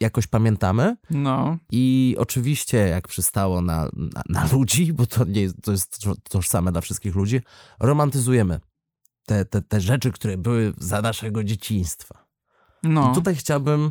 jakoś 0.00 0.26
pamiętamy. 0.26 0.96
No. 1.10 1.58
I 1.72 2.16
oczywiście, 2.18 2.76
jak 2.76 3.08
przystało 3.08 3.62
na, 3.62 3.88
na, 3.96 4.22
na 4.28 4.52
ludzi, 4.52 4.92
bo 4.92 5.06
to 5.06 5.24
nie 5.24 5.42
jest, 5.42 5.62
to 5.62 5.72
jest 5.72 5.98
tożsame 6.28 6.72
dla 6.72 6.80
wszystkich 6.80 7.14
ludzi, 7.14 7.40
romantyzujemy 7.80 8.60
te, 9.26 9.44
te, 9.44 9.62
te 9.62 9.80
rzeczy, 9.80 10.12
które 10.12 10.38
były 10.38 10.72
za 10.78 11.02
naszego 11.02 11.44
dzieciństwa. 11.44 12.26
No. 12.82 13.10
I 13.10 13.14
tutaj 13.14 13.34
chciałbym 13.34 13.90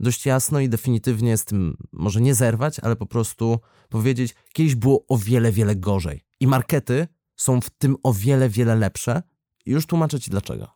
dość 0.00 0.26
jasno 0.26 0.60
i 0.60 0.68
definitywnie 0.68 1.36
z 1.36 1.44
tym 1.44 1.76
może 1.92 2.20
nie 2.20 2.34
zerwać, 2.34 2.80
ale 2.80 2.96
po 2.96 3.06
prostu 3.06 3.60
powiedzieć, 3.88 4.34
kiedyś 4.52 4.74
było 4.74 5.04
o 5.08 5.18
wiele, 5.18 5.52
wiele 5.52 5.76
gorzej. 5.76 6.24
I 6.40 6.46
markety 6.46 7.08
są 7.36 7.60
w 7.60 7.70
tym 7.70 7.96
o 8.02 8.12
wiele, 8.12 8.48
wiele 8.48 8.76
lepsze. 8.76 9.22
I 9.66 9.70
już 9.70 9.86
tłumaczę 9.86 10.20
ci 10.20 10.30
dlaczego. 10.30 10.73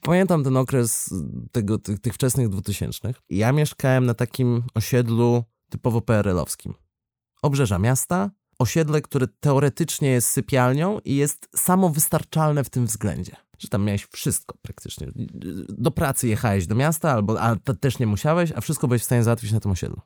Pamiętam 0.00 0.44
ten 0.44 0.56
okres 0.56 1.14
tego, 1.52 1.78
tych, 1.78 1.98
tych 1.98 2.14
wczesnych 2.14 2.48
dwutysięcznych. 2.48 3.16
Ja 3.30 3.52
mieszkałem 3.52 4.06
na 4.06 4.14
takim 4.14 4.62
osiedlu 4.74 5.44
typowo 5.70 6.00
PRL-owskim. 6.00 6.74
Obrzeża 7.42 7.78
miasta, 7.78 8.30
osiedle, 8.58 9.02
które 9.02 9.26
teoretycznie 9.40 10.08
jest 10.10 10.28
sypialnią 10.28 10.98
i 11.04 11.16
jest 11.16 11.48
samowystarczalne 11.56 12.64
w 12.64 12.70
tym 12.70 12.86
względzie. 12.86 13.36
Że 13.58 13.68
tam 13.68 13.84
miałeś 13.84 14.06
wszystko 14.12 14.56
praktycznie. 14.62 15.12
Do 15.68 15.90
pracy 15.90 16.28
jechałeś 16.28 16.66
do 16.66 16.74
miasta, 16.74 17.12
albo 17.12 17.40
ale 17.40 17.56
też 17.80 17.98
nie 17.98 18.06
musiałeś, 18.06 18.52
a 18.52 18.60
wszystko 18.60 18.88
byłeś 18.88 19.02
w 19.02 19.04
stanie 19.04 19.22
załatwić 19.22 19.52
na 19.52 19.60
tym 19.60 19.70
osiedlu. 19.70 20.00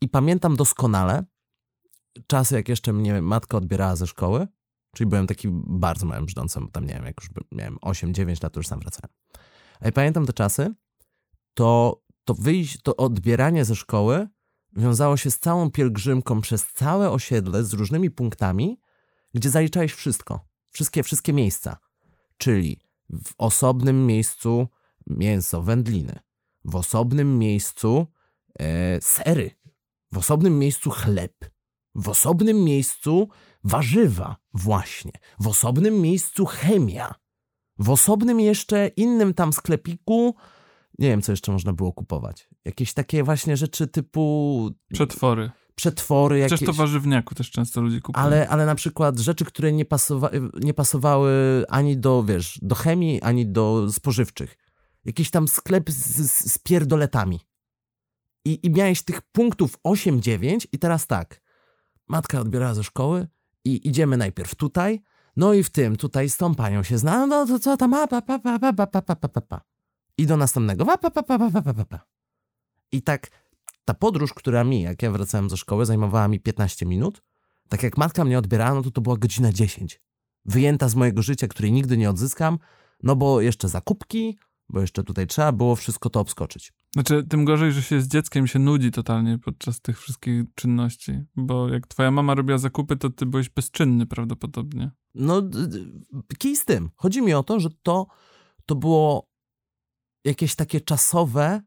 I 0.00 0.08
pamiętam 0.08 0.56
doskonale 0.56 1.24
czasy, 2.26 2.54
jak 2.54 2.68
jeszcze 2.68 2.92
mnie 2.92 3.22
matka 3.22 3.56
odbierała 3.56 3.96
ze 3.96 4.06
szkoły, 4.06 4.46
czyli 4.94 5.10
byłem 5.10 5.26
taki 5.26 5.48
bardzo 5.52 6.06
małym 6.06 6.26
brzdącem, 6.26 6.64
bo 6.64 6.70
tam 6.70 6.86
nie 6.86 6.94
wiem, 6.94 7.04
jak 7.04 7.16
już 7.20 7.30
miałem 7.52 7.76
8-9 7.76 8.42
lat, 8.42 8.52
to 8.52 8.60
już 8.60 8.66
sam 8.66 8.80
wracałem. 8.80 9.10
A 9.80 9.92
pamiętam 9.92 10.26
te 10.26 10.32
czasy, 10.32 10.74
to, 11.54 12.02
to 12.24 12.34
wyjść, 12.34 12.82
to 12.82 12.96
odbieranie 12.96 13.64
ze 13.64 13.76
szkoły 13.76 14.28
wiązało 14.76 15.16
się 15.16 15.30
z 15.30 15.38
całą 15.38 15.70
pielgrzymką 15.70 16.40
przez 16.40 16.66
całe 16.66 17.10
osiedle 17.10 17.64
z 17.64 17.72
różnymi 17.72 18.10
punktami, 18.10 18.80
gdzie 19.34 19.50
zaliczałeś 19.50 19.92
wszystko. 19.92 20.40
Wszystkie, 20.72 21.02
wszystkie 21.02 21.32
miejsca. 21.32 21.76
Czyli 22.36 22.80
w 23.10 23.32
osobnym 23.38 24.06
miejscu 24.06 24.68
mięso, 25.06 25.62
wędliny. 25.62 26.18
W 26.64 26.76
osobnym 26.76 27.38
miejscu 27.38 28.06
e, 28.58 29.00
sery. 29.00 29.50
W 30.12 30.18
osobnym 30.18 30.58
miejscu 30.58 30.90
chleb. 30.90 31.32
W 31.94 32.08
osobnym 32.08 32.64
miejscu 32.64 33.28
warzywa, 33.66 34.36
właśnie. 34.54 35.12
W 35.40 35.48
osobnym 35.48 36.00
miejscu 36.00 36.46
chemia. 36.46 37.14
W 37.78 37.90
osobnym 37.90 38.40
jeszcze 38.40 38.88
innym 38.88 39.34
tam 39.34 39.52
sklepiku 39.52 40.34
nie 40.98 41.08
wiem, 41.08 41.22
co 41.22 41.32
jeszcze 41.32 41.52
można 41.52 41.72
było 41.72 41.92
kupować. 41.92 42.48
Jakieś 42.64 42.94
takie 42.94 43.22
właśnie 43.22 43.56
rzeczy 43.56 43.86
typu... 43.86 44.70
Przetwory. 44.92 45.50
Przetwory 45.74 46.38
jakieś. 46.38 46.60
Chociaż 46.60 46.76
to 46.76 46.82
warzywniaku 46.82 47.34
też 47.34 47.50
często 47.50 47.80
ludzie 47.80 48.00
kupują. 48.00 48.26
Ale, 48.26 48.48
ale 48.48 48.66
na 48.66 48.74
przykład 48.74 49.18
rzeczy, 49.18 49.44
które 49.44 49.72
nie, 49.72 49.84
pasowa 49.84 50.30
nie 50.60 50.74
pasowały 50.74 51.64
ani 51.68 51.96
do, 51.96 52.22
wiesz, 52.22 52.58
do 52.62 52.74
chemii, 52.74 53.22
ani 53.22 53.46
do 53.46 53.92
spożywczych. 53.92 54.56
Jakiś 55.04 55.30
tam 55.30 55.48
sklep 55.48 55.90
z, 55.90 56.16
z, 56.16 56.52
z 56.52 56.58
pierdoletami. 56.58 57.40
I, 58.44 58.66
I 58.66 58.70
miałeś 58.70 59.02
tych 59.02 59.20
punktów 59.22 59.78
8-9 59.88 60.66
i 60.72 60.78
teraz 60.78 61.06
tak. 61.06 61.42
Matka 62.08 62.40
odbierała 62.40 62.74
ze 62.74 62.84
szkoły 62.84 63.28
i 63.66 63.88
idziemy 63.88 64.16
najpierw 64.16 64.54
tutaj, 64.54 65.02
no 65.36 65.52
i 65.52 65.62
w 65.62 65.70
tym, 65.70 65.96
tutaj 65.96 66.28
z 66.28 66.36
tą 66.36 66.54
panią 66.54 66.82
się 66.82 66.98
zna, 66.98 67.26
no 67.26 67.46
to 67.46 67.58
co 67.58 67.76
tam, 67.76 67.90
pa, 67.90 68.06
pa, 68.06 68.22
pa, 68.22 68.38
pa, 68.38 68.58
pa, 68.58 68.86
pa, 68.86 69.02
pa, 69.02 69.28
pa, 69.28 69.40
pa 69.40 69.60
i 70.18 70.26
do 70.26 70.36
następnego. 70.36 70.84
Pa, 70.84 70.98
pa, 70.98 71.10
pa, 71.10 71.22
pa, 71.22 71.50
pa, 71.50 71.62
pa, 71.62 71.84
pa. 71.84 72.00
I 72.92 73.02
tak 73.02 73.30
ta 73.84 73.94
podróż, 73.94 74.34
która 74.34 74.64
mi, 74.64 74.82
jak 74.82 75.02
ja 75.02 75.10
wracałem 75.10 75.50
ze 75.50 75.56
szkoły, 75.56 75.86
zajmowała 75.86 76.28
mi 76.28 76.40
15 76.40 76.86
minut, 76.86 77.22
tak 77.68 77.82
jak 77.82 77.96
matka 77.96 78.24
mnie 78.24 78.38
odbierała, 78.38 78.74
no 78.74 78.82
to 78.82 78.90
to 78.90 79.00
była 79.00 79.16
godzina 79.16 79.52
10. 79.52 80.00
Wyjęta 80.44 80.88
z 80.88 80.94
mojego 80.94 81.22
życia, 81.22 81.48
której 81.48 81.72
nigdy 81.72 81.96
nie 81.96 82.10
odzyskam, 82.10 82.58
no 83.02 83.16
bo 83.16 83.40
jeszcze 83.40 83.68
zakupki, 83.68 84.38
bo 84.68 84.80
jeszcze 84.80 85.04
tutaj 85.04 85.26
trzeba 85.26 85.52
było 85.52 85.76
wszystko 85.76 86.10
to 86.10 86.20
obskoczyć. 86.20 86.72
Znaczy, 86.96 87.24
tym 87.24 87.44
gorzej, 87.44 87.72
że 87.72 87.82
się 87.82 88.00
z 88.00 88.08
dzieckiem 88.08 88.46
się 88.46 88.58
nudzi 88.58 88.90
totalnie 88.90 89.38
podczas 89.38 89.80
tych 89.80 90.00
wszystkich 90.00 90.42
czynności, 90.54 91.24
bo 91.36 91.68
jak 91.68 91.86
twoja 91.86 92.10
mama 92.10 92.34
robiła 92.34 92.58
zakupy, 92.58 92.96
to 92.96 93.10
ty 93.10 93.26
byłeś 93.26 93.48
bezczynny 93.48 94.06
prawdopodobnie. 94.06 94.90
No, 95.14 95.42
kij 96.38 96.56
z 96.56 96.64
tym. 96.64 96.90
Chodzi 96.96 97.22
mi 97.22 97.34
o 97.34 97.42
to, 97.42 97.60
że 97.60 97.68
to, 97.82 98.06
to 98.66 98.74
było 98.74 99.30
jakieś 100.24 100.54
takie 100.54 100.80
czasowe 100.80 101.62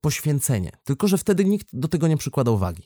poświęcenie. 0.00 0.70
Tylko, 0.84 1.08
że 1.08 1.18
wtedy 1.18 1.44
nikt 1.44 1.66
do 1.72 1.88
tego 1.88 2.08
nie 2.08 2.16
przykładał 2.16 2.58
wagi. 2.58 2.82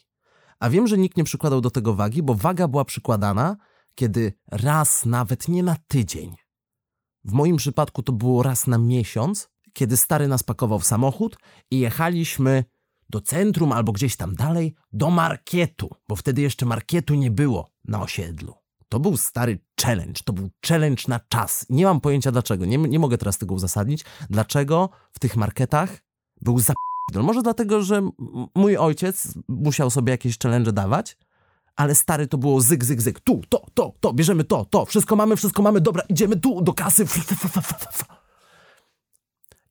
A 0.59 0.71
wiem, 0.71 0.87
że 0.87 0.99
nikt 0.99 1.17
nie 1.17 1.25
przykładał 1.25 1.61
do 1.61 1.71
tego 1.71 1.95
wagi, 1.95 2.23
bo 2.23 2.35
waga 2.35 2.69
była 2.69 2.85
przykładana, 2.85 3.57
kiedy 3.95 4.33
raz, 4.51 5.07
nawet 5.07 5.49
nie 5.49 5.63
na 5.63 5.77
tydzień. 5.89 6.35
W 7.25 7.33
moim 7.33 7.57
przypadku 7.57 8.03
to 8.03 8.13
było 8.13 8.43
raz 8.43 8.67
na 8.67 8.79
miesiąc, 8.79 9.53
kiedy 9.73 9.97
stary 9.97 10.29
nas 10.29 10.43
pakował 10.43 10.79
w 10.79 10.87
samochód 10.87 11.37
i 11.71 11.79
jechaliśmy 11.79 12.65
do 13.11 13.21
centrum 13.21 13.73
albo 13.73 13.93
gdzieś 13.93 14.17
tam 14.17 14.35
dalej, 14.35 14.75
do 14.93 15.11
marketu, 15.11 15.91
bo 16.09 16.17
wtedy 16.17 16.43
jeszcze 16.43 16.67
marketu 16.67 17.15
nie 17.15 17.31
było 17.31 17.71
na 17.85 18.03
osiedlu. 18.03 18.55
To 18.89 19.01
był 19.01 19.17
stary 19.17 19.59
challenge, 19.83 20.21
to 20.25 20.33
był 20.33 20.51
challenge 20.69 21.03
na 21.09 21.21
czas. 21.29 21.67
Nie 21.71 21.85
mam 21.85 22.01
pojęcia 22.01 22.33
dlaczego, 22.33 22.65
nie, 22.65 22.79
nie 22.79 22.99
mogę 22.99 23.19
teraz 23.19 23.39
tego 23.39 23.55
uzasadnić, 23.55 24.05
dlaczego 24.31 24.91
w 25.13 25.19
tych 25.19 25.37
marketach 25.37 26.03
był 26.41 26.59
za 26.59 26.73
Może 27.15 27.43
dlatego, 27.43 27.83
że 27.83 28.11
mój 28.55 28.77
ojciec 28.77 29.35
musiał 29.49 29.91
sobie 29.91 30.11
jakieś 30.11 30.39
challenge 30.39 30.73
dawać, 30.73 31.19
ale 31.77 31.95
stary 31.95 32.27
to 32.27 32.39
było 32.39 32.61
zyk, 32.61 32.85
zyk, 32.85 33.03
zyk. 33.03 33.21
Tu, 33.21 33.41
to, 33.49 33.67
to, 33.75 33.93
to, 34.01 34.13
bierzemy 34.13 34.45
to, 34.45 34.65
to, 34.65 34.85
wszystko 34.85 35.17
mamy, 35.17 35.37
wszystko 35.37 35.63
mamy, 35.63 35.81
dobra, 35.81 36.03
idziemy 36.09 36.37
tu, 36.37 36.63
do 36.63 36.73
kasy. 36.73 37.07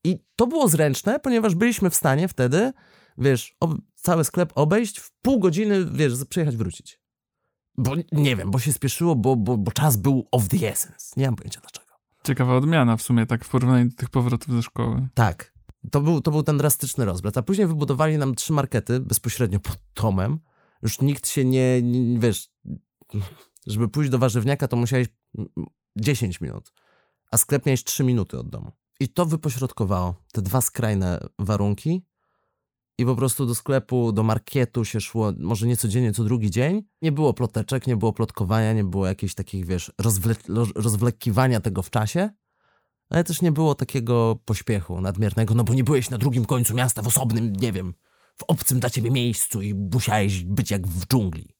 I 0.04 0.18
to 0.36 0.46
było 0.46 0.68
zręczne, 0.68 1.20
ponieważ 1.20 1.54
byliśmy 1.54 1.90
w 1.90 1.94
stanie 1.94 2.28
wtedy, 2.28 2.72
wiesz, 3.18 3.56
cały 3.94 4.24
sklep 4.24 4.52
obejść 4.54 5.00
w 5.00 5.12
pół 5.22 5.38
godziny, 5.38 5.86
wiesz, 5.92 6.12
przyjechać, 6.28 6.56
wrócić. 6.56 7.00
Bo 7.78 7.94
nie 8.12 8.36
wiem, 8.36 8.50
bo 8.50 8.58
się 8.58 8.72
spieszyło, 8.72 9.16
bo, 9.16 9.36
bo, 9.36 9.56
bo 9.58 9.72
czas 9.72 9.96
był 9.96 10.28
of 10.30 10.48
the 10.48 10.70
essence. 10.70 11.14
Nie 11.16 11.26
mam 11.26 11.36
pojęcia 11.36 11.60
dlaczego. 11.60 11.92
Ciekawa 12.24 12.56
odmiana 12.56 12.96
w 12.96 13.02
sumie, 13.02 13.26
tak 13.26 13.44
w 13.44 13.48
porównaniu 13.48 13.90
do 13.90 13.96
tych 13.96 14.10
powrotów 14.10 14.54
ze 14.54 14.62
szkoły. 14.62 15.08
Tak. 15.14 15.52
To 15.90 16.00
był, 16.00 16.20
to 16.20 16.30
był 16.30 16.42
ten 16.42 16.58
drastyczny 16.58 17.04
rozbrat. 17.04 17.36
A 17.38 17.42
później 17.42 17.66
wybudowali 17.66 18.18
nam 18.18 18.34
trzy 18.34 18.52
markety 18.52 19.00
bezpośrednio 19.00 19.60
pod 19.60 19.78
domem. 19.94 20.38
Już 20.82 21.00
nikt 21.00 21.28
się 21.28 21.44
nie, 21.44 21.82
nie 21.82 22.18
wiesz, 22.18 22.50
żeby 23.66 23.88
pójść 23.88 24.10
do 24.10 24.18
warzywniaka, 24.18 24.68
to 24.68 24.76
musiałeś 24.76 25.08
10 25.96 26.40
minut, 26.40 26.72
a 27.30 27.36
sklep 27.36 27.66
miałeś 27.66 27.84
3 27.84 28.04
minuty 28.04 28.38
od 28.38 28.48
domu. 28.48 28.72
I 29.02 29.08
to 29.08 29.26
wypośrodkowało 29.26 30.14
te 30.32 30.42
dwa 30.42 30.60
skrajne 30.60 31.20
warunki, 31.38 32.02
i 32.98 33.04
po 33.04 33.16
prostu 33.16 33.46
do 33.46 33.54
sklepu, 33.54 34.12
do 34.12 34.22
marketu 34.22 34.84
się 34.84 35.00
szło 35.00 35.32
może 35.38 35.66
nie 35.66 35.76
codziennie, 35.76 36.12
co 36.12 36.24
drugi 36.24 36.50
dzień. 36.50 36.82
Nie 37.02 37.12
było 37.12 37.34
ploteczek, 37.34 37.86
nie 37.86 37.96
było 37.96 38.12
plotkowania, 38.12 38.72
nie 38.72 38.84
było 38.84 39.06
jakichś 39.06 39.34
takich, 39.34 39.66
wiesz, 39.66 39.92
rozwle- 40.02 40.72
rozwlekiwania 40.74 41.60
tego 41.60 41.82
w 41.82 41.90
czasie, 41.90 42.30
ale 43.10 43.24
też 43.24 43.42
nie 43.42 43.52
było 43.52 43.74
takiego 43.74 44.38
pośpiechu 44.44 45.00
nadmiernego, 45.00 45.54
no 45.54 45.64
bo 45.64 45.74
nie 45.74 45.84
byłeś 45.84 46.10
na 46.10 46.18
drugim 46.18 46.44
końcu 46.44 46.74
miasta 46.74 47.02
w 47.02 47.06
osobnym, 47.06 47.52
nie 47.52 47.72
wiem, 47.72 47.94
w 48.36 48.42
obcym 48.48 48.80
dla 48.80 48.90
ciebie 48.90 49.10
miejscu 49.10 49.62
i 49.62 49.74
musiałeś 49.74 50.44
być 50.44 50.70
jak 50.70 50.86
w 50.86 51.06
dżungli. 51.06 51.54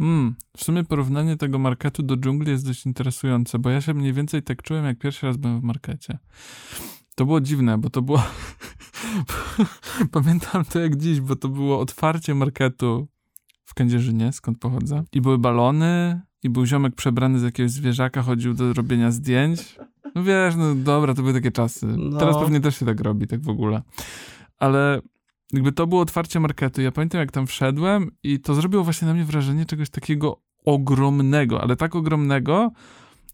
Mm, 0.00 0.34
w 0.56 0.64
sumie 0.64 0.84
porównanie 0.84 1.36
tego 1.36 1.58
marketu 1.58 2.02
do 2.02 2.16
dżungli 2.16 2.50
jest 2.50 2.66
dość 2.66 2.86
interesujące, 2.86 3.58
bo 3.58 3.70
ja 3.70 3.80
się 3.80 3.94
mniej 3.94 4.12
więcej 4.12 4.42
tak 4.42 4.62
czułem, 4.62 4.84
jak 4.84 4.98
pierwszy 4.98 5.26
raz 5.26 5.36
byłem 5.36 5.60
w 5.60 5.62
markecie. 5.62 6.18
To 7.14 7.26
było 7.26 7.40
dziwne, 7.40 7.78
bo 7.78 7.90
to 7.90 8.02
było. 8.02 8.22
Pamiętam 10.12 10.64
to 10.64 10.80
jak 10.80 10.96
dziś, 10.96 11.20
bo 11.20 11.36
to 11.36 11.48
było 11.48 11.80
otwarcie 11.80 12.34
marketu 12.34 13.08
w 13.64 13.74
Kędzierzynie, 13.74 14.32
skąd 14.32 14.58
pochodzę. 14.58 15.04
I 15.12 15.20
były 15.20 15.38
balony, 15.38 16.20
i 16.42 16.50
był 16.50 16.66
ziomek 16.66 16.94
przebrany 16.94 17.38
z 17.38 17.42
jakiegoś 17.42 17.70
zwierzaka, 17.70 18.22
chodził 18.22 18.54
do 18.54 18.72
robienia 18.72 19.10
zdjęć. 19.10 19.76
No 20.14 20.22
wiesz, 20.22 20.56
no 20.56 20.74
dobra, 20.74 21.14
to 21.14 21.22
były 21.22 21.34
takie 21.34 21.52
czasy. 21.52 21.86
No. 21.86 22.18
Teraz 22.18 22.38
pewnie 22.38 22.60
też 22.60 22.78
się 22.78 22.86
tak 22.86 23.00
robi, 23.00 23.26
tak 23.26 23.40
w 23.40 23.48
ogóle. 23.48 23.82
Ale 24.58 25.00
jakby 25.52 25.72
to 25.72 25.86
było 25.86 26.00
otwarcie 26.00 26.40
marketu. 26.40 26.82
Ja 26.82 26.92
pamiętam, 26.92 27.20
jak 27.20 27.32
tam 27.32 27.46
wszedłem 27.46 28.10
i 28.22 28.40
to 28.40 28.54
zrobiło 28.54 28.84
właśnie 28.84 29.08
na 29.08 29.14
mnie 29.14 29.24
wrażenie 29.24 29.66
czegoś 29.66 29.90
takiego 29.90 30.42
ogromnego, 30.64 31.62
ale 31.62 31.76
tak 31.76 31.94
ogromnego, 31.94 32.72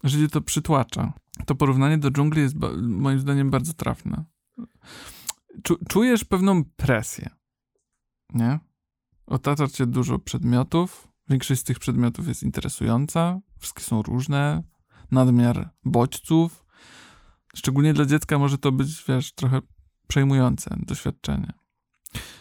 że 0.04 0.18
cię 0.18 0.28
to 0.28 0.40
przytłacza. 0.40 1.12
To 1.46 1.54
porównanie 1.54 1.98
do 1.98 2.10
dżungli 2.10 2.42
jest 2.42 2.56
moim 2.82 3.20
zdaniem 3.20 3.50
bardzo 3.50 3.72
trafne. 3.72 4.24
czujesz 5.88 6.24
pewną 6.24 6.64
presję, 6.64 7.30
nie? 8.34 8.58
Otacza 9.26 9.68
cię 9.68 9.86
dużo 9.86 10.18
przedmiotów, 10.18 11.08
większość 11.28 11.60
z 11.60 11.64
tych 11.64 11.78
przedmiotów 11.78 12.28
jest 12.28 12.42
interesująca, 12.42 13.40
wszystkie 13.58 13.82
są 13.82 14.02
różne, 14.02 14.62
nadmiar 15.10 15.70
bodźców, 15.84 16.66
Szczególnie 17.56 17.94
dla 17.94 18.04
dziecka 18.04 18.38
może 18.38 18.58
to 18.58 18.72
być, 18.72 19.04
wiesz, 19.08 19.32
trochę 19.32 19.60
przejmujące 20.08 20.76
doświadczenie. 20.78 21.52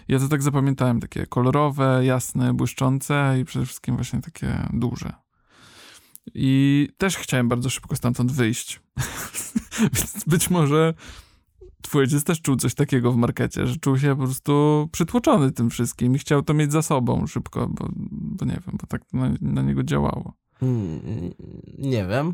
Ja 0.07 0.19
to 0.19 0.27
tak 0.27 0.41
zapamiętałem, 0.41 0.99
takie 0.99 1.25
kolorowe, 1.25 2.05
jasne, 2.05 2.53
błyszczące 2.53 3.35
i 3.41 3.45
przede 3.45 3.65
wszystkim 3.65 3.95
właśnie 3.95 4.21
takie 4.21 4.67
duże. 4.73 5.13
I 6.33 6.89
też 6.97 7.17
chciałem 7.17 7.49
bardzo 7.49 7.69
szybko 7.69 7.95
stamtąd 7.95 8.31
wyjść. 8.31 8.81
Więc 9.93 10.23
być 10.27 10.49
może 10.49 10.93
twój 11.81 12.01
ojciec 12.01 12.23
też 12.23 12.41
czuł 12.41 12.55
coś 12.55 12.73
takiego 12.73 13.11
w 13.11 13.15
markecie, 13.15 13.67
że 13.67 13.75
czuł 13.77 13.97
się 13.97 14.15
po 14.15 14.23
prostu 14.23 14.87
przytłoczony 14.91 15.51
tym 15.51 15.69
wszystkim 15.69 16.15
i 16.15 16.19
chciał 16.19 16.41
to 16.41 16.53
mieć 16.53 16.71
za 16.71 16.81
sobą 16.81 17.27
szybko, 17.27 17.67
bo, 17.67 17.89
bo 18.11 18.45
nie 18.45 18.51
wiem, 18.67 18.77
bo 18.81 18.87
tak 18.87 19.01
na, 19.13 19.33
na 19.41 19.61
niego 19.61 19.83
działało. 19.83 20.33
Mm, 20.61 21.01
Nie 21.77 22.05
wiem. 22.07 22.33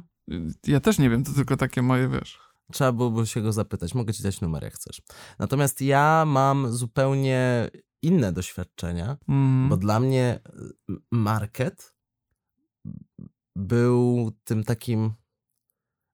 Ja 0.67 0.79
też 0.79 0.99
nie 0.99 1.09
wiem, 1.09 1.23
to 1.23 1.31
tylko 1.31 1.57
takie 1.57 1.81
moje, 1.81 2.07
wiesz. 2.07 2.39
Trzeba 2.71 2.91
byłoby 2.91 3.27
się 3.27 3.41
go 3.41 3.53
zapytać. 3.53 3.93
Mogę 3.93 4.13
ci 4.13 4.23
dać 4.23 4.41
numer, 4.41 4.63
jak 4.63 4.73
chcesz. 4.73 5.01
Natomiast 5.39 5.81
ja 5.81 6.23
mam 6.27 6.71
zupełnie 6.73 7.69
inne 8.01 8.31
doświadczenia, 8.33 9.17
Mm. 9.27 9.69
bo 9.69 9.77
dla 9.77 9.99
mnie 9.99 10.39
y, 10.89 10.93
market 11.11 11.95
był 13.55 14.31
tym 14.43 14.63
takim 14.63 15.13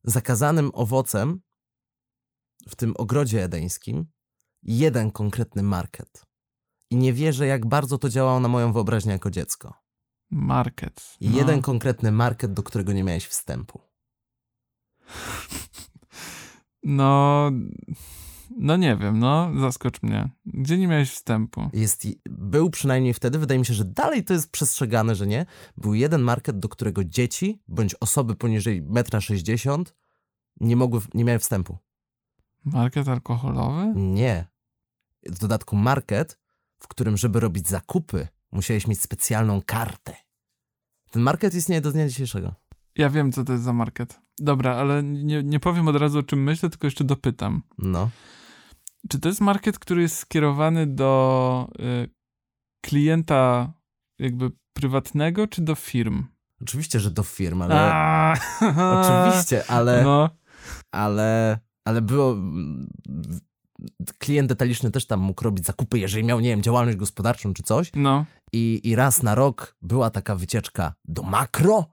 zakazanym 0.03 0.71
owocem 0.73 1.41
w 2.69 2.75
tym 2.75 2.93
ogrodzie 2.97 3.43
edeńskim. 3.43 4.05
Jeden 4.63 5.11
konkretny 5.11 5.63
market. 5.63 6.25
I 6.89 6.95
nie 6.95 7.13
wierzę, 7.13 7.47
jak 7.47 7.65
bardzo 7.65 7.97
to 7.97 8.09
działało 8.09 8.39
na 8.39 8.47
moją 8.47 8.73
wyobraźnię 8.73 9.11
jako 9.11 9.31
dziecko. 9.31 9.73
Market. 10.31 11.17
No. 11.21 11.37
jeden 11.37 11.61
konkretny 11.61 12.11
market, 12.11 12.53
do 12.53 12.63
którego 12.63 12.93
nie 12.93 13.03
miałeś 13.03 13.27
wstępu. 13.27 13.81
No, 16.89 17.51
no 18.57 18.77
nie 18.77 18.97
wiem, 18.97 19.19
no 19.19 19.51
zaskocz 19.59 20.03
mnie. 20.03 20.29
Gdzie 20.45 20.77
nie 20.77 20.87
miałeś 20.87 21.11
wstępu? 21.11 21.69
Jest, 21.73 22.07
był 22.29 22.69
przynajmniej 22.69 23.13
wtedy, 23.13 23.39
wydaje 23.39 23.59
mi 23.59 23.65
się, 23.65 23.73
że 23.73 23.85
dalej 23.85 24.23
to 24.23 24.33
jest 24.33 24.51
przestrzegane, 24.51 25.15
że 25.15 25.27
nie. 25.27 25.45
Był 25.77 25.93
jeden 25.93 26.21
market, 26.21 26.59
do 26.59 26.69
którego 26.69 27.03
dzieci 27.03 27.61
bądź 27.67 27.95
osoby 27.99 28.35
poniżej 28.35 28.83
1,60 28.83 29.73
m 29.73 29.83
nie 30.59 30.75
mogły, 30.75 31.01
nie 31.13 31.23
miały 31.23 31.39
wstępu. 31.39 31.77
Market 32.65 33.07
alkoholowy? 33.07 33.93
Nie. 33.95 34.47
W 35.25 35.39
dodatku 35.39 35.75
market, 35.75 36.39
w 36.79 36.87
którym, 36.87 37.17
żeby 37.17 37.39
robić 37.39 37.67
zakupy, 37.67 38.27
musiałeś 38.51 38.87
mieć 38.87 39.01
specjalną 39.01 39.61
kartę. 39.65 40.15
Ten 41.11 41.21
market 41.21 41.53
istnieje 41.53 41.81
do 41.81 41.91
dnia 41.91 42.07
dzisiejszego. 42.07 42.55
Ja 42.97 43.09
wiem, 43.09 43.31
co 43.31 43.43
to 43.43 43.51
jest 43.51 43.63
za 43.63 43.73
market. 43.73 44.19
Dobra, 44.39 44.75
ale 44.75 45.03
nie, 45.03 45.43
nie 45.43 45.59
powiem 45.59 45.87
od 45.87 45.95
razu, 45.95 46.19
o 46.19 46.23
czym 46.23 46.43
myślę, 46.43 46.69
tylko 46.69 46.87
jeszcze 46.87 47.03
dopytam. 47.03 47.61
No. 47.77 48.09
Czy 49.09 49.19
to 49.19 49.29
jest 49.29 49.41
market, 49.41 49.79
który 49.79 50.01
jest 50.01 50.17
skierowany 50.17 50.87
do 50.87 51.69
y, 51.79 52.09
klienta 52.85 53.73
jakby 54.19 54.51
prywatnego, 54.73 55.47
czy 55.47 55.61
do 55.61 55.75
firm? 55.75 56.23
Oczywiście, 56.61 56.99
że 56.99 57.11
do 57.11 57.23
firm, 57.23 57.61
ale... 57.61 57.75
A, 57.77 58.33
Oczywiście, 59.01 59.71
ale... 59.71 60.03
No, 60.03 60.29
ale, 60.91 61.59
ale 61.85 62.01
było. 62.01 62.35
Klient 64.17 64.49
detaliczny 64.49 64.91
też 64.91 65.07
tam 65.07 65.19
mógł 65.19 65.43
robić 65.43 65.65
zakupy, 65.65 65.99
jeżeli 65.99 66.23
miał, 66.23 66.39
nie 66.39 66.49
wiem, 66.49 66.61
działalność 66.61 66.97
gospodarczą 66.97 67.53
czy 67.53 67.63
coś. 67.63 67.91
no. 67.95 68.25
I, 68.53 68.81
I 68.83 68.95
raz 68.95 69.23
na 69.23 69.35
rok 69.35 69.75
była 69.81 70.09
taka 70.09 70.35
wycieczka 70.35 70.93
do 71.05 71.23
makro. 71.23 71.85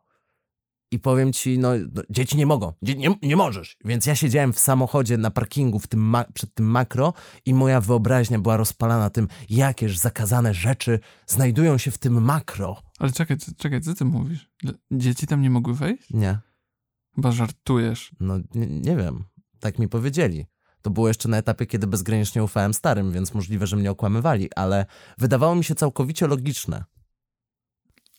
I 0.95 0.99
powiem 0.99 1.33
ci, 1.33 1.59
no, 1.59 1.69
no 1.95 2.03
dzieci 2.11 2.37
nie 2.37 2.47
mogą, 2.47 2.73
Dzie 2.83 2.95
nie, 2.95 3.15
nie 3.23 3.37
możesz. 3.37 3.77
Więc 3.85 4.07
ja 4.07 4.15
siedziałem 4.15 4.53
w 4.53 4.59
samochodzie 4.59 5.19
na 5.19 5.31
parkingu 5.31 5.79
w 5.79 5.87
tym 5.87 6.17
przed 6.35 6.55
tym 6.55 6.67
makro 6.67 7.13
i 7.47 7.55
moja 7.55 7.81
wyobraźnia 7.81 8.39
była 8.39 8.57
rozpalana 8.57 9.11
tym, 9.11 9.29
jakież 9.51 9.99
zakazane 9.99 10.55
rzeczy 10.55 11.01
znajdują 11.27 11.79
się 11.79 11.91
w 11.91 11.99
tym 11.99 12.23
makro. 12.25 12.83
Ale 12.99 13.13
czekaj, 13.13 13.37
czekaj, 13.57 13.81
co 13.81 13.95
ty 13.95 14.05
mówisz? 14.05 14.51
Dzieci 14.91 15.27
tam 15.27 15.43
nie 15.43 15.51
mogły 15.51 15.75
wejść? 15.75 16.11
Nie, 16.11 16.39
Chyba 17.15 17.33
żartujesz. 17.33 18.13
no 18.21 18.39
nie, 18.55 18.67
nie 18.67 18.97
wiem, 18.97 19.25
tak 19.61 19.79
mi 19.79 19.89
powiedzieli. 19.89 20.47
To 20.83 20.91
było 20.91 21.09
jeszcze 21.09 21.29
na 21.29 21.37
etapie, 21.37 21.67
kiedy 21.67 21.87
bezgranicznie 21.87 22.45
ufałem 22.45 22.75
starym, 22.75 23.13
więc 23.13 23.35
możliwe, 23.35 23.67
że 23.67 23.77
mnie 23.77 23.91
okłamywali, 23.91 24.49
ale 24.57 24.87
wydawało 25.19 25.55
mi 25.55 25.65
się 25.65 25.75
całkowicie 25.75 26.27
logiczne. 26.27 26.85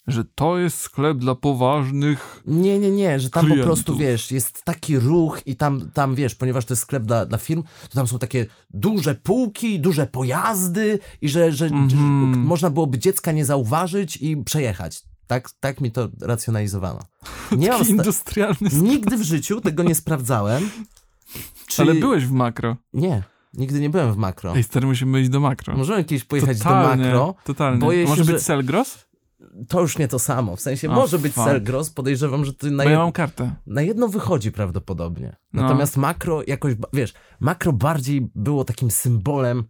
Że 0.08 0.24
to 0.36 0.58
jest 0.58 0.80
sklep 0.80 1.18
dla 1.18 1.36
poważnych. 1.36 2.41
Nie, 2.47 2.80
nie, 2.80 2.91
nie, 2.91 3.20
że 3.20 3.30
tam 3.30 3.41
po 3.41 3.45
Klientów. 3.45 3.66
prostu, 3.66 3.95
wiesz, 3.97 4.32
jest 4.32 4.64
taki 4.64 4.99
ruch 4.99 5.39
i 5.45 5.56
tam, 5.56 5.91
tam 5.93 6.16
wiesz, 6.16 6.36
ponieważ 6.36 6.66
to 6.66 6.74
jest 6.74 6.82
sklep 6.82 7.03
dla, 7.03 7.26
dla 7.26 7.38
firm, 7.38 7.64
to 7.89 7.95
tam 7.95 8.08
są 8.08 8.20
takie 8.20 8.45
duże 8.74 9.16
półki, 9.16 9.80
duże 9.80 10.08
pojazdy 10.08 10.99
i 11.22 11.30
że, 11.30 11.51
że, 11.51 11.70
że 11.70 11.76
Mhm. 11.76 12.39
można 12.39 12.70
byłoby 12.70 12.99
dziecka 12.99 13.32
nie 13.32 13.45
zauważyć 13.45 14.18
i 14.18 14.38
przejechać. 14.38 15.03
Tak, 15.28 15.49
tak 15.60 15.82
mi 15.82 15.91
to 15.91 16.10
racjonalizowano. 16.22 16.99
Nie 17.58 17.70
mam 17.70 17.88
industrialny. 17.88 18.70
Nigdy 18.82 19.18
w 19.18 19.24
życiu 19.24 19.62
tego 19.62 19.84
nie 19.84 19.95
sprawdzałem. 19.95 20.70
Czy... 21.68 21.82
Ale 21.82 21.93
byłeś 21.93 22.26
w 22.26 22.32
makro. 22.32 22.78
Nie, 22.93 23.24
nigdy 23.53 23.80
nie 23.80 23.89
byłem 23.89 24.14
w 24.14 24.18
makro. 24.18 24.56
Ej, 24.56 24.64
stary, 24.64 24.88
musimy 24.88 25.22
iść 25.22 25.30
do 25.30 25.39
makro. 25.39 25.78
Możemy 25.78 26.03
kiedyś 26.03 26.24
pojechać 26.26 26.58
totalnie, 26.58 27.03
do 27.03 27.10
makro. 27.10 27.36
Totalnie. 27.43 27.80
Boję 27.80 28.03
się, 28.03 28.10
Może 28.10 28.24
że- 28.24 28.34
być 28.34 28.41
Selgros? 28.43 29.05
To 29.68 29.82
już 29.82 29.97
nie 29.97 30.08
to 30.08 30.20
samo. 30.20 30.56
W 30.56 30.62
sensie 30.62 30.89
O, 30.89 30.95
może 30.95 31.20
być 31.20 31.34
fuck. 31.34 31.45
Selgros, 31.45 31.89
podejrzewam, 31.89 32.45
że 32.45 32.53
ty 32.53 32.72
na, 32.72 32.84
ja 32.84 33.06
jed... 33.06 33.16
kartę. 33.16 33.56
na 33.68 33.82
jedno 33.82 34.08
wychodzi 34.08 34.51
prawdopodobnie. 34.51 35.36
No. 35.53 35.62
Natomiast 35.62 35.97
makro 35.97 36.43
jakoś, 36.47 36.74
wiesz, 36.93 37.14
makro 37.39 37.74
bardziej 37.74 38.30
było 38.36 38.66
takim 38.66 38.91
symbolem, 38.91 39.64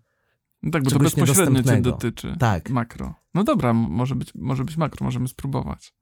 No 0.63 0.71
tak, 0.71 0.83
bo 0.83 0.91
to 0.91 0.99
bezpośrednio 0.99 1.63
cię 1.63 1.81
dotyczy. 1.81 2.35
tak. 2.39 2.69
Makro. 2.69 3.13
No 3.33 3.43
dobra, 3.43 3.73
może 3.73 4.15
być, 4.15 4.35
może 4.35 4.63
być 4.63 4.77
makro, 4.77 5.05
możemy 5.05 5.27
spróbować. 5.27 5.93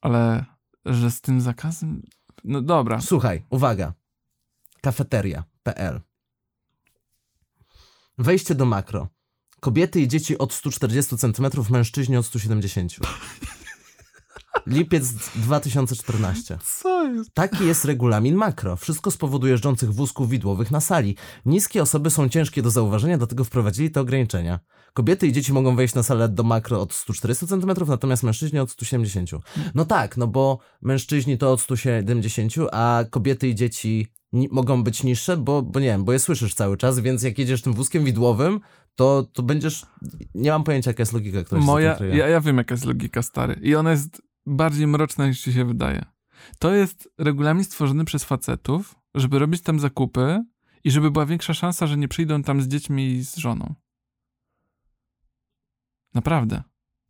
Ale 0.00 0.44
że 0.86 1.10
z 1.10 1.20
tym 1.20 1.40
zakazem. 1.40 2.02
No 2.44 2.62
dobra. 2.62 3.00
Słuchaj, 3.00 3.44
uwaga. 3.50 3.92
Kafeteria.pl 4.80 6.00
Wejście 8.18 8.54
do 8.54 8.64
makro. 8.64 9.08
Kobiety 9.62 10.00
i 10.00 10.08
dzieci 10.08 10.38
od 10.38 10.52
140 10.52 11.16
cm, 11.16 11.46
mężczyźni 11.70 12.16
od 12.16 12.26
170. 12.26 12.92
Lipiec 14.66 15.12
2014. 15.36 16.58
Co 16.80 17.04
jest? 17.04 17.34
Taki 17.34 17.66
jest 17.66 17.84
regulamin 17.84 18.34
makro. 18.34 18.76
Wszystko 18.76 19.10
z 19.10 19.16
powodu 19.16 19.46
jeżdżących 19.46 19.94
wózków 19.94 20.28
widłowych 20.28 20.70
na 20.70 20.80
sali. 20.80 21.16
Niskie 21.46 21.82
osoby 21.82 22.10
są 22.10 22.28
ciężkie 22.28 22.62
do 22.62 22.70
zauważenia, 22.70 23.18
dlatego 23.18 23.44
wprowadzili 23.44 23.90
te 23.90 24.00
ograniczenia. 24.00 24.60
Kobiety 24.94 25.26
i 25.26 25.32
dzieci 25.32 25.52
mogą 25.52 25.76
wejść 25.76 25.94
na 25.94 26.02
salę 26.02 26.28
do 26.28 26.42
makro 26.42 26.80
od 26.80 26.92
140 26.92 27.46
cm, 27.46 27.72
natomiast 27.86 28.22
mężczyźni 28.22 28.58
od 28.58 28.70
170. 28.70 29.30
No 29.74 29.84
tak, 29.84 30.16
no 30.16 30.26
bo 30.26 30.58
mężczyźni 30.80 31.38
to 31.38 31.52
od 31.52 31.60
170, 31.60 32.52
a 32.72 33.04
kobiety 33.10 33.48
i 33.48 33.54
dzieci 33.54 34.06
mogą 34.32 34.84
być 34.84 35.02
niższe, 35.02 35.36
bo, 35.36 35.62
bo 35.62 35.80
nie 35.80 35.86
wiem, 35.86 36.04
bo 36.04 36.12
je 36.12 36.18
słyszysz 36.18 36.54
cały 36.54 36.76
czas, 36.76 36.98
więc 36.98 37.22
jak 37.22 37.38
jedziesz 37.38 37.62
tym 37.62 37.72
wózkiem 37.72 38.04
widłowym, 38.04 38.60
to, 38.94 39.26
to 39.32 39.42
będziesz... 39.42 39.86
Nie 40.34 40.50
mam 40.50 40.64
pojęcia, 40.64 40.90
jaka 40.90 41.02
jest 41.02 41.12
logika, 41.12 41.44
która 41.44 41.60
się 41.60 41.66
Moja, 41.66 41.94
kryje. 41.94 42.16
ja, 42.16 42.28
ja 42.28 42.40
wiem, 42.40 42.56
jaka 42.58 42.74
jest 42.74 42.84
logika, 42.84 43.22
stary. 43.22 43.60
I 43.62 43.74
ona 43.74 43.90
jest 43.90 44.22
bardziej 44.46 44.86
mroczna, 44.86 45.26
niż 45.26 45.40
ci 45.40 45.52
się 45.52 45.64
wydaje. 45.64 46.04
To 46.58 46.74
jest 46.74 47.08
regulamin 47.18 47.64
stworzony 47.64 48.04
przez 48.04 48.24
facetów, 48.24 48.94
żeby 49.14 49.38
robić 49.38 49.62
tam 49.62 49.80
zakupy 49.80 50.44
i 50.84 50.90
żeby 50.90 51.10
była 51.10 51.26
większa 51.26 51.54
szansa, 51.54 51.86
że 51.86 51.96
nie 51.96 52.08
przyjdą 52.08 52.42
tam 52.42 52.62
z 52.62 52.68
dziećmi 52.68 53.06
i 53.06 53.24
z 53.24 53.36
żoną. 53.36 53.74
Naprawdę. 56.14 56.62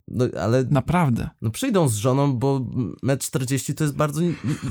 No, 0.07 0.25
ale 0.41 0.63
Naprawdę. 0.63 1.29
No 1.41 1.49
przyjdą 1.49 1.87
z 1.87 1.95
żoną, 1.95 2.33
bo 2.33 2.59
1,40 2.59 3.69
m 3.69 3.75
to 3.75 3.83
jest 3.83 3.95
bardzo, 3.95 4.21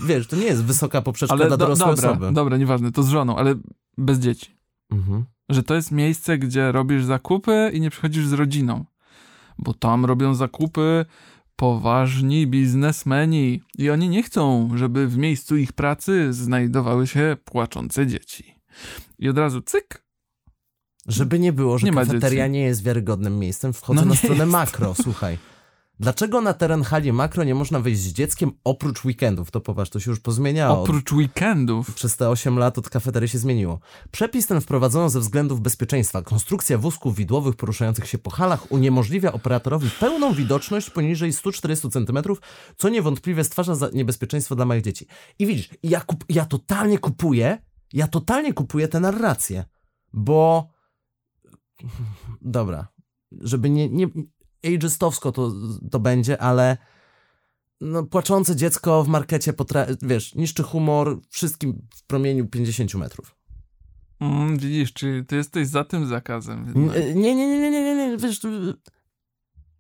wiesz, 0.06 0.26
to 0.26 0.36
nie 0.36 0.44
jest 0.44 0.64
wysoka 0.64 1.02
poprzeczka 1.02 1.34
Ale 1.34 1.46
dla 1.46 1.56
do, 1.56 1.64
dorosłej 1.64 1.94
dobra, 1.96 2.10
osoby. 2.10 2.32
dobra, 2.32 2.56
nieważne, 2.56 2.92
to 2.92 3.02
z 3.02 3.08
żoną, 3.08 3.36
ale 3.36 3.54
bez 3.98 4.18
dzieci. 4.18 4.56
Mhm. 4.90 5.24
Że 5.49 5.62
to 5.62 5.74
jest 5.74 5.90
miejsce, 5.90 6.38
gdzie 6.38 6.72
robisz 6.72 7.05
zakupy 7.05 7.70
i 7.74 7.80
nie 7.80 7.90
przychodzisz 7.90 8.26
z 8.26 8.32
rodziną. 8.32 8.84
Bo 9.59 9.74
tam 9.74 10.05
robią 10.05 10.34
zakupy 10.34 11.05
poważni 11.57 12.47
biznesmeni 12.47 13.62
i 13.78 13.90
oni 13.90 14.09
nie 14.09 14.22
chcą, 14.22 14.70
żeby 14.74 15.09
w 15.09 15.16
miejscu 15.16 15.57
ich 15.57 15.72
pracy 15.72 16.32
znajdowały 16.32 17.07
się 17.07 17.36
płaczące 17.45 18.07
dzieci. 18.07 18.55
I 19.18 19.28
od 19.28 19.38
razu 19.38 19.61
cyk, 19.62 20.03
Żeby 21.09 21.38
nie 21.38 21.53
było, 21.53 21.78
że 21.78 21.86
Nie 21.86 21.93
kafeteria 21.93 22.47
nie 22.47 22.61
jest 22.61 22.82
wiarygodnym 22.82 23.38
miejscem, 23.38 23.72
wchodzę 23.72 24.01
No 24.01 24.07
na 24.07 24.14
stronę 24.14 24.40
jest. 24.40 24.53
makro, 24.53 24.95
słuchaj. 24.95 25.38
Dlaczego 26.03 26.40
na 26.40 26.55
teren 26.55 26.82
hali 26.82 27.12
makro 27.12 27.44
nie 27.44 27.55
można 27.55 27.80
wejść 27.80 28.00
z 28.00 28.12
dzieckiem 28.12 28.53
oprócz 28.64 29.05
weekendów? 29.05 29.50
To 29.50 29.61
popatrz, 29.61 29.90
to 29.90 30.00
się 30.00 30.11
już 30.11 30.20
pozmieniało. 30.20 30.82
oprócz 30.82 31.12
weekendów. 31.12 31.94
Przez 31.94 32.16
te 32.16 32.28
8 32.28 32.59
lat 32.59 32.78
od 32.78 32.90
kafeterii 32.90 33.28
się 33.28 33.38
zmieniło. 33.38 33.80
Przepis 34.11 34.46
ten 34.46 34.61
wprowadzono 34.61 35.11
ze 35.11 35.20
względów 35.20 35.61
bezpieczeństwa. 35.61 36.22
Konstrukcja 36.22 36.78
wózków 36.78 37.16
widłowych 37.16 37.57
poruszających 37.57 38.07
się 38.09 38.18
po 38.18 38.30
halach 38.30 38.72
uniemożliwia 38.72 39.32
operatorowi 39.32 39.90
pełną 40.00 40.32
widoczność 40.34 40.90
poniżej 40.90 41.32
140 41.32 41.90
cm, 41.90 42.18
co 42.76 42.88
niewątpliwie 42.88 43.44
stwarza 43.44 43.74
za 43.74 43.88
niebezpieczeństwo 43.92 44.57
dla 44.57 44.64
małych 44.64 44.82
dzieci. 44.82 45.07
I 45.38 45.46
widzisz, 45.46 45.68
ja, 45.82 46.00
kup, 46.00 46.24
ja 46.28 46.44
totalnie 46.44 46.98
kupuję, 46.98 47.59
Ja 47.92 48.07
totalnie 48.07 48.53
kupuję 48.53 48.88
tę 48.88 49.00
narrację, 49.00 49.64
bo 50.12 50.68
dobra, 52.40 52.88
żeby 53.40 53.70
nie, 53.70 53.88
nie 53.88 54.07
ageistowsko 54.66 55.32
to, 55.32 55.52
to 55.90 56.00
będzie, 56.00 56.42
ale 56.42 56.76
no, 57.80 58.02
płaczące 58.02 58.56
dziecko 58.56 59.04
w 59.04 59.08
markecie 59.08 59.52
potra- 59.52 59.96
wiesz, 60.02 60.34
niszczy 60.34 60.62
humor 60.62 61.20
wszystkim 61.28 61.88
w 61.96 62.06
promieniu 62.06 62.46
50 62.46 62.94
metrów. 62.94 63.36
Mm, 64.20 64.58
widzisz, 64.58 64.92
czy 64.92 65.24
ty 65.28 65.36
jesteś 65.36 65.68
za 65.68 65.84
tym 65.84 66.06
zakazem? 66.06 66.72
Nie, 66.74 66.82
jednak. 66.82 67.16
nie, 67.16 67.34
nie, 67.34 67.46
nie, 67.48 67.70
nie, 67.70 67.70
nie, 67.70 67.94
nie, 67.94 68.16
wiesz, 68.16 68.40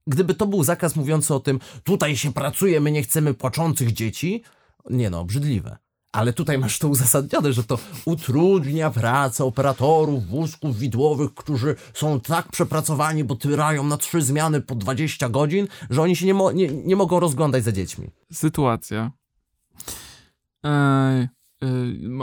gdyby 0.06 0.34
to 0.34 0.46
był 0.46 0.64
zakaz 0.64 0.96
mówiący 0.96 1.34
o 1.34 1.40
tym, 1.40 1.60
tutaj 1.84 2.16
się 2.16 2.32
pracuje, 2.32 2.80
my 2.80 2.92
nie 2.92 3.02
chcemy 3.02 3.34
płaczących 3.34 3.92
dzieci, 3.92 4.42
nie 4.90 5.10
no, 5.10 5.20
obrzydliwe. 5.20 5.76
Ale 6.12 6.32
tutaj 6.32 6.58
masz 6.58 6.78
to 6.78 6.88
uzasadnione, 6.88 7.52
że 7.52 7.64
to 7.64 7.78
utrudnia 8.04 8.90
pracę 8.90 9.44
operatorów 9.44 10.26
wózków 10.26 10.78
widłowych, 10.78 11.34
którzy 11.34 11.76
są 11.94 12.20
tak 12.20 12.48
przepracowani, 12.48 13.24
bo 13.24 13.36
tyrają 13.36 13.84
na 13.84 13.96
trzy 13.96 14.22
zmiany 14.22 14.60
po 14.60 14.74
20 14.74 15.28
godzin, 15.28 15.68
że 15.90 16.02
oni 16.02 16.16
się 16.16 16.26
nie, 16.26 16.34
mo- 16.34 16.52
nie, 16.52 16.68
nie 16.68 16.96
mogą 16.96 17.20
rozglądać 17.20 17.64
za 17.64 17.72
dziećmi. 17.72 18.10
Sytuacja. 18.32 19.10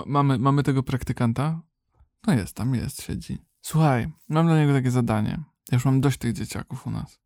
Mamy, 0.06 0.40
mamy 0.40 0.64
tego 0.64 0.84
praktykanta? 0.84 1.62
No 2.28 2.34
jest, 2.34 2.56
tam 2.56 2.76
jest, 2.76 3.02
siedzi. 3.02 3.38
Słuchaj, 3.62 4.12
mam 4.30 4.48
dla 4.48 4.60
niego 4.60 4.74
takie 4.74 4.92
zadanie. 4.92 5.44
Ja 5.72 5.76
już 5.76 5.86
mam 5.86 6.02
dość 6.02 6.18
tych 6.18 6.34
dzieciaków 6.34 6.88
u 6.88 6.92
nas. 6.92 7.20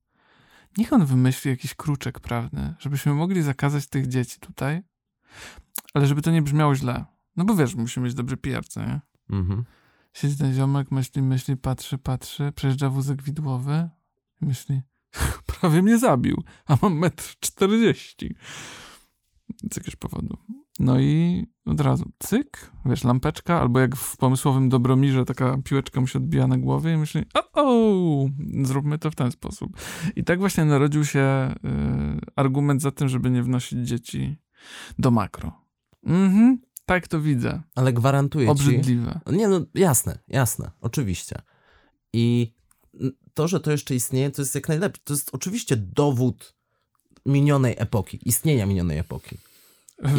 Niech 0.78 0.93
on 0.93 1.05
wymyśli 1.05 1.51
jakiś 1.51 1.74
kruczek 1.76 2.20
prawny, 2.20 2.76
żebyśmy 2.80 3.14
mogli 3.14 3.41
zakazać 3.41 3.88
tych 3.88 4.07
dzieci 4.07 4.39
tutaj, 4.39 4.82
ale 5.93 6.07
żeby 6.07 6.21
to 6.21 6.31
nie 6.31 6.41
brzmiało 6.41 6.75
źle. 6.75 7.05
No 7.35 7.45
bo 7.45 7.55
wiesz, 7.55 7.75
musimy 7.75 8.05
mieć 8.05 8.15
dobry 8.15 8.37
PR, 8.37 8.67
co 8.67 8.81
nie? 8.81 9.01
Mhm. 9.29 9.63
Siedzi 10.13 10.37
ten 10.37 10.53
ziomek, 10.53 10.91
myśli, 10.91 11.21
myśli, 11.21 11.57
patrzy, 11.57 11.97
patrzy, 11.97 12.51
przejeżdża 12.55 12.89
wózek 12.89 13.21
widłowy 13.21 13.89
i 14.41 14.45
myśli, 14.45 14.81
prawie 15.59 15.81
mnie 15.81 15.97
zabił, 15.97 16.43
a 16.65 16.77
mam 16.81 16.97
metr 16.97 17.35
czterdzieści. 17.39 18.35
Z 19.71 19.77
jakiegoś 19.77 19.95
powodu. 19.95 20.37
No 20.79 20.99
i 20.99 21.43
od 21.65 21.81
razu 21.81 22.11
cyk, 22.19 22.71
wiesz, 22.85 23.03
lampeczka, 23.03 23.61
albo 23.61 23.79
jak 23.79 23.95
w 23.95 24.17
pomysłowym 24.17 24.69
Dobromirze 24.69 25.25
taka 25.25 25.57
piłeczka 25.63 26.01
mu 26.01 26.07
się 26.07 26.19
odbija 26.19 26.47
na 26.47 26.57
głowie 26.57 26.93
i 26.93 26.97
myśli, 26.97 27.23
o, 27.33 27.51
o 27.53 28.29
zróbmy 28.63 28.97
to 28.97 29.11
w 29.11 29.15
ten 29.15 29.31
sposób. 29.31 29.77
I 30.15 30.23
tak 30.23 30.39
właśnie 30.39 30.65
narodził 30.65 31.05
się 31.05 31.19
y, 31.19 32.31
argument 32.35 32.81
za 32.81 32.91
tym, 32.91 33.09
żeby 33.09 33.29
nie 33.29 33.43
wnosić 33.43 33.87
dzieci 33.87 34.37
do 34.99 35.11
makro. 35.11 35.62
Mhm, 36.05 36.61
tak 36.85 37.07
to 37.07 37.21
widzę. 37.21 37.61
Ale 37.75 37.93
gwarantuję 37.93 38.45
ci... 38.45 38.51
Obrzydliwe. 38.51 39.19
Nie, 39.31 39.47
no 39.47 39.61
jasne, 39.75 40.17
jasne, 40.27 40.71
oczywiście. 40.81 41.35
I 42.13 42.53
to, 43.33 43.47
że 43.47 43.59
to 43.59 43.71
jeszcze 43.71 43.95
istnieje, 43.95 44.31
to 44.31 44.41
jest 44.41 44.55
jak 44.55 44.67
najlepsze. 44.69 45.01
To 45.03 45.13
jest 45.13 45.29
oczywiście 45.33 45.75
dowód 45.77 46.53
minionej 47.25 47.75
epoki, 47.77 48.19
istnienia 48.25 48.65
minionej 48.65 48.97
epoki. 48.97 49.37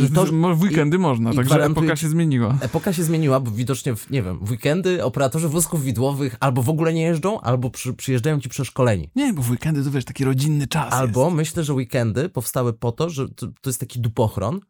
I 0.05 0.11
to- 0.15 0.27
w 0.55 0.63
weekendy 0.63 0.99
można, 0.99 1.33
i 1.33 1.37
także 1.37 1.49
gwarantuję 1.55 1.85
epoka 1.87 1.97
ci- 1.97 2.03
się 2.03 2.09
zmieniła. 2.09 2.59
Epoka 2.61 2.93
się 2.93 3.05
zmieniła, 3.05 3.41
bo 3.41 3.51
widocznie, 3.51 3.97
w, 3.97 4.11
nie 4.11 4.23
wiem, 4.23 4.39
w 4.45 4.51
weekendy 4.51 5.05
operatorzy 5.05 5.49
wózków 5.49 5.85
widłowych 5.85 6.37
albo 6.41 6.63
w 6.63 6.69
ogóle 6.69 6.93
nie 6.93 7.03
jeżdżą, 7.03 7.41
albo 7.41 7.71
przy, 7.71 7.95
przyjeżdżają 7.95 8.41
ci 8.41 8.49
przeszkoleni. 8.49 9.11
Nie, 9.17 9.33
bo 9.33 9.43
w 9.43 9.51
weekendy 9.51 9.85
to 9.85 9.91
wiesz, 9.91 10.05
taki 10.05 10.25
rodzinny 10.25 10.67
czas 10.67 10.93
Albo 10.93 11.25
jest. 11.25 11.37
myślę, 11.37 11.65
że 11.65 11.75
weekendy 11.75 12.29
powstały 12.29 12.73
po 12.73 12.93
to, 12.93 13.11
że 13.11 13.29
to, 13.29 13.47
to 13.61 13.71
jest 13.71 13.81
taki 13.81 14.01
dupochron, 14.01 14.61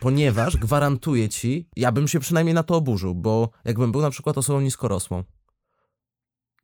ponieważ 0.00 0.56
gwarantuję 0.56 1.28
ci, 1.28 1.68
ja 1.76 1.92
bym 1.92 2.08
się 2.08 2.20
przynajmniej 2.20 2.54
na 2.54 2.62
to 2.62 2.76
oburzył, 2.76 3.14
bo 3.14 3.50
jakbym 3.64 3.92
był 3.92 4.00
na 4.00 4.10
przykład 4.10 4.38
osobą 4.38 4.60
niskorosłą 4.60 5.24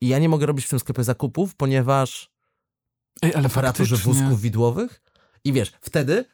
i 0.00 0.08
ja 0.08 0.18
nie 0.18 0.28
mogę 0.28 0.46
robić 0.46 0.66
w 0.66 0.68
tym 0.68 0.78
sklepie 0.78 1.04
zakupów, 1.04 1.54
ponieważ 1.54 2.30
Ej, 3.22 3.34
ale 3.34 3.46
operatorzy 3.46 3.96
faktycznie. 3.96 4.12
wózków 4.22 4.40
widłowych 4.40 5.02
i 5.44 5.52
wiesz, 5.52 5.72
wtedy 5.80 6.24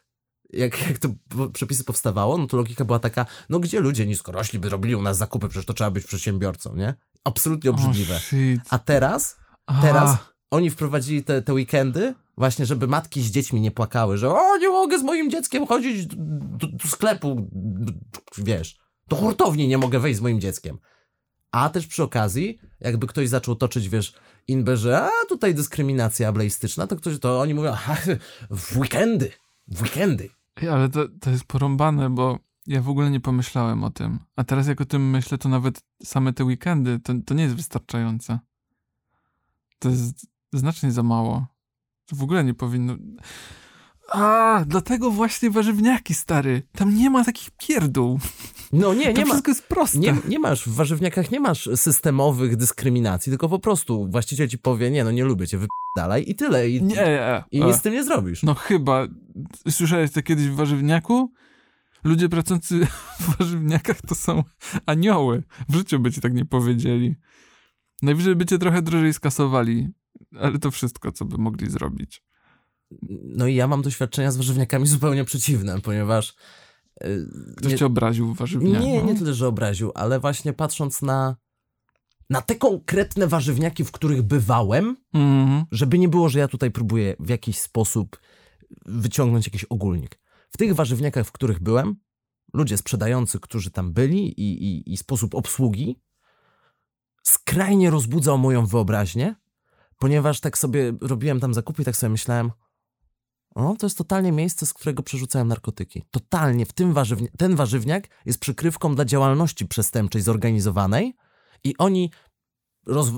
jak, 0.49 0.87
jak 0.87 0.97
to 0.97 1.09
przepisy 1.53 1.83
powstawało, 1.83 2.37
no 2.37 2.47
to 2.47 2.57
logika 2.57 2.85
była 2.85 2.99
taka, 2.99 3.25
no 3.49 3.59
gdzie 3.59 3.79
ludzie 3.79 4.05
niskorośli 4.07 4.59
by 4.59 4.69
robili 4.69 4.95
u 4.95 5.01
nas 5.01 5.17
zakupy, 5.17 5.49
przecież 5.49 5.65
to 5.65 5.73
trzeba 5.73 5.91
być 5.91 6.05
przedsiębiorcą, 6.05 6.75
nie? 6.75 6.93
Absolutnie 7.23 7.69
obrzydliwe. 7.69 8.15
O, 8.15 8.19
shit. 8.19 8.61
A 8.69 8.79
teraz 8.79 9.41
Teraz 9.81 10.17
oni 10.51 10.69
wprowadzili 10.69 11.23
te, 11.23 11.41
te 11.41 11.53
weekendy, 11.53 12.13
właśnie, 12.41 12.65
żeby 12.65 12.87
matki 12.87 13.21
z 13.21 13.31
dziećmi 13.31 13.61
nie 13.61 13.71
płakały, 13.71 14.17
że 14.17 14.29
o, 14.29 14.57
nie 14.57 14.69
mogę 14.69 14.99
z 14.99 15.03
moim 15.03 15.31
dzieckiem 15.31 15.67
chodzić 15.67 16.05
do, 16.05 16.67
do 16.67 16.87
sklepu, 16.87 17.49
wiesz, 18.37 18.79
do 19.07 19.15
hurtowni 19.15 19.67
nie 19.67 19.77
mogę 19.77 19.99
wejść 19.99 20.19
z 20.19 20.21
moim 20.21 20.41
dzieckiem. 20.41 20.77
A 21.51 21.69
też 21.69 21.87
przy 21.87 22.03
okazji, 22.03 22.59
jakby 22.79 23.07
ktoś 23.07 23.29
zaczął 23.29 23.55
toczyć, 23.55 23.89
wiesz, 23.89 24.13
inbę, 24.47 24.77
że 24.77 25.01
a 25.01 25.09
tutaj 25.29 25.55
dyskryminacja 25.55 26.27
ableistyczna, 26.29 26.87
to 26.87 26.95
ktoś, 26.95 27.19
to 27.19 27.41
oni 27.41 27.53
mówią, 27.53 27.71
aha, 27.71 27.97
w 28.49 28.77
weekendy, 28.77 29.31
w 29.67 29.81
weekendy. 29.81 30.29
Ej, 30.55 30.69
ale 30.69 30.89
to, 30.89 31.07
to 31.21 31.29
jest 31.29 31.43
porąbane, 31.43 32.09
bo 32.09 32.39
ja 32.67 32.81
w 32.81 32.89
ogóle 32.89 33.11
nie 33.11 33.19
pomyślałem 33.19 33.83
o 33.83 33.89
tym. 33.89 34.19
A 34.35 34.43
teraz 34.43 34.67
jak 34.67 34.81
o 34.81 34.85
tym 34.85 35.09
myślę, 35.09 35.37
to 35.37 35.49
nawet 35.49 35.81
same 36.03 36.33
te 36.33 36.43
weekendy, 36.43 36.99
to, 36.99 37.13
to 37.25 37.33
nie 37.33 37.43
jest 37.43 37.55
wystarczające. 37.55 38.39
To 39.79 39.89
jest 39.89 40.27
znacznie 40.53 40.91
za 40.91 41.03
mało. 41.03 41.50
To 42.11 42.15
w 42.17 42.23
ogóle 42.23 42.43
nie 42.43 42.53
powinno... 42.53 42.95
A, 44.11 44.63
dlatego 44.67 45.11
właśnie 45.11 45.49
warzywniaki, 45.49 46.13
stary. 46.13 46.63
Tam 46.71 46.95
nie 46.95 47.09
ma 47.09 47.25
takich 47.25 47.49
pierdół. 47.51 48.19
No 48.73 48.93
nie, 48.93 49.05
to 49.13 49.19
nie 49.19 49.25
ma, 49.25 49.31
wszystko 49.31 49.51
jest 49.51 49.67
proste. 49.67 49.99
nie, 49.99 50.15
nie 50.27 50.39
masz, 50.39 50.67
w 50.69 50.75
warzywniakach 50.75 51.31
nie 51.31 51.39
masz 51.39 51.69
systemowych 51.75 52.55
dyskryminacji, 52.55 53.29
tylko 53.29 53.49
po 53.49 53.59
prostu 53.59 54.07
właściciel 54.07 54.47
ci 54.49 54.57
powie, 54.57 54.91
nie 54.91 55.03
no, 55.03 55.11
nie 55.11 55.23
lubię 55.23 55.47
cię, 55.47 55.57
wyp***dalaj 55.57 56.23
i 56.27 56.35
tyle. 56.35 56.69
I, 56.69 56.83
Nie, 56.83 57.07
e, 57.07 57.43
I 57.51 57.61
e. 57.61 57.65
nic 57.65 57.75
z 57.75 57.81
tym 57.81 57.93
nie 57.93 58.03
zrobisz. 58.03 58.43
No 58.43 58.53
chyba. 58.53 59.07
Słyszałeś 59.69 60.11
to 60.11 60.21
kiedyś 60.21 60.47
w 60.47 60.55
warzywniaku? 60.55 61.31
Ludzie 62.03 62.29
pracujący 62.29 62.87
w 63.19 63.37
warzywniakach 63.37 64.01
to 64.01 64.15
są 64.15 64.43
anioły. 64.85 65.43
W 65.69 65.75
życiu 65.75 65.99
by 65.99 66.11
ci 66.11 66.21
tak 66.21 66.33
nie 66.33 66.45
powiedzieli. 66.45 67.15
Najwyżej 68.01 68.35
by 68.35 68.45
cię 68.45 68.57
trochę 68.57 68.81
drożej 68.81 69.13
skasowali, 69.13 69.89
ale 70.39 70.59
to 70.59 70.71
wszystko, 70.71 71.11
co 71.11 71.25
by 71.25 71.37
mogli 71.37 71.69
zrobić. 71.69 72.23
No 73.21 73.47
i 73.47 73.55
ja 73.55 73.67
mam 73.67 73.81
doświadczenia 73.81 74.31
z 74.31 74.37
warzywniakami 74.37 74.87
zupełnie 74.87 75.25
przeciwne, 75.25 75.81
ponieważ. 75.81 76.35
yy, 77.03 77.27
Ktoś 77.57 77.71
nie, 77.71 77.77
cię 77.77 77.85
obraził 77.85 78.33
w 78.33 78.37
warzywniaku. 78.37 78.85
nie, 78.85 79.03
nie 79.03 79.15
tyle, 79.15 79.33
że 79.33 79.47
obraził, 79.47 79.91
ale 79.95 80.19
właśnie 80.19 80.53
patrząc 80.53 81.01
na. 81.01 81.35
Na 82.29 82.41
te 82.41 82.55
konkretne 82.55 83.27
warzywniaki, 83.27 83.83
w 83.85 83.91
których 83.91 84.21
bywałem, 84.21 84.97
Mhm. 85.13 85.65
żeby 85.71 85.99
nie 85.99 86.09
było, 86.09 86.29
że 86.29 86.39
ja 86.39 86.47
tutaj 86.47 86.71
próbuję 86.71 87.15
w 87.19 87.29
jakiś 87.29 87.59
sposób 87.59 88.19
wyciągnąć 88.85 89.47
jakiś 89.47 89.63
ogólnik. 89.63 90.19
W 90.49 90.57
tych 90.57 90.75
warzywniakach, 90.75 91.27
w 91.27 91.31
których 91.31 91.59
byłem, 91.59 91.95
ludzie 92.53 92.77
sprzedający, 92.77 93.39
którzy 93.39 93.71
tam 93.71 93.93
byli 93.93 94.41
i, 94.41 94.63
i, 94.65 94.93
i 94.93 94.97
sposób 94.97 95.35
obsługi 95.35 95.99
skrajnie 97.23 97.89
rozbudzał 97.89 98.37
moją 98.37 98.65
wyobraźnię, 98.65 99.35
ponieważ 100.01 100.39
tak 100.39 100.57
sobie 100.57 100.93
robiłem 101.01 101.39
tam 101.39 101.53
zakupy 101.53 101.81
i 101.81 101.85
tak 101.85 101.97
sobie 101.97 102.09
myślałem, 102.09 102.51
o, 103.55 103.75
to 103.79 103.85
jest 103.85 103.97
totalnie 103.97 104.31
miejsce, 104.31 104.65
z 104.65 104.73
którego 104.73 105.03
przerzucałem 105.03 105.47
narkotyki. 105.47 106.03
Totalnie, 106.11 106.65
w 106.65 106.73
tym 106.73 106.93
warzywni- 106.93 107.27
ten 107.37 107.55
warzywniak 107.55 108.07
jest 108.25 108.39
przykrywką 108.39 108.95
dla 108.95 109.05
działalności 109.05 109.67
przestępczej 109.67 110.21
zorganizowanej 110.21 111.13
i 111.63 111.77
oni 111.77 112.11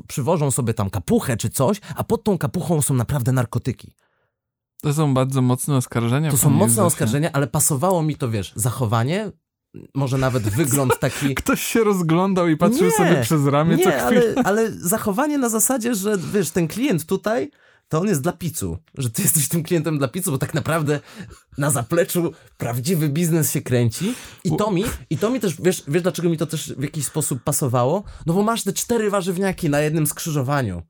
przywożą 0.07 0.51
sobie 0.51 0.73
tam 0.73 0.89
kapuchę 0.89 1.37
czy 1.37 1.49
coś, 1.49 1.81
a 1.95 2.03
pod 2.03 2.23
tą 2.23 2.37
kapuchą 2.37 2.81
są 2.81 2.93
naprawdę 2.93 3.31
narkotyki. 3.31 3.95
To 4.81 4.93
są 4.93 5.13
bardzo 5.13 5.41
mocne 5.41 5.75
oskarżenia. 5.77 6.31
To 6.31 6.37
są 6.37 6.49
mocne 6.49 6.65
Józefie. 6.65 6.85
oskarżenia, 6.87 7.29
ale 7.33 7.47
pasowało 7.47 8.03
mi 8.03 8.15
to, 8.15 8.29
wiesz, 8.29 8.53
zachowanie, 8.55 9.31
może 9.93 10.17
nawet 10.17 10.43
wygląd 10.43 10.99
taki... 10.99 11.35
Ktoś 11.43 11.63
się 11.63 11.83
rozglądał 11.83 12.47
i 12.47 12.57
patrzył 12.57 12.85
Nie, 12.85 12.91
sobie 12.91 13.21
przez 13.21 13.45
ramię 13.47 13.77
co 13.77 13.89
Nie, 13.89 13.99
chwilę. 13.99 14.33
ale, 14.35 14.43
ale 14.43 14.71
zachowanie 14.71 15.37
na 15.37 15.49
zasadzie, 15.49 15.95
że 15.95 16.17
wiesz, 16.33 16.51
ten 16.51 16.67
klient 16.67 17.05
tutaj, 17.05 17.51
to 17.87 17.99
on 17.99 18.07
jest 18.07 18.21
dla 18.21 18.31
picu, 18.31 18.77
że 18.97 19.09
ty 19.09 19.21
jesteś 19.21 19.47
tym 19.47 19.63
klientem 19.63 19.97
dla 19.97 20.07
picu, 20.07 20.31
bo 20.31 20.37
tak 20.37 20.53
naprawdę 20.53 20.99
na 21.57 21.69
zapleczu 21.69 22.33
prawdziwy 22.57 23.09
biznes 23.09 23.51
się 23.51 23.61
kręci 23.61 24.13
i 24.43 24.57
to 24.57 24.71
mi, 24.71 24.83
i 25.09 25.17
to 25.17 25.29
mi 25.29 25.39
też, 25.39 25.61
wiesz, 25.61 25.83
wiesz 25.87 26.01
dlaczego 26.01 26.29
mi 26.29 26.37
to 26.37 26.45
też 26.45 26.73
w 26.77 26.83
jakiś 26.83 27.05
sposób 27.05 27.43
pasowało? 27.43 28.03
No 28.25 28.33
bo 28.33 28.43
masz 28.43 28.63
te 28.63 28.73
cztery 28.73 29.09
warzywniaki 29.09 29.69
na 29.69 29.79
jednym 29.79 30.07
skrzyżowaniu. 30.07 30.81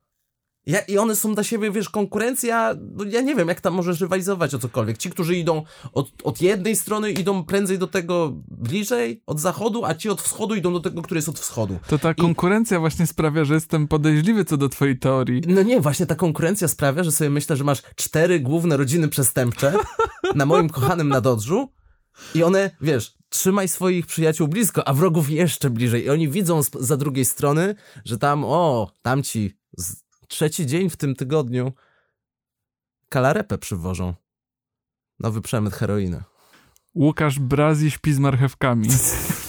Ja, 0.66 0.80
I 0.80 0.98
one 0.98 1.16
są 1.16 1.34
dla 1.34 1.44
siebie, 1.44 1.70
wiesz, 1.70 1.88
konkurencja, 1.88 2.74
no 2.96 3.04
ja 3.04 3.20
nie 3.20 3.34
wiem, 3.34 3.48
jak 3.48 3.60
tam 3.60 3.74
możesz 3.74 4.00
rywalizować 4.00 4.54
o 4.54 4.58
cokolwiek. 4.58 4.98
Ci, 4.98 5.10
którzy 5.10 5.36
idą 5.36 5.62
od, 5.92 6.10
od 6.24 6.42
jednej 6.42 6.76
strony, 6.76 7.12
idą 7.12 7.44
prędzej 7.44 7.78
do 7.78 7.86
tego 7.86 8.32
bliżej, 8.48 9.22
od 9.26 9.40
zachodu, 9.40 9.84
a 9.84 9.94
ci 9.94 10.10
od 10.10 10.22
wschodu 10.22 10.54
idą 10.54 10.72
do 10.72 10.80
tego, 10.80 11.02
który 11.02 11.18
jest 11.18 11.28
od 11.28 11.38
wschodu. 11.38 11.78
To 11.88 11.98
ta 11.98 12.14
konkurencja 12.14 12.80
właśnie 12.80 13.06
sprawia, 13.06 13.44
że 13.44 13.54
jestem 13.54 13.88
podejrzliwy 13.88 14.44
co 14.44 14.56
do 14.56 14.68
twojej 14.68 14.98
teorii. 14.98 15.42
No 15.48 15.62
nie, 15.62 15.80
właśnie 15.80 16.06
ta 16.06 16.14
konkurencja 16.14 16.68
sprawia, 16.68 17.04
że 17.04 17.12
sobie 17.12 17.30
myślę, 17.30 17.56
że 17.56 17.64
masz 17.64 17.82
cztery 17.94 18.40
główne 18.40 18.76
rodziny 18.76 19.08
przestępcze 19.08 19.72
na 20.34 20.46
moim 20.46 20.68
kochanym 20.68 21.08
nadodrzu 21.08 21.68
i 22.34 22.42
one, 22.42 22.70
wiesz, 22.80 23.14
trzymaj 23.28 23.68
swoich 23.68 24.06
przyjaciół 24.06 24.48
blisko, 24.48 24.88
a 24.88 24.94
wrogów 24.94 25.30
jeszcze 25.30 25.70
bliżej. 25.70 26.04
I 26.04 26.10
oni 26.10 26.28
widzą 26.28 26.62
z, 26.62 26.70
za 26.70 26.96
drugiej 26.96 27.24
strony, 27.24 27.74
że 28.04 28.18
tam, 28.18 28.44
o, 28.44 28.90
tamci, 29.02 29.58
z, 29.76 30.03
trzeci 30.28 30.66
dzień 30.66 30.90
w 30.90 30.96
tym 30.96 31.14
tygodniu 31.14 31.72
kalarepę 33.08 33.58
przywożą. 33.58 34.14
Nowy 35.18 35.40
przemyt 35.40 35.74
heroiny. 35.74 36.22
Łukasz 36.94 37.38
Brazi 37.38 37.90
śpi 37.90 38.12
z 38.12 38.18
marchewkami. 38.18 38.88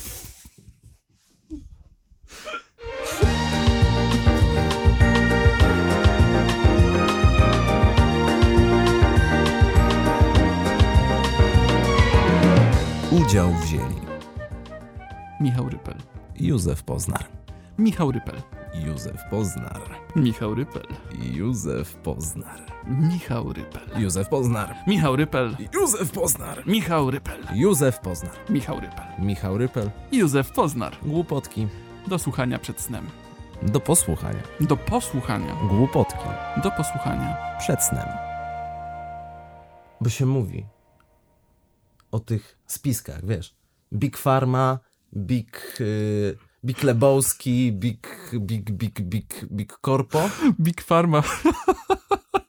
Udział 13.11 13.53
wzięli 13.53 13.95
Michał 15.39 15.69
Rypel. 15.69 15.97
Józef 16.39 16.83
Poznar, 16.83 17.25
Michał 17.77 18.11
Rypel. 18.11 18.54
Józef 18.83 19.23
Poznar, 19.29 19.81
Michał 20.15 20.55
Rypel. 20.55 20.83
Józef 21.21 21.95
Poznar, 21.95 22.61
Michał 22.87 23.53
Rypel. 23.53 23.81
Józef 24.01 24.29
Poznar, 24.29 24.75
Michał 24.87 25.15
Rypel. 25.15 25.55
Józef 25.71 26.11
Poznar, 26.11 26.63
Michał 26.67 27.11
Rypel. 27.11 27.41
Józef 27.55 27.99
Poznar, 27.99 28.31
Michał 28.49 28.79
Rypel. 28.79 29.05
Michał 29.19 29.57
Rypel, 29.57 29.91
Józef 30.11 30.51
Poznar. 30.51 30.97
Głupotki, 31.03 31.67
Do 32.07 32.19
słuchania 32.19 32.59
przed 32.59 32.81
snem. 32.81 33.05
do 33.63 33.79
posłuchania, 33.79 34.43
Do 34.59 34.77
posłuchania. 34.77 35.55
Głupotki, 35.69 36.29
Do 36.63 36.71
posłuchania. 36.71 37.37
przed 37.59 37.83
snem. 37.83 38.07
Bo 40.01 40.09
się 40.09 40.25
mówi 40.25 40.65
o 42.11 42.19
tych 42.19 42.57
spiskach, 42.67 43.25
wiesz, 43.25 43.55
Big 43.93 44.17
Pharma, 44.17 44.79
Big, 45.15 45.77
y, 45.81 46.37
Big 46.65 46.83
Lebowski, 46.83 47.71
Big, 47.71 48.31
Big, 48.33 48.71
Big, 48.71 49.01
Big, 49.01 49.45
Big 49.51 49.77
Corpo, 49.81 50.29
Big 50.59 50.81
Pharma. 50.81 51.23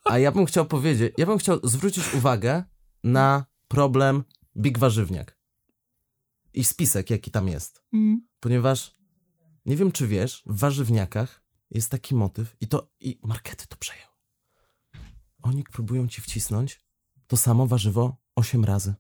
a 0.05 0.19
ja 0.19 0.33
bym 0.33 0.47
chciał 0.47 0.67
powiedzieć, 0.67 1.13
ja 1.19 1.27
bym 1.27 1.39
chciał 1.39 1.61
zwrócić 1.63 2.15
uwagę 2.15 2.65
na 3.05 3.47
problem 3.69 4.25
Big 4.57 4.79
Warzywniak 4.79 5.39
i 6.55 6.65
spisek, 6.65 7.11
jaki 7.11 7.31
tam 7.31 7.49
jest. 7.49 7.83
Mm. 7.93 8.27
Ponieważ 8.41 8.95
nie 9.67 9.77
wiem, 9.77 9.93
czy 9.93 10.07
wiesz, 10.07 10.43
w 10.47 10.59
warzywniakach 10.59 11.43
jest 11.71 11.91
taki 11.91 12.15
motyw 12.15 12.57
i 12.61 12.69
to 12.69 12.91
i 13.01 13.19
markety 13.23 13.67
to 13.67 13.77
przejął. 13.77 14.09
Oni 15.43 15.65
próbują 15.65 16.09
ci 16.09 16.21
wcisnąć 16.21 16.81
to 17.27 17.37
samo 17.37 17.67
warzywo 17.67 18.17
8 18.35 18.65
razy. 18.65 18.95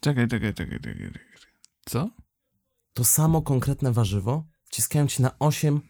Czekaj, 0.00 0.28
czekaj, 0.28 0.54
czekaj, 0.54 0.80
czekaj. 0.80 1.10
czekaj. 1.10 1.52
Co? 1.86 2.10
To 2.94 3.04
samo 3.04 3.42
konkretne 3.42 3.92
warzywo 3.92 4.44
wciskają 4.64 5.06
ci 5.06 5.22
na 5.22 5.30
8 5.38 5.80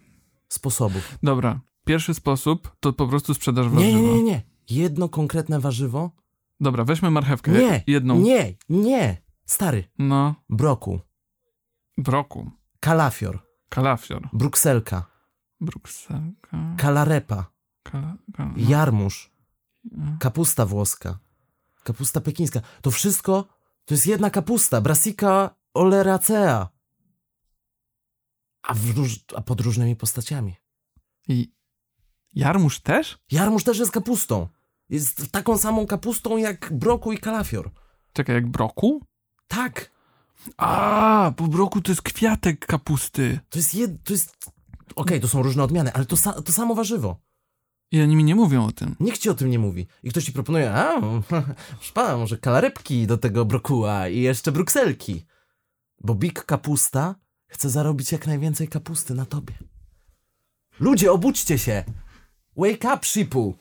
sposobów. 0.48 1.18
Dobra. 1.22 1.60
Pierwszy 1.84 2.14
sposób 2.14 2.76
to 2.80 2.92
po 2.92 3.06
prostu 3.08 3.34
sprzedaż 3.34 3.68
warzywa. 3.68 3.98
nie, 3.98 4.02
nie, 4.02 4.22
nie. 4.22 4.42
Jedno 4.70 5.08
konkretne 5.08 5.60
warzywo. 5.60 6.10
Dobra, 6.60 6.84
weźmy 6.84 7.10
marchewkę. 7.10 7.50
Nie, 7.52 7.84
Jedną. 7.86 8.18
nie, 8.20 8.54
nie. 8.68 9.22
Stary. 9.46 9.84
No, 9.98 10.34
Broku, 10.48 11.00
broku. 11.98 12.50
kalafior, 12.80 13.38
Kalafior. 13.68 14.28
brukselka, 14.32 15.04
Brukselka. 15.60 16.74
kalarepa, 16.76 17.44
Kala, 17.82 18.16
kala, 18.36 18.52
jarmuż, 18.56 19.32
kapusta 20.20 20.66
włoska, 20.66 21.18
kapusta 21.84 22.20
pekińska. 22.20 22.60
To 22.82 22.90
wszystko 22.90 23.44
to 23.84 23.94
jest 23.94 24.06
jedna 24.06 24.30
kapusta, 24.30 24.80
brassica 24.80 25.50
oleracea. 25.74 26.68
A, 28.62 28.74
róż, 28.96 29.18
a 29.36 29.40
pod 29.40 29.60
różnymi 29.60 29.96
postaciami. 29.96 30.56
I 31.28 31.52
jarmuż 32.32 32.80
też? 32.80 33.18
Jarmuż 33.30 33.64
też 33.64 33.78
jest 33.78 33.92
kapustą. 33.92 34.48
Jest 34.88 35.32
taką 35.32 35.58
samą 35.58 35.86
kapustą 35.86 36.36
jak 36.36 36.72
broku 36.72 37.12
i 37.12 37.18
kalafior. 37.18 37.70
Czekaj, 38.12 38.34
jak 38.34 38.46
broku? 38.46 39.06
Tak, 39.48 39.90
A, 40.56 41.32
bo 41.36 41.46
broku 41.46 41.80
to 41.80 41.92
jest 41.92 42.02
kwiatek 42.02 42.66
kapusty. 42.66 43.40
to 43.48 43.58
jest 43.58 43.74
jed... 43.74 44.04
to 44.04 44.12
jest... 44.12 44.50
Okej, 44.96 45.20
to 45.20 45.28
są 45.28 45.42
różne 45.42 45.62
odmiany, 45.62 45.92
ale 45.92 46.06
to, 46.06 46.16
sa... 46.16 46.42
to 46.42 46.52
samo 46.52 46.74
warzywo. 46.74 47.20
I 47.92 48.02
oni 48.02 48.16
mi 48.16 48.24
nie 48.24 48.34
mówią 48.34 48.66
o 48.66 48.72
tym. 48.72 48.96
Nikt 49.00 49.18
ci 49.18 49.30
o 49.30 49.34
tym 49.34 49.50
nie 49.50 49.58
mówi. 49.58 49.86
I 50.02 50.10
ktoś 50.10 50.24
ci 50.24 50.32
proponuje, 50.32 50.72
a, 50.74 51.00
pana, 51.94 52.16
może 52.16 52.38
kalarepki 52.38 53.06
do 53.06 53.18
tego 53.18 53.44
brokuła 53.44 54.08
i 54.08 54.20
jeszcze 54.20 54.52
brukselki. 54.52 55.26
Bo 56.00 56.14
Big 56.14 56.44
Kapusta 56.44 57.14
chce 57.50 57.70
zarobić 57.70 58.12
jak 58.12 58.26
najwięcej 58.26 58.68
kapusty 58.68 59.14
na 59.14 59.26
tobie. 59.26 59.54
Ludzie, 60.80 61.12
obudźcie 61.12 61.58
się! 61.58 61.84
Wake 62.56 62.94
up, 62.94 62.98
sheepu! 63.02 63.54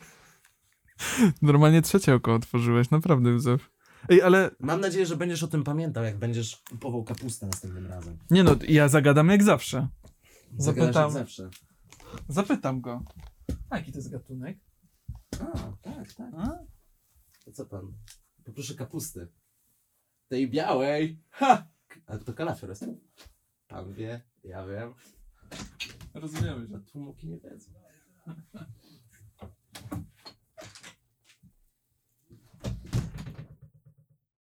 Normalnie 1.41 1.81
trzecie 1.81 2.13
oko 2.15 2.33
otworzyłeś, 2.33 2.89
naprawdę, 2.89 3.29
Józef. 3.29 3.69
Ej, 4.09 4.21
ale... 4.21 4.51
Mam 4.59 4.81
nadzieję, 4.81 5.05
że 5.05 5.15
będziesz 5.17 5.43
o 5.43 5.47
tym 5.47 5.63
pamiętał, 5.63 6.03
jak 6.03 6.17
będziesz 6.17 6.63
kupował 6.69 7.03
kapustę 7.03 7.45
następnym 7.45 7.87
razem. 7.87 8.17
Nie 8.29 8.43
no, 8.43 8.55
ja 8.67 8.87
zagadam 8.87 9.29
jak 9.29 9.43
zawsze. 9.43 9.87
Zagadasz 10.57 10.93
Zapytam. 10.93 11.03
jak 11.03 11.11
zawsze. 11.27 11.49
Zapytam 12.27 12.81
go. 12.81 13.03
A 13.69 13.77
jaki 13.77 13.91
to 13.91 13.97
jest 13.97 14.11
gatunek? 14.11 14.57
A, 15.39 15.45
tak, 15.81 16.13
tak. 16.13 16.33
A? 16.37 16.59
To 17.45 17.51
co 17.51 17.65
pan? 17.65 17.93
Poproszę 18.43 18.75
kapusty. 18.75 19.27
Tej 20.27 20.49
białej. 20.49 21.21
Ha! 21.29 21.67
Ale 22.07 22.19
to 22.19 22.33
kalafior 22.33 22.69
jest. 22.69 22.85
Pan 23.69 23.93
wie, 23.93 24.21
ja 24.43 24.65
wiem. 24.67 24.93
Rozumiemy 26.13 26.67
A 26.75 26.91
tłumoki 26.91 27.27
nie 27.27 27.39
wiedzą. 27.39 27.71